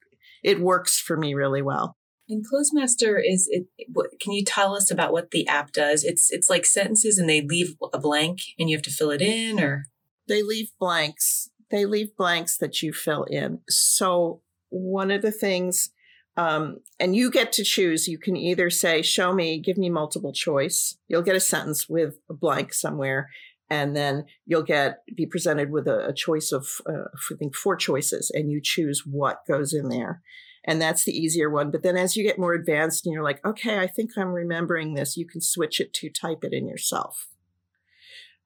it 0.43 0.61
works 0.61 1.01
for 1.01 1.17
me 1.17 1.35
really 1.35 1.63
well. 1.63 1.97
And 2.29 2.45
Clozemaster 2.45 3.21
is 3.25 3.49
it, 3.51 3.67
what, 3.93 4.11
can 4.21 4.33
you 4.33 4.45
tell 4.45 4.77
us 4.77 4.91
about 4.91 5.13
what 5.13 5.31
the 5.31 5.47
app 5.49 5.73
does? 5.73 6.05
It's 6.05 6.29
it's 6.31 6.51
like 6.51 6.67
sentences 6.67 7.19
and 7.19 7.29
they 7.29 7.41
leave 7.41 7.75
a 7.93 7.99
blank 7.99 8.39
and 8.59 8.69
you 8.69 8.77
have 8.77 8.85
to 8.85 8.91
fill 8.91 9.11
it 9.11 9.23
in 9.23 9.61
or 9.61 9.87
they 10.29 10.43
leave 10.43 10.71
blanks 10.79 11.51
they 11.71 11.85
leave 11.85 12.17
blanks 12.17 12.57
that 12.59 12.83
you 12.83 12.93
fill 12.93 13.25
in. 13.25 13.61
So 13.69 14.43
one 14.71 15.11
of 15.11 15.23
the 15.23 15.33
things, 15.33 15.91
um, 16.37 16.79
and 17.01 17.17
you 17.17 17.31
get 17.31 17.53
to 17.53 17.65
choose. 17.65 18.09
You 18.09 18.19
can 18.19 18.37
either 18.37 18.71
say, 18.71 19.03
"Show 19.03 19.33
me," 19.33 19.59
give 19.59 19.79
me 19.79 19.91
multiple 19.91 20.33
choice. 20.33 20.97
You'll 21.09 21.23
get 21.23 21.37
a 21.37 21.41
sentence 21.41 21.89
with 21.89 22.19
a 22.29 22.35
blank 22.35 22.75
somewhere, 22.75 23.31
and 23.71 23.97
then 23.97 24.27
you'll 24.45 24.63
get 24.63 25.03
be 25.15 25.27
presented 25.27 25.71
with 25.71 25.89
a, 25.89 26.09
a 26.09 26.13
choice 26.13 26.53
of 26.53 26.69
uh, 26.89 27.09
I 27.15 27.35
think 27.39 27.55
four 27.55 27.77
choices, 27.77 28.31
and 28.31 28.51
you 28.51 28.61
choose 28.63 29.05
what 29.07 29.47
goes 29.47 29.73
in 29.73 29.89
there. 29.89 30.23
And 30.69 30.83
that's 30.83 31.05
the 31.05 31.17
easier 31.17 31.49
one. 31.49 31.71
But 31.71 31.85
then 31.85 31.97
as 31.97 32.17
you 32.17 32.25
get 32.25 32.41
more 32.41 32.53
advanced 32.53 33.07
and 33.07 33.13
you're 33.13 33.23
like, 33.23 33.45
okay, 33.47 33.79
I 33.79 33.87
think 33.87 34.11
I'm 34.17 34.33
remembering 34.33 34.95
this, 34.95 35.17
you 35.17 35.25
can 35.25 35.41
switch 35.41 35.79
it 35.79 35.95
to 35.95 36.11
type 36.11 36.43
it 36.43 36.53
in 36.53 36.67
yourself 36.67 37.29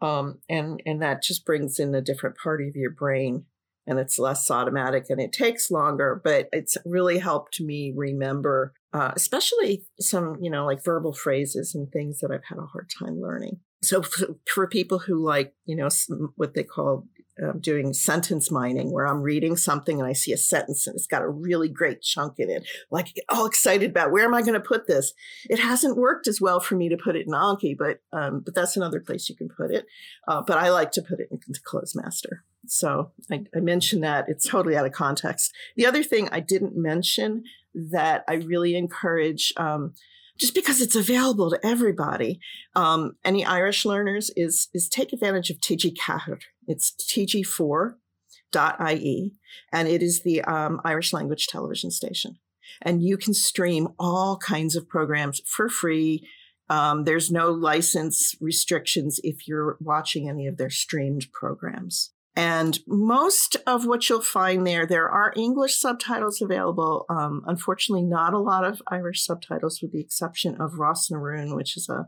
um, 0.01 0.39
and 0.49 0.83
and 0.87 1.03
that 1.03 1.23
just 1.23 1.45
brings 1.45 1.79
in 1.79 1.95
a 1.95 2.01
different 2.01 2.37
part 2.37 2.61
of 2.61 2.77
your 2.77 2.91
brain 2.91 3.45
and 3.87 3.99
it's 3.99 4.19
less 4.19 4.51
automatic 4.51 5.07
and 5.09 5.21
it 5.21 5.33
takes 5.33 5.71
longer 5.71 6.21
but 6.23 6.49
it's 6.53 6.77
really 6.85 7.19
helped 7.19 7.61
me 7.61 7.93
remember 7.97 8.73
uh, 8.93 9.13
especially 9.15 9.85
some 9.99 10.37
you 10.41 10.51
know 10.51 10.65
like 10.65 10.85
verbal 10.85 11.13
phrases 11.13 11.75
and 11.75 11.91
things 11.91 12.21
that 12.21 12.31
i've 12.31 12.45
had 12.49 12.59
a 12.59 12.67
hard 12.67 12.91
time 12.99 13.21
learning. 13.21 13.61
So 13.83 14.03
for, 14.03 14.37
for 14.47 14.67
people 14.67 14.99
who 14.99 15.25
like 15.25 15.55
you 15.65 15.77
know 15.77 15.89
what 16.37 16.55
they 16.55 16.65
call 16.65 17.07
um, 17.43 17.61
doing 17.61 17.93
sentence 17.93 18.51
mining 18.51 18.93
where 18.93 19.07
I'm 19.07 19.23
reading 19.23 19.57
something 19.57 19.99
and 19.99 20.09
I 20.09 20.13
see 20.13 20.33
a 20.33 20.37
sentence 20.37 20.87
and 20.87 20.97
it's 20.97 21.07
got 21.07 21.23
a 21.23 21.29
really 21.29 21.69
great 21.69 22.03
chunk 22.03 22.39
in 22.39 22.51
it. 22.51 22.69
Like 22.91 23.09
all 23.29 23.47
excited 23.47 23.91
about 23.91 24.13
where 24.13 24.25
am 24.25 24.35
I 24.35 24.43
going 24.43 24.55
to 24.55 24.61
put 24.61 24.87
this? 24.87 25.13
It 25.49 25.59
hasn't 25.59 25.97
worked 25.97 26.29
as 26.29 26.41
well 26.41 26.61
for 26.61 26.77
me 26.77 26.89
to 26.89 26.97
put 26.97 27.17
it 27.17 27.27
in 27.27 27.33
Anki, 27.33 27.77
but 27.77 28.01
um, 28.13 28.41
but 28.41 28.55
that's 28.55 28.77
another 28.77 29.01
place 29.01 29.29
you 29.29 29.37
can 29.37 29.49
put 29.49 29.71
it. 29.71 29.87
Uh, 30.29 30.43
but 30.47 30.59
I 30.59 30.71
like 30.71 30.93
to 30.93 31.03
put 31.03 31.21
it 31.21 31.29
into 31.31 31.61
Clozemaster. 31.61 32.41
So 32.67 33.13
I, 33.31 33.45
I 33.55 33.61
mentioned 33.61 34.05
that 34.05 34.27
it's 34.29 34.47
totally 34.47 34.77
out 34.77 34.87
of 34.87 34.93
context. 34.93 35.53
The 35.77 35.87
other 35.87 36.03
thing 36.03 36.29
I 36.31 36.41
didn't 36.41 36.77
mention 36.77 37.45
that 37.75 38.25
I 38.29 38.35
really 38.35 38.77
encourage 38.77 39.53
um, 39.57 39.95
just 40.41 40.55
because 40.55 40.81
it's 40.81 40.97
available 40.97 41.51
to 41.51 41.61
everybody. 41.65 42.41
Um, 42.75 43.13
any 43.25 43.45
Irish 43.45 43.85
learners 43.85 44.31
is 44.35 44.69
is 44.73 44.89
take 44.89 45.13
advantage 45.13 45.51
of 45.51 45.59
TG 45.59 45.95
Ceathair. 45.97 46.41
It's 46.67 46.93
tg4.ie, 46.93 49.35
and 49.73 49.89
it 49.89 50.03
is 50.03 50.23
the 50.23 50.43
um, 50.43 50.81
Irish 50.85 51.13
language 51.13 51.47
television 51.47 51.91
station. 51.91 52.39
And 52.81 53.03
you 53.03 53.19
can 53.19 53.35
stream 53.35 53.89
all 53.99 54.39
kinds 54.39 54.77
of 54.77 54.89
programs 54.89 55.41
for 55.45 55.69
free. 55.69 56.27
Um, 56.69 57.05
there's 57.05 57.31
no 57.31 57.51
license 57.51 58.35
restrictions 58.41 59.21
if 59.25 59.47
you're 59.47 59.77
watching 59.81 60.29
any 60.29 60.47
of 60.47 60.57
their 60.57 60.71
streamed 60.71 61.27
programs. 61.33 62.13
And 62.37 62.79
most 62.87 63.57
of 63.67 63.87
what 63.87 64.09
you'll 64.09 64.21
find 64.21 64.67
there, 64.67 64.87
there 64.87 65.09
are 65.09 65.33
English 65.37 65.77
subtitles 65.77 66.41
available. 66.41 67.05
Um, 67.09 67.43
unfortunately, 67.47 68.07
not 68.07 68.35
a 68.35 68.39
lot 68.39 68.65
of 68.65 68.81
Irish 68.89 69.25
subtitles, 69.25 69.81
with 69.83 69.93
the 69.93 70.01
exception 70.01 70.61
of 70.61 70.75
Ros 70.79 71.11
na 71.11 71.19
Rún, 71.19 71.57
which 71.57 71.77
is 71.77 71.89
a, 71.89 72.07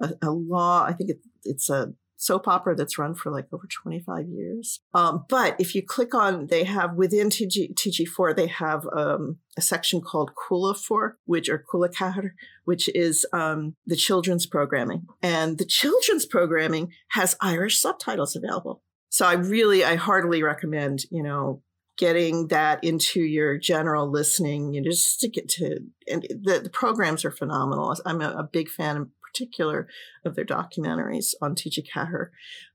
a, 0.00 0.14
a 0.22 0.30
law. 0.30 0.84
I 0.84 0.92
think 0.92 1.10
it, 1.10 1.18
it's 1.44 1.68
a 1.68 1.92
soap 2.18 2.48
opera 2.48 2.74
that's 2.74 2.98
run 2.98 3.14
for 3.14 3.30
like 3.30 3.46
over 3.52 3.66
25 3.82 4.26
years. 4.28 4.80
Um, 4.92 5.24
but 5.28 5.54
if 5.58 5.74
you 5.74 5.82
click 5.82 6.14
on, 6.14 6.48
they 6.48 6.64
have 6.64 6.94
within 6.94 7.28
TG, 7.28 7.74
TG4, 7.74 8.36
they 8.36 8.48
have 8.48 8.86
um, 8.94 9.38
a 9.56 9.60
section 9.60 10.00
called 10.00 10.32
4, 10.48 11.16
which 11.24 11.48
or 11.48 11.64
Ceathair, 11.72 12.30
which 12.64 12.88
is 12.94 13.24
um, 13.32 13.76
the 13.86 13.96
children's 13.96 14.46
programming. 14.46 15.06
And 15.22 15.58
the 15.58 15.64
children's 15.64 16.26
programming 16.26 16.92
has 17.10 17.36
Irish 17.40 17.78
subtitles 17.78 18.34
available. 18.34 18.82
So 19.10 19.26
I 19.26 19.34
really, 19.34 19.84
I 19.84 19.96
heartily 19.96 20.42
recommend, 20.42 21.04
you 21.10 21.22
know, 21.22 21.62
getting 21.96 22.46
that 22.48 22.82
into 22.84 23.20
your 23.20 23.58
general 23.58 24.10
listening. 24.10 24.72
You 24.72 24.80
know, 24.80 24.90
just 24.90 25.10
stick 25.10 25.36
it 25.36 25.48
to, 25.50 25.80
and 26.10 26.22
the, 26.22 26.60
the 26.60 26.70
programs 26.70 27.24
are 27.24 27.30
phenomenal. 27.30 27.94
I'm 28.06 28.22
a, 28.22 28.30
a, 28.30 28.42
big 28.44 28.68
fan 28.68 28.96
in 28.96 29.10
particular 29.20 29.88
of 30.24 30.34
their 30.34 30.44
documentaries 30.44 31.34
on 31.42 31.54
TG 31.54 31.86
Ceathair, 31.94 32.28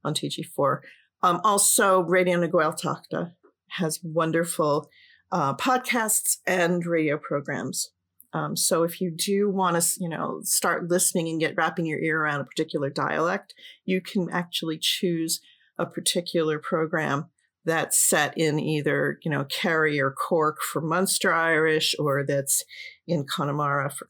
on 0.03 0.13
TG4. 0.13 0.79
Um, 1.23 1.39
also, 1.43 2.03
Raidió 2.03 2.39
na 2.39 2.47
Gaeltachta 2.47 3.31
has 3.69 4.03
wonderful 4.03 4.89
uh, 5.31 5.55
podcasts 5.55 6.38
and 6.45 6.86
radio 6.86 7.17
programs. 7.17 7.91
Um, 8.34 8.55
so 8.55 8.84
if 8.84 8.99
you 8.99 9.11
do 9.11 9.49
want 9.49 9.81
to, 9.81 9.99
you 9.99 10.09
know, 10.09 10.41
start 10.43 10.89
listening 10.89 11.29
and 11.29 11.39
get 11.39 11.55
wrapping 11.55 11.86
your 11.86 11.99
ear 11.99 12.21
around 12.21 12.41
a 12.41 12.45
particular 12.45 12.89
dialect, 12.89 13.53
you 13.86 14.01
can 14.01 14.27
actually 14.31 14.79
choose 14.79 15.39
a 15.78 15.86
particular 15.86 16.59
program 16.59 17.30
that's 17.65 17.97
set 17.97 18.38
in 18.38 18.59
either, 18.59 19.19
you 19.24 19.32
know, 19.32 19.45
Kerry 19.45 19.99
or 19.99 20.11
Cork 20.11 20.57
for 20.61 20.82
Munster 20.82 21.34
Irish, 21.34 21.95
or 21.97 22.26
that's 22.26 22.63
in 23.07 23.26
Connemara 23.26 23.89
for 23.89 24.07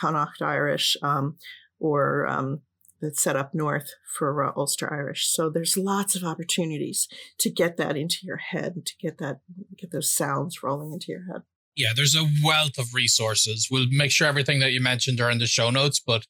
Connacht 0.00 0.40
Irish, 0.40 0.96
um, 1.02 1.36
or 1.78 2.26
um, 2.26 2.62
that's 3.02 3.22
set 3.22 3.36
up 3.36 3.54
north 3.54 3.90
for 4.16 4.42
uh, 4.42 4.52
Ulster 4.56 4.92
Irish. 4.92 5.26
So 5.28 5.50
there's 5.50 5.76
lots 5.76 6.16
of 6.16 6.24
opportunities 6.24 7.06
to 7.40 7.50
get 7.50 7.76
that 7.76 7.96
into 7.96 8.18
your 8.22 8.38
head 8.38 8.72
and 8.74 8.86
to 8.86 8.94
get 9.00 9.18
that, 9.18 9.40
get 9.76 9.92
those 9.92 10.10
sounds 10.10 10.62
rolling 10.62 10.92
into 10.92 11.12
your 11.12 11.24
head. 11.30 11.42
Yeah, 11.76 11.92
there's 11.94 12.14
a 12.14 12.26
wealth 12.42 12.78
of 12.78 12.94
resources. 12.94 13.68
We'll 13.70 13.88
make 13.90 14.12
sure 14.12 14.28
everything 14.28 14.60
that 14.60 14.72
you 14.72 14.80
mentioned 14.80 15.20
are 15.20 15.30
in 15.30 15.38
the 15.38 15.46
show 15.46 15.70
notes, 15.70 16.00
but 16.00 16.24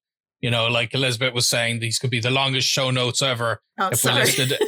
you 0.45 0.51
know, 0.51 0.67
like 0.67 0.93
Elizabeth 0.93 1.33
was 1.33 1.49
saying, 1.49 1.79
these 1.79 1.99
could 1.99 2.11
be 2.11 2.21
the 2.21 2.31
longest 2.31 2.69
show 2.69 2.91
notes 2.91 3.23
ever. 3.23 3.63
Oh, 3.81 3.89
if 3.93 4.01
sorry. 4.01 4.17
we 4.17 4.21
listed, 4.21 4.59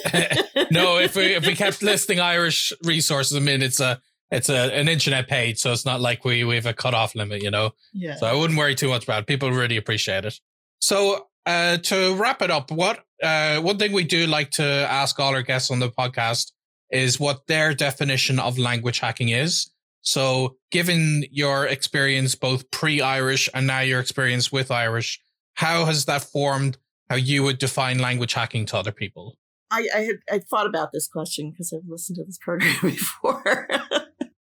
no, 0.71 0.97
if 0.97 1.15
we 1.15 1.35
if 1.35 1.47
we 1.47 1.55
kept 1.55 1.83
listing 1.83 2.19
Irish 2.19 2.73
resources, 2.83 3.37
I 3.37 3.41
mean, 3.41 3.61
it's 3.61 3.79
a 3.79 4.01
it's 4.31 4.49
a 4.49 4.75
an 4.75 4.89
internet 4.89 5.29
page, 5.29 5.59
so 5.59 5.73
it's 5.73 5.85
not 5.85 6.01
like 6.01 6.25
we 6.25 6.45
we 6.45 6.55
have 6.55 6.65
a 6.65 6.73
cutoff 6.73 7.15
limit, 7.15 7.43
you 7.43 7.51
know. 7.51 7.73
Yeah. 7.93 8.17
So 8.17 8.27
I 8.27 8.33
wouldn't 8.33 8.59
worry 8.59 8.75
too 8.75 8.89
much 8.89 9.05
about 9.05 9.25
it. 9.25 9.27
People 9.27 9.51
really 9.51 9.77
appreciate 9.77 10.25
it. 10.25 10.41
So 10.79 11.27
uh, 11.45 11.77
to 11.77 12.15
wrap 12.15 12.41
it 12.41 12.51
up, 12.51 12.71
what 12.71 13.05
uh, 13.23 13.61
one 13.61 13.77
thing 13.77 13.93
we 13.93 14.05
do 14.05 14.27
like 14.27 14.53
to 14.53 14.65
ask 14.65 15.21
all 15.21 15.35
our 15.35 15.43
guests 15.43 15.71
on 15.71 15.79
the 15.79 15.91
podcast 15.91 16.53
is 16.91 17.21
what 17.21 17.47
their 17.49 17.75
definition 17.75 18.39
of 18.39 18.57
language 18.57 19.01
hacking 19.01 19.29
is. 19.29 19.71
So, 20.01 20.57
given 20.71 21.25
your 21.31 21.67
experience 21.67 22.35
both 22.35 22.71
pre-Irish 22.71 23.51
and 23.53 23.67
now 23.67 23.81
your 23.81 24.01
experience 24.01 24.51
with 24.51 24.71
Irish, 24.71 25.21
how 25.57 25.85
has 25.85 26.05
that 26.05 26.23
formed 26.23 26.79
how 27.11 27.17
you 27.17 27.43
would 27.43 27.59
define 27.59 27.99
language 27.99 28.35
hacking 28.35 28.67
to 28.67 28.77
other 28.77 28.93
people? 28.93 29.37
I, 29.71 29.89
I 29.95 29.99
had 30.01 30.17
I 30.31 30.39
thought 30.39 30.67
about 30.67 30.91
this 30.93 31.09
question 31.09 31.51
because 31.51 31.73
I've 31.73 31.89
listened 31.89 32.17
to 32.17 32.25
this 32.25 32.39
program 32.41 32.77
before. 32.83 33.69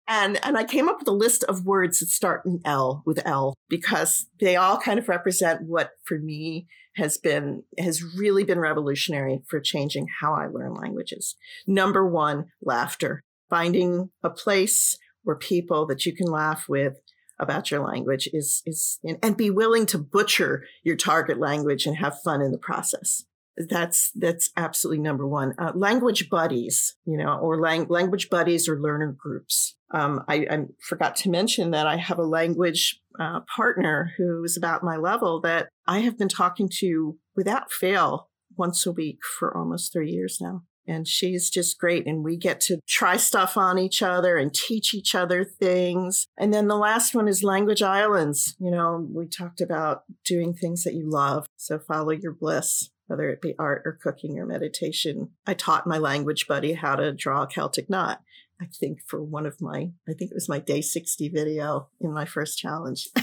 and 0.07 0.39
and 0.43 0.57
I 0.57 0.64
came 0.64 0.89
up 0.89 0.99
with 0.99 1.07
a 1.07 1.14
list 1.14 1.43
of 1.45 1.66
words 1.66 1.99
that 1.99 2.09
start 2.09 2.45
in 2.45 2.59
L 2.66 3.03
with 3.05 3.22
L 3.26 3.53
because 3.70 4.26
they 4.39 4.55
all 4.55 4.78
kind 4.78 4.99
of 4.99 5.07
represent 5.07 5.61
what 5.64 5.91
for 6.03 6.18
me 6.18 6.68
has 6.95 7.18
been 7.18 7.64
has 7.80 8.03
really 8.03 8.43
been 8.43 8.59
revolutionary 8.59 9.41
for 9.47 9.59
changing 9.59 10.07
how 10.20 10.34
I 10.34 10.47
learn 10.47 10.74
languages. 10.74 11.36
Number 11.66 12.05
1, 12.05 12.45
laughter. 12.61 13.24
Finding 13.49 14.09
a 14.24 14.30
place 14.30 14.97
where 15.24 15.36
people 15.36 15.86
that 15.86 16.05
you 16.05 16.16
can 16.16 16.28
laugh 16.28 16.66
with 16.68 16.95
about 17.39 17.71
your 17.71 17.86
language 17.86 18.29
is 18.34 18.61
is 18.65 18.99
and 19.21 19.38
be 19.38 19.49
willing 19.49 19.86
to 19.88 19.97
butcher 19.97 20.65
your 20.84 20.95
target 20.95 21.39
language 21.39 21.86
and 21.86 21.97
have 21.97 22.21
fun 22.23 22.41
in 22.41 22.51
the 22.51 22.57
process. 22.57 23.23
That's 23.57 24.11
that's 24.15 24.49
absolutely 24.57 25.01
number 25.01 25.27
one. 25.27 25.53
Uh, 25.59 25.71
language 25.75 26.29
buddies 26.29 26.95
you 27.05 27.17
know 27.17 27.38
or 27.38 27.59
lang- 27.59 27.88
language 27.89 28.29
buddies 28.29 28.67
or 28.67 28.79
learner 28.79 29.11
groups. 29.11 29.75
Um, 29.91 30.23
I, 30.27 30.47
I, 30.49 30.65
forgot 30.81 31.15
to 31.17 31.29
mention 31.29 31.69
that 31.69 31.86
i 31.86 31.97
have 31.97 32.17
a 32.17 32.23
language 32.23 32.99
uh, 33.19 33.41
partner 33.55 34.11
who 34.17 34.43
is 34.43 34.57
about 34.57 34.84
my 34.84 34.97
level 34.97 35.39
that 35.41 35.69
i 35.86 35.99
have 35.99 36.17
been 36.17 36.29
talking 36.29 36.67
to 36.79 37.19
without 37.36 37.71
fail 37.71 38.31
once 38.57 38.88
a 38.88 38.91
week 38.91 39.19
for 39.38 39.55
almost 39.55 39.93
three 39.93 40.09
years 40.09 40.39
now 40.41 40.63
and 40.88 41.07
she's 41.07 41.49
just 41.49 41.79
great. 41.79 42.07
And 42.07 42.23
we 42.23 42.38
get 42.38 42.59
to 42.61 42.79
try 42.88 43.17
stuff 43.17 43.57
on 43.57 43.77
each 43.77 44.01
other 44.01 44.38
and 44.38 44.53
teach 44.53 44.93
each 44.93 45.15
other 45.15 45.43
things. 45.43 46.27
And 46.38 46.53
then 46.53 46.67
the 46.67 46.77
last 46.77 47.15
one 47.15 47.27
is 47.27 47.43
Language 47.43 47.81
Islands. 47.81 48.55
You 48.59 48.71
know, 48.71 49.07
we 49.11 49.27
talked 49.27 49.61
about 49.61 50.03
doing 50.25 50.53
things 50.53 50.84
that 50.84 50.93
you 50.93 51.09
love. 51.09 51.47
So 51.57 51.79
follow 51.79 52.11
your 52.11 52.34
bliss, 52.34 52.89
whether 53.07 53.29
it 53.29 53.41
be 53.41 53.55
art 53.57 53.84
or 53.86 53.97
cooking 54.01 54.39
or 54.39 54.45
meditation. 54.45 55.29
I 55.45 55.53
taught 55.53 55.88
my 55.88 55.97
language 55.97 56.47
buddy 56.47 56.73
how 56.73 56.95
to 56.95 57.13
draw 57.13 57.43
a 57.43 57.47
Celtic 57.47 57.89
knot. 57.89 58.21
I 58.61 58.65
think 58.65 58.99
for 59.05 59.21
one 59.21 59.45
of 59.45 59.61
my, 59.61 59.91
I 60.07 60.13
think 60.13 60.31
it 60.31 60.36
was 60.36 60.47
my 60.47 60.59
day 60.59 60.81
60 60.81 61.29
video 61.29 61.89
in 61.99 62.13
my 62.13 62.25
first 62.25 62.57
challenge. 62.57 63.09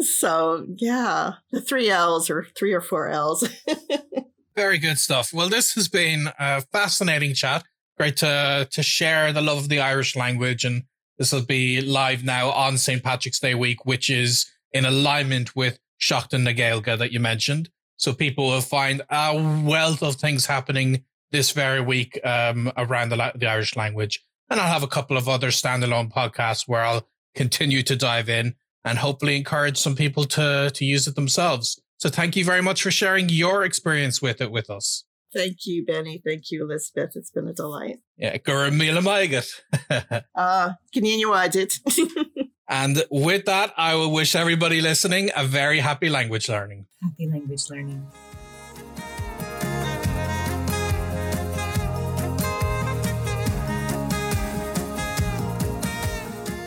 so 0.00 0.66
yeah, 0.76 1.34
the 1.50 1.60
three 1.60 1.90
L's 1.90 2.28
or 2.28 2.46
three 2.56 2.72
or 2.72 2.80
four 2.80 3.08
L's. 3.08 3.48
Very 4.54 4.78
good 4.78 4.98
stuff. 4.98 5.32
Well, 5.32 5.48
this 5.48 5.74
has 5.74 5.88
been 5.88 6.28
a 6.38 6.60
fascinating 6.60 7.34
chat. 7.34 7.64
Great 7.96 8.16
to 8.18 8.68
to 8.70 8.82
share 8.82 9.32
the 9.32 9.40
love 9.40 9.58
of 9.58 9.68
the 9.68 9.80
Irish 9.80 10.16
language, 10.16 10.64
and 10.64 10.84
this 11.18 11.32
will 11.32 11.44
be 11.44 11.80
live 11.80 12.24
now 12.24 12.50
on 12.50 12.76
St. 12.78 13.02
Patrick's 13.02 13.38
Day 13.38 13.54
week, 13.54 13.86
which 13.86 14.10
is 14.10 14.46
in 14.72 14.84
alignment 14.84 15.54
with 15.54 15.78
Seachtain 16.00 16.42
na 16.42 16.50
Gaeilge 16.50 16.98
that 16.98 17.12
you 17.12 17.20
mentioned. 17.20 17.70
So 17.96 18.12
people 18.12 18.48
will 18.48 18.60
find 18.60 19.02
a 19.10 19.62
wealth 19.64 20.02
of 20.02 20.16
things 20.16 20.46
happening 20.46 21.04
this 21.30 21.52
very 21.52 21.80
week 21.80 22.18
um, 22.24 22.72
around 22.76 23.10
the, 23.10 23.32
the 23.34 23.46
Irish 23.46 23.76
language. 23.76 24.24
And 24.50 24.60
I'll 24.60 24.72
have 24.72 24.82
a 24.82 24.88
couple 24.88 25.16
of 25.16 25.28
other 25.28 25.48
standalone 25.48 26.12
podcasts 26.12 26.66
where 26.66 26.82
I'll 26.82 27.08
continue 27.34 27.82
to 27.84 27.96
dive 27.96 28.28
in 28.28 28.54
and 28.84 28.98
hopefully 28.98 29.36
encourage 29.36 29.78
some 29.78 29.94
people 29.94 30.24
to 30.24 30.70
to 30.74 30.84
use 30.84 31.06
it 31.06 31.14
themselves. 31.14 31.80
So 32.02 32.08
thank 32.08 32.34
you 32.34 32.44
very 32.44 32.62
much 32.62 32.82
for 32.82 32.90
sharing 32.90 33.28
your 33.28 33.62
experience 33.62 34.20
with 34.20 34.40
it 34.40 34.50
with 34.50 34.68
us. 34.68 35.04
Thank 35.32 35.58
you, 35.66 35.86
Benny. 35.86 36.20
Thank 36.26 36.50
you, 36.50 36.64
Elizabeth. 36.64 37.12
It's 37.14 37.30
been 37.30 37.46
a 37.46 37.52
delight. 37.52 37.98
Yeah, 38.16 38.36
Gura 38.38 38.76
Mila 38.76 39.02
Maigat. 39.02 39.48
Uh, 40.34 40.72
it. 41.54 41.74
And 42.68 43.04
with 43.08 43.44
that, 43.44 43.72
I 43.76 43.94
will 43.94 44.10
wish 44.10 44.34
everybody 44.34 44.80
listening 44.80 45.30
a 45.36 45.44
very 45.44 45.78
happy 45.78 46.08
language 46.08 46.48
learning. 46.48 46.86
Happy 47.00 47.28
language 47.28 47.70
learning. 47.70 48.04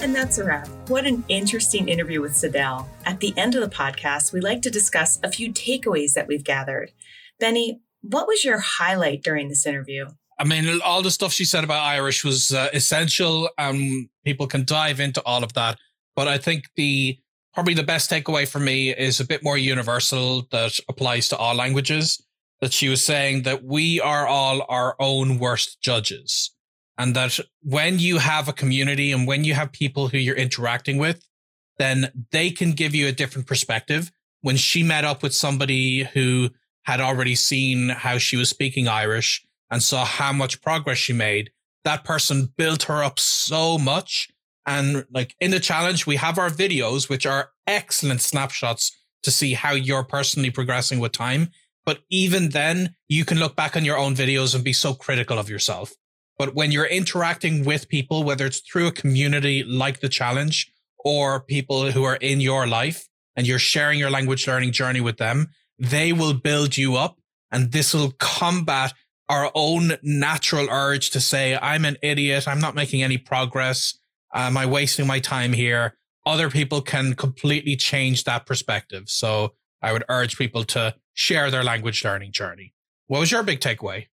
And 0.06 0.16
that's 0.16 0.38
a 0.38 0.44
wrap. 0.44 0.68
What 0.88 1.08
an 1.08 1.26
interesting 1.30 1.90
interview 1.90 2.22
with 2.22 2.34
Sadell. 2.34 2.86
At 3.06 3.22
the 3.22 3.34
end 3.38 3.56
of 3.56 3.62
the 3.62 3.76
podcast, 3.76 4.32
we 4.32 4.40
like 4.40 4.62
to 4.62 4.70
discuss 4.70 5.20
a 5.24 5.32
few 5.32 5.52
takeaways 5.52 6.14
that 6.14 6.28
we've 6.28 6.44
gathered. 6.44 6.92
Benny, 7.40 7.82
what 8.02 8.28
was 8.28 8.44
your 8.44 8.60
highlight 8.60 9.24
during 9.24 9.50
this 9.50 9.66
interview? 9.66 10.06
I 10.38 10.44
mean, 10.44 10.80
all 10.86 11.02
the 11.02 11.10
stuff 11.10 11.34
she 11.34 11.44
said 11.44 11.64
about 11.64 11.82
Irish 11.82 12.24
was 12.24 12.54
uh, 12.54 12.70
essential, 12.72 13.50
and 13.58 14.08
people 14.24 14.46
can 14.46 14.64
dive 14.64 15.00
into 15.00 15.24
all 15.24 15.44
of 15.44 15.54
that. 15.54 15.80
But 16.16 16.28
I 16.28 16.38
think 16.38 16.66
the 16.76 17.18
probably 17.56 17.74
the 17.74 17.82
best 17.82 18.12
takeaway 18.12 18.48
for 18.48 18.60
me 18.60 18.92
is 18.92 19.20
a 19.20 19.26
bit 19.26 19.44
more 19.44 19.58
universal 19.58 20.48
that 20.52 20.78
applies 20.88 21.30
to 21.30 21.38
all 21.38 21.56
languages. 21.56 22.24
That 22.62 22.74
she 22.74 22.90
was 22.90 23.04
saying 23.04 23.42
that 23.44 23.64
we 23.64 24.00
are 24.02 24.28
all 24.28 24.68
our 24.70 24.96
own 25.00 25.40
worst 25.40 25.82
judges 25.82 26.55
and 26.98 27.16
that 27.16 27.40
when 27.62 28.00
you 28.00 28.18
have 28.18 28.48
a 28.48 28.54
community 28.54 29.12
and 29.12 29.28
when 29.28 29.44
you 29.44 29.54
have 29.54 29.72
people 29.72 30.08
who 30.08 30.18
you're 30.18 30.36
interacting 30.36 30.98
with 30.98 31.26
then 31.78 32.12
they 32.32 32.52
can 32.52 32.72
give 32.72 32.96
you 32.96 33.08
a 33.08 33.12
different 33.12 33.48
perspective. 33.48 34.12
When 34.42 34.58
she 34.58 34.84
met 34.84 35.06
up 35.06 35.24
with 35.24 35.34
somebody 35.34 36.04
who 36.04 36.50
had 36.84 37.02
already 37.02 37.36
seen 37.36 37.90
how 37.90 38.18
she 38.18 38.38
was 38.38 38.50
speaking 38.50 38.88
Irish 38.88 39.46
and 39.72 39.82
saw 39.82 40.06
how 40.06 40.32
much 40.32 40.62
progress 40.62 40.98
she 40.98 41.14
made, 41.14 41.52
that 41.84 42.04
person 42.04 42.54
built 42.58 42.84
her 42.84 43.04
up 43.04 43.20
so 43.20 43.78
much. 43.78 44.30
And 44.66 45.06
like 45.12 45.36
in 45.40 45.52
the 45.52 45.60
challenge, 45.60 46.06
we 46.06 46.16
have 46.16 46.38
our 46.38 46.50
videos, 46.50 47.10
which 47.10 47.26
are 47.26 47.52
excellent 47.68 48.22
snapshots 48.22 48.96
to 49.24 49.32
see 49.32 49.54
how 49.54 49.74
you're 49.74 50.04
personally 50.04 50.52
progressing 50.52 51.00
with 51.00 51.12
time. 51.12 51.50
But 51.86 52.00
even 52.10 52.50
then, 52.50 52.96
you 53.08 53.26
can 53.26 53.40
look 53.40 53.56
back 53.56 53.76
on 53.76 53.86
your 53.86 53.98
own 53.98 54.16
videos 54.16 54.56
and 54.56 54.64
be 54.64 54.74
so 54.74 54.94
critical 54.94 55.38
of 55.38 55.50
yourself. 55.50 55.94
But 56.38 56.54
when 56.54 56.72
you're 56.72 56.86
interacting 56.86 57.64
with 57.64 57.88
people, 57.88 58.24
whether 58.24 58.46
it's 58.46 58.60
through 58.60 58.88
a 58.88 58.92
community 58.92 59.64
like 59.64 60.02
the 60.02 60.10
challenge 60.10 60.72
or 61.00 61.40
people 61.40 61.92
who 61.92 62.04
are 62.04 62.18
in 62.18 62.42
your 62.42 62.68
life 62.68 63.08
and 63.36 63.48
you're 63.48 63.60
sharing 63.60 64.00
your 64.00 64.10
language 64.10 64.48
learning 64.48 64.74
journey 64.74 65.02
with 65.02 65.18
them, 65.18 65.48
they 65.80 66.12
will 66.12 66.34
build 66.34 66.78
you 66.78 66.96
up 66.96 67.20
and 67.52 67.72
this 67.72 67.94
will 67.94 68.12
combat 68.20 68.94
our 69.30 69.52
own 69.56 69.94
natural 70.04 70.68
urge 70.70 71.10
to 71.12 71.22
say, 71.22 71.58
I'm 71.62 71.86
an 71.86 71.98
idiot. 72.02 72.48
I'm 72.48 72.60
not 72.60 72.76
making 72.76 73.02
any 73.02 73.18
progress. 73.18 73.98
Am 74.34 74.58
I 74.58 74.66
wasting 74.66 75.08
my 75.08 75.20
time 75.20 75.54
here? 75.54 75.98
Other 76.26 76.50
people 76.50 76.82
can 76.82 77.14
completely 77.14 77.76
change 77.76 78.24
that 78.26 78.46
perspective. 78.46 79.04
So 79.08 79.54
I 79.82 79.94
would 79.94 80.04
urge 80.10 80.38
people 80.38 80.64
to 80.66 80.96
share 81.14 81.50
their 81.50 81.64
language 81.64 82.04
learning 82.04 82.34
journey. 82.34 82.74
What 83.08 83.20
was 83.20 83.32
your 83.32 83.44
big 83.44 83.60
takeaway? 83.60 84.08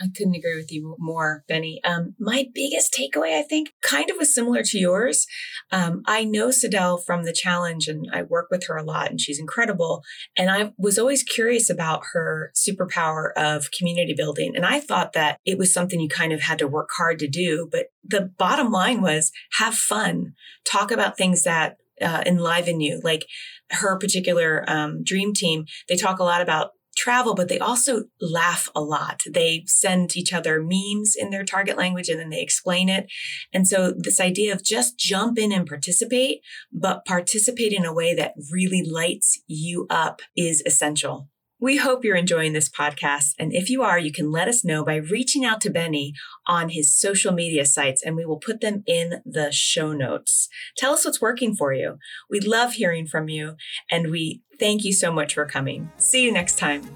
I 0.00 0.08
couldn't 0.16 0.36
agree 0.36 0.56
with 0.56 0.70
you 0.70 0.94
more, 0.98 1.44
Benny. 1.48 1.80
Um, 1.82 2.14
my 2.20 2.46
biggest 2.54 2.96
takeaway, 2.96 3.36
I 3.36 3.42
think, 3.42 3.72
kind 3.82 4.10
of 4.10 4.16
was 4.16 4.32
similar 4.32 4.62
to 4.62 4.78
yours. 4.78 5.26
Um, 5.72 6.02
I 6.06 6.24
know 6.24 6.48
Sadell 6.48 7.04
from 7.04 7.24
the 7.24 7.32
challenge 7.32 7.88
and 7.88 8.06
I 8.12 8.22
work 8.22 8.46
with 8.50 8.66
her 8.68 8.76
a 8.76 8.84
lot 8.84 9.10
and 9.10 9.20
she's 9.20 9.40
incredible. 9.40 10.04
And 10.36 10.50
I 10.50 10.72
was 10.78 10.98
always 10.98 11.24
curious 11.24 11.68
about 11.68 12.02
her 12.12 12.52
superpower 12.54 13.32
of 13.36 13.70
community 13.72 14.14
building. 14.16 14.54
And 14.54 14.64
I 14.64 14.78
thought 14.78 15.14
that 15.14 15.38
it 15.44 15.58
was 15.58 15.72
something 15.72 16.00
you 16.00 16.08
kind 16.08 16.32
of 16.32 16.42
had 16.42 16.58
to 16.60 16.68
work 16.68 16.90
hard 16.96 17.18
to 17.18 17.28
do. 17.28 17.68
But 17.70 17.86
the 18.04 18.32
bottom 18.38 18.70
line 18.70 19.02
was 19.02 19.32
have 19.58 19.74
fun, 19.74 20.34
talk 20.64 20.92
about 20.92 21.16
things 21.16 21.42
that 21.42 21.76
uh, 22.00 22.22
enliven 22.24 22.80
you. 22.80 23.00
Like 23.02 23.26
her 23.70 23.98
particular 23.98 24.64
um, 24.68 25.02
dream 25.02 25.34
team, 25.34 25.66
they 25.88 25.96
talk 25.96 26.20
a 26.20 26.24
lot 26.24 26.40
about 26.40 26.70
travel, 26.98 27.34
but 27.34 27.48
they 27.48 27.58
also 27.58 28.04
laugh 28.20 28.68
a 28.74 28.80
lot. 28.80 29.22
They 29.30 29.64
send 29.66 30.16
each 30.16 30.32
other 30.32 30.60
memes 30.60 31.14
in 31.16 31.30
their 31.30 31.44
target 31.44 31.78
language 31.78 32.08
and 32.08 32.18
then 32.18 32.30
they 32.30 32.42
explain 32.42 32.88
it. 32.88 33.10
And 33.52 33.66
so 33.66 33.94
this 33.96 34.20
idea 34.20 34.52
of 34.52 34.64
just 34.64 34.98
jump 34.98 35.38
in 35.38 35.52
and 35.52 35.66
participate, 35.66 36.40
but 36.72 37.04
participate 37.04 37.72
in 37.72 37.84
a 37.84 37.94
way 37.94 38.14
that 38.14 38.34
really 38.52 38.82
lights 38.82 39.40
you 39.46 39.86
up 39.88 40.20
is 40.36 40.62
essential. 40.66 41.28
We 41.60 41.76
hope 41.76 42.04
you're 42.04 42.14
enjoying 42.14 42.52
this 42.52 42.68
podcast. 42.68 43.34
And 43.36 43.52
if 43.52 43.68
you 43.68 43.82
are, 43.82 43.98
you 43.98 44.12
can 44.12 44.30
let 44.30 44.46
us 44.46 44.64
know 44.64 44.84
by 44.84 44.96
reaching 44.96 45.44
out 45.44 45.60
to 45.62 45.70
Benny 45.70 46.14
on 46.46 46.68
his 46.68 46.94
social 46.94 47.32
media 47.32 47.64
sites 47.64 48.00
and 48.00 48.14
we 48.14 48.24
will 48.24 48.38
put 48.38 48.60
them 48.60 48.84
in 48.86 49.22
the 49.26 49.50
show 49.50 49.92
notes. 49.92 50.48
Tell 50.76 50.92
us 50.92 51.04
what's 51.04 51.20
working 51.20 51.56
for 51.56 51.72
you. 51.72 51.98
We 52.30 52.38
love 52.38 52.74
hearing 52.74 53.08
from 53.08 53.28
you 53.28 53.56
and 53.90 54.12
we 54.12 54.42
thank 54.60 54.84
you 54.84 54.92
so 54.92 55.10
much 55.10 55.34
for 55.34 55.46
coming. 55.46 55.90
See 55.96 56.24
you 56.24 56.30
next 56.30 56.58
time. 56.58 56.88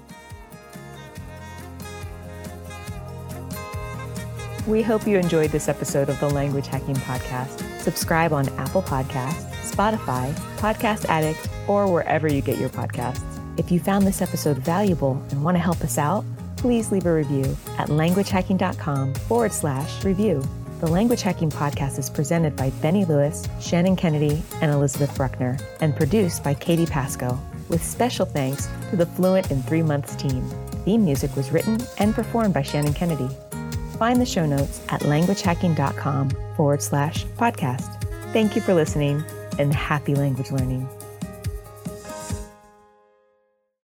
We 4.65 4.81
hope 4.81 5.05
you 5.05 5.17
enjoyed 5.17 5.51
this 5.51 5.67
episode 5.67 6.07
of 6.07 6.17
the 6.21 6.29
Language 6.29 6.67
Hacking 6.67 6.95
Podcast. 6.95 7.81
Subscribe 7.81 8.31
on 8.31 8.47
Apple 8.57 8.81
Podcasts, 8.81 9.51
Spotify, 9.69 10.33
Podcast 10.55 11.03
Addict, 11.09 11.49
or 11.67 11.91
wherever 11.91 12.29
you 12.29 12.39
get 12.39 12.57
your 12.57 12.69
podcasts. 12.69 13.32
If 13.55 13.71
you 13.71 13.79
found 13.79 14.07
this 14.07 14.21
episode 14.21 14.57
valuable 14.57 15.21
and 15.29 15.43
want 15.43 15.55
to 15.55 15.61
help 15.61 15.81
us 15.81 15.97
out, 15.97 16.25
please 16.57 16.91
leave 16.91 17.05
a 17.05 17.13
review 17.13 17.55
at 17.77 17.89
languagehacking.com 17.89 19.13
forward 19.15 19.51
slash 19.51 20.03
review. 20.03 20.43
The 20.79 20.87
Language 20.87 21.21
Hacking 21.21 21.49
Podcast 21.49 21.97
is 21.97 22.09
presented 22.09 22.55
by 22.55 22.71
Benny 22.81 23.05
Lewis, 23.05 23.47
Shannon 23.61 23.95
Kennedy, 23.95 24.41
and 24.61 24.71
Elizabeth 24.71 25.15
Bruckner, 25.15 25.57
and 25.81 25.95
produced 25.95 26.43
by 26.43 26.53
Katie 26.53 26.85
Pasco, 26.85 27.39
with 27.69 27.83
special 27.83 28.25
thanks 28.25 28.67
to 28.89 28.97
the 28.97 29.05
Fluent 29.05 29.49
in 29.49 29.61
Three 29.63 29.83
Months 29.83 30.15
team. 30.15 30.43
Theme 30.83 31.05
music 31.05 31.33
was 31.35 31.51
written 31.51 31.79
and 31.99 32.13
performed 32.13 32.53
by 32.53 32.63
Shannon 32.63 32.93
Kennedy. 32.93 33.29
Find 33.97 34.19
the 34.19 34.25
show 34.25 34.45
notes 34.45 34.81
at 34.89 35.01
languagehacking.com 35.01 36.31
forward 36.57 36.81
slash 36.81 37.25
podcast. 37.37 38.03
Thank 38.33 38.55
you 38.55 38.61
for 38.61 38.73
listening 38.73 39.23
and 39.59 39.73
happy 39.73 40.15
language 40.15 40.51
learning. 40.51 40.89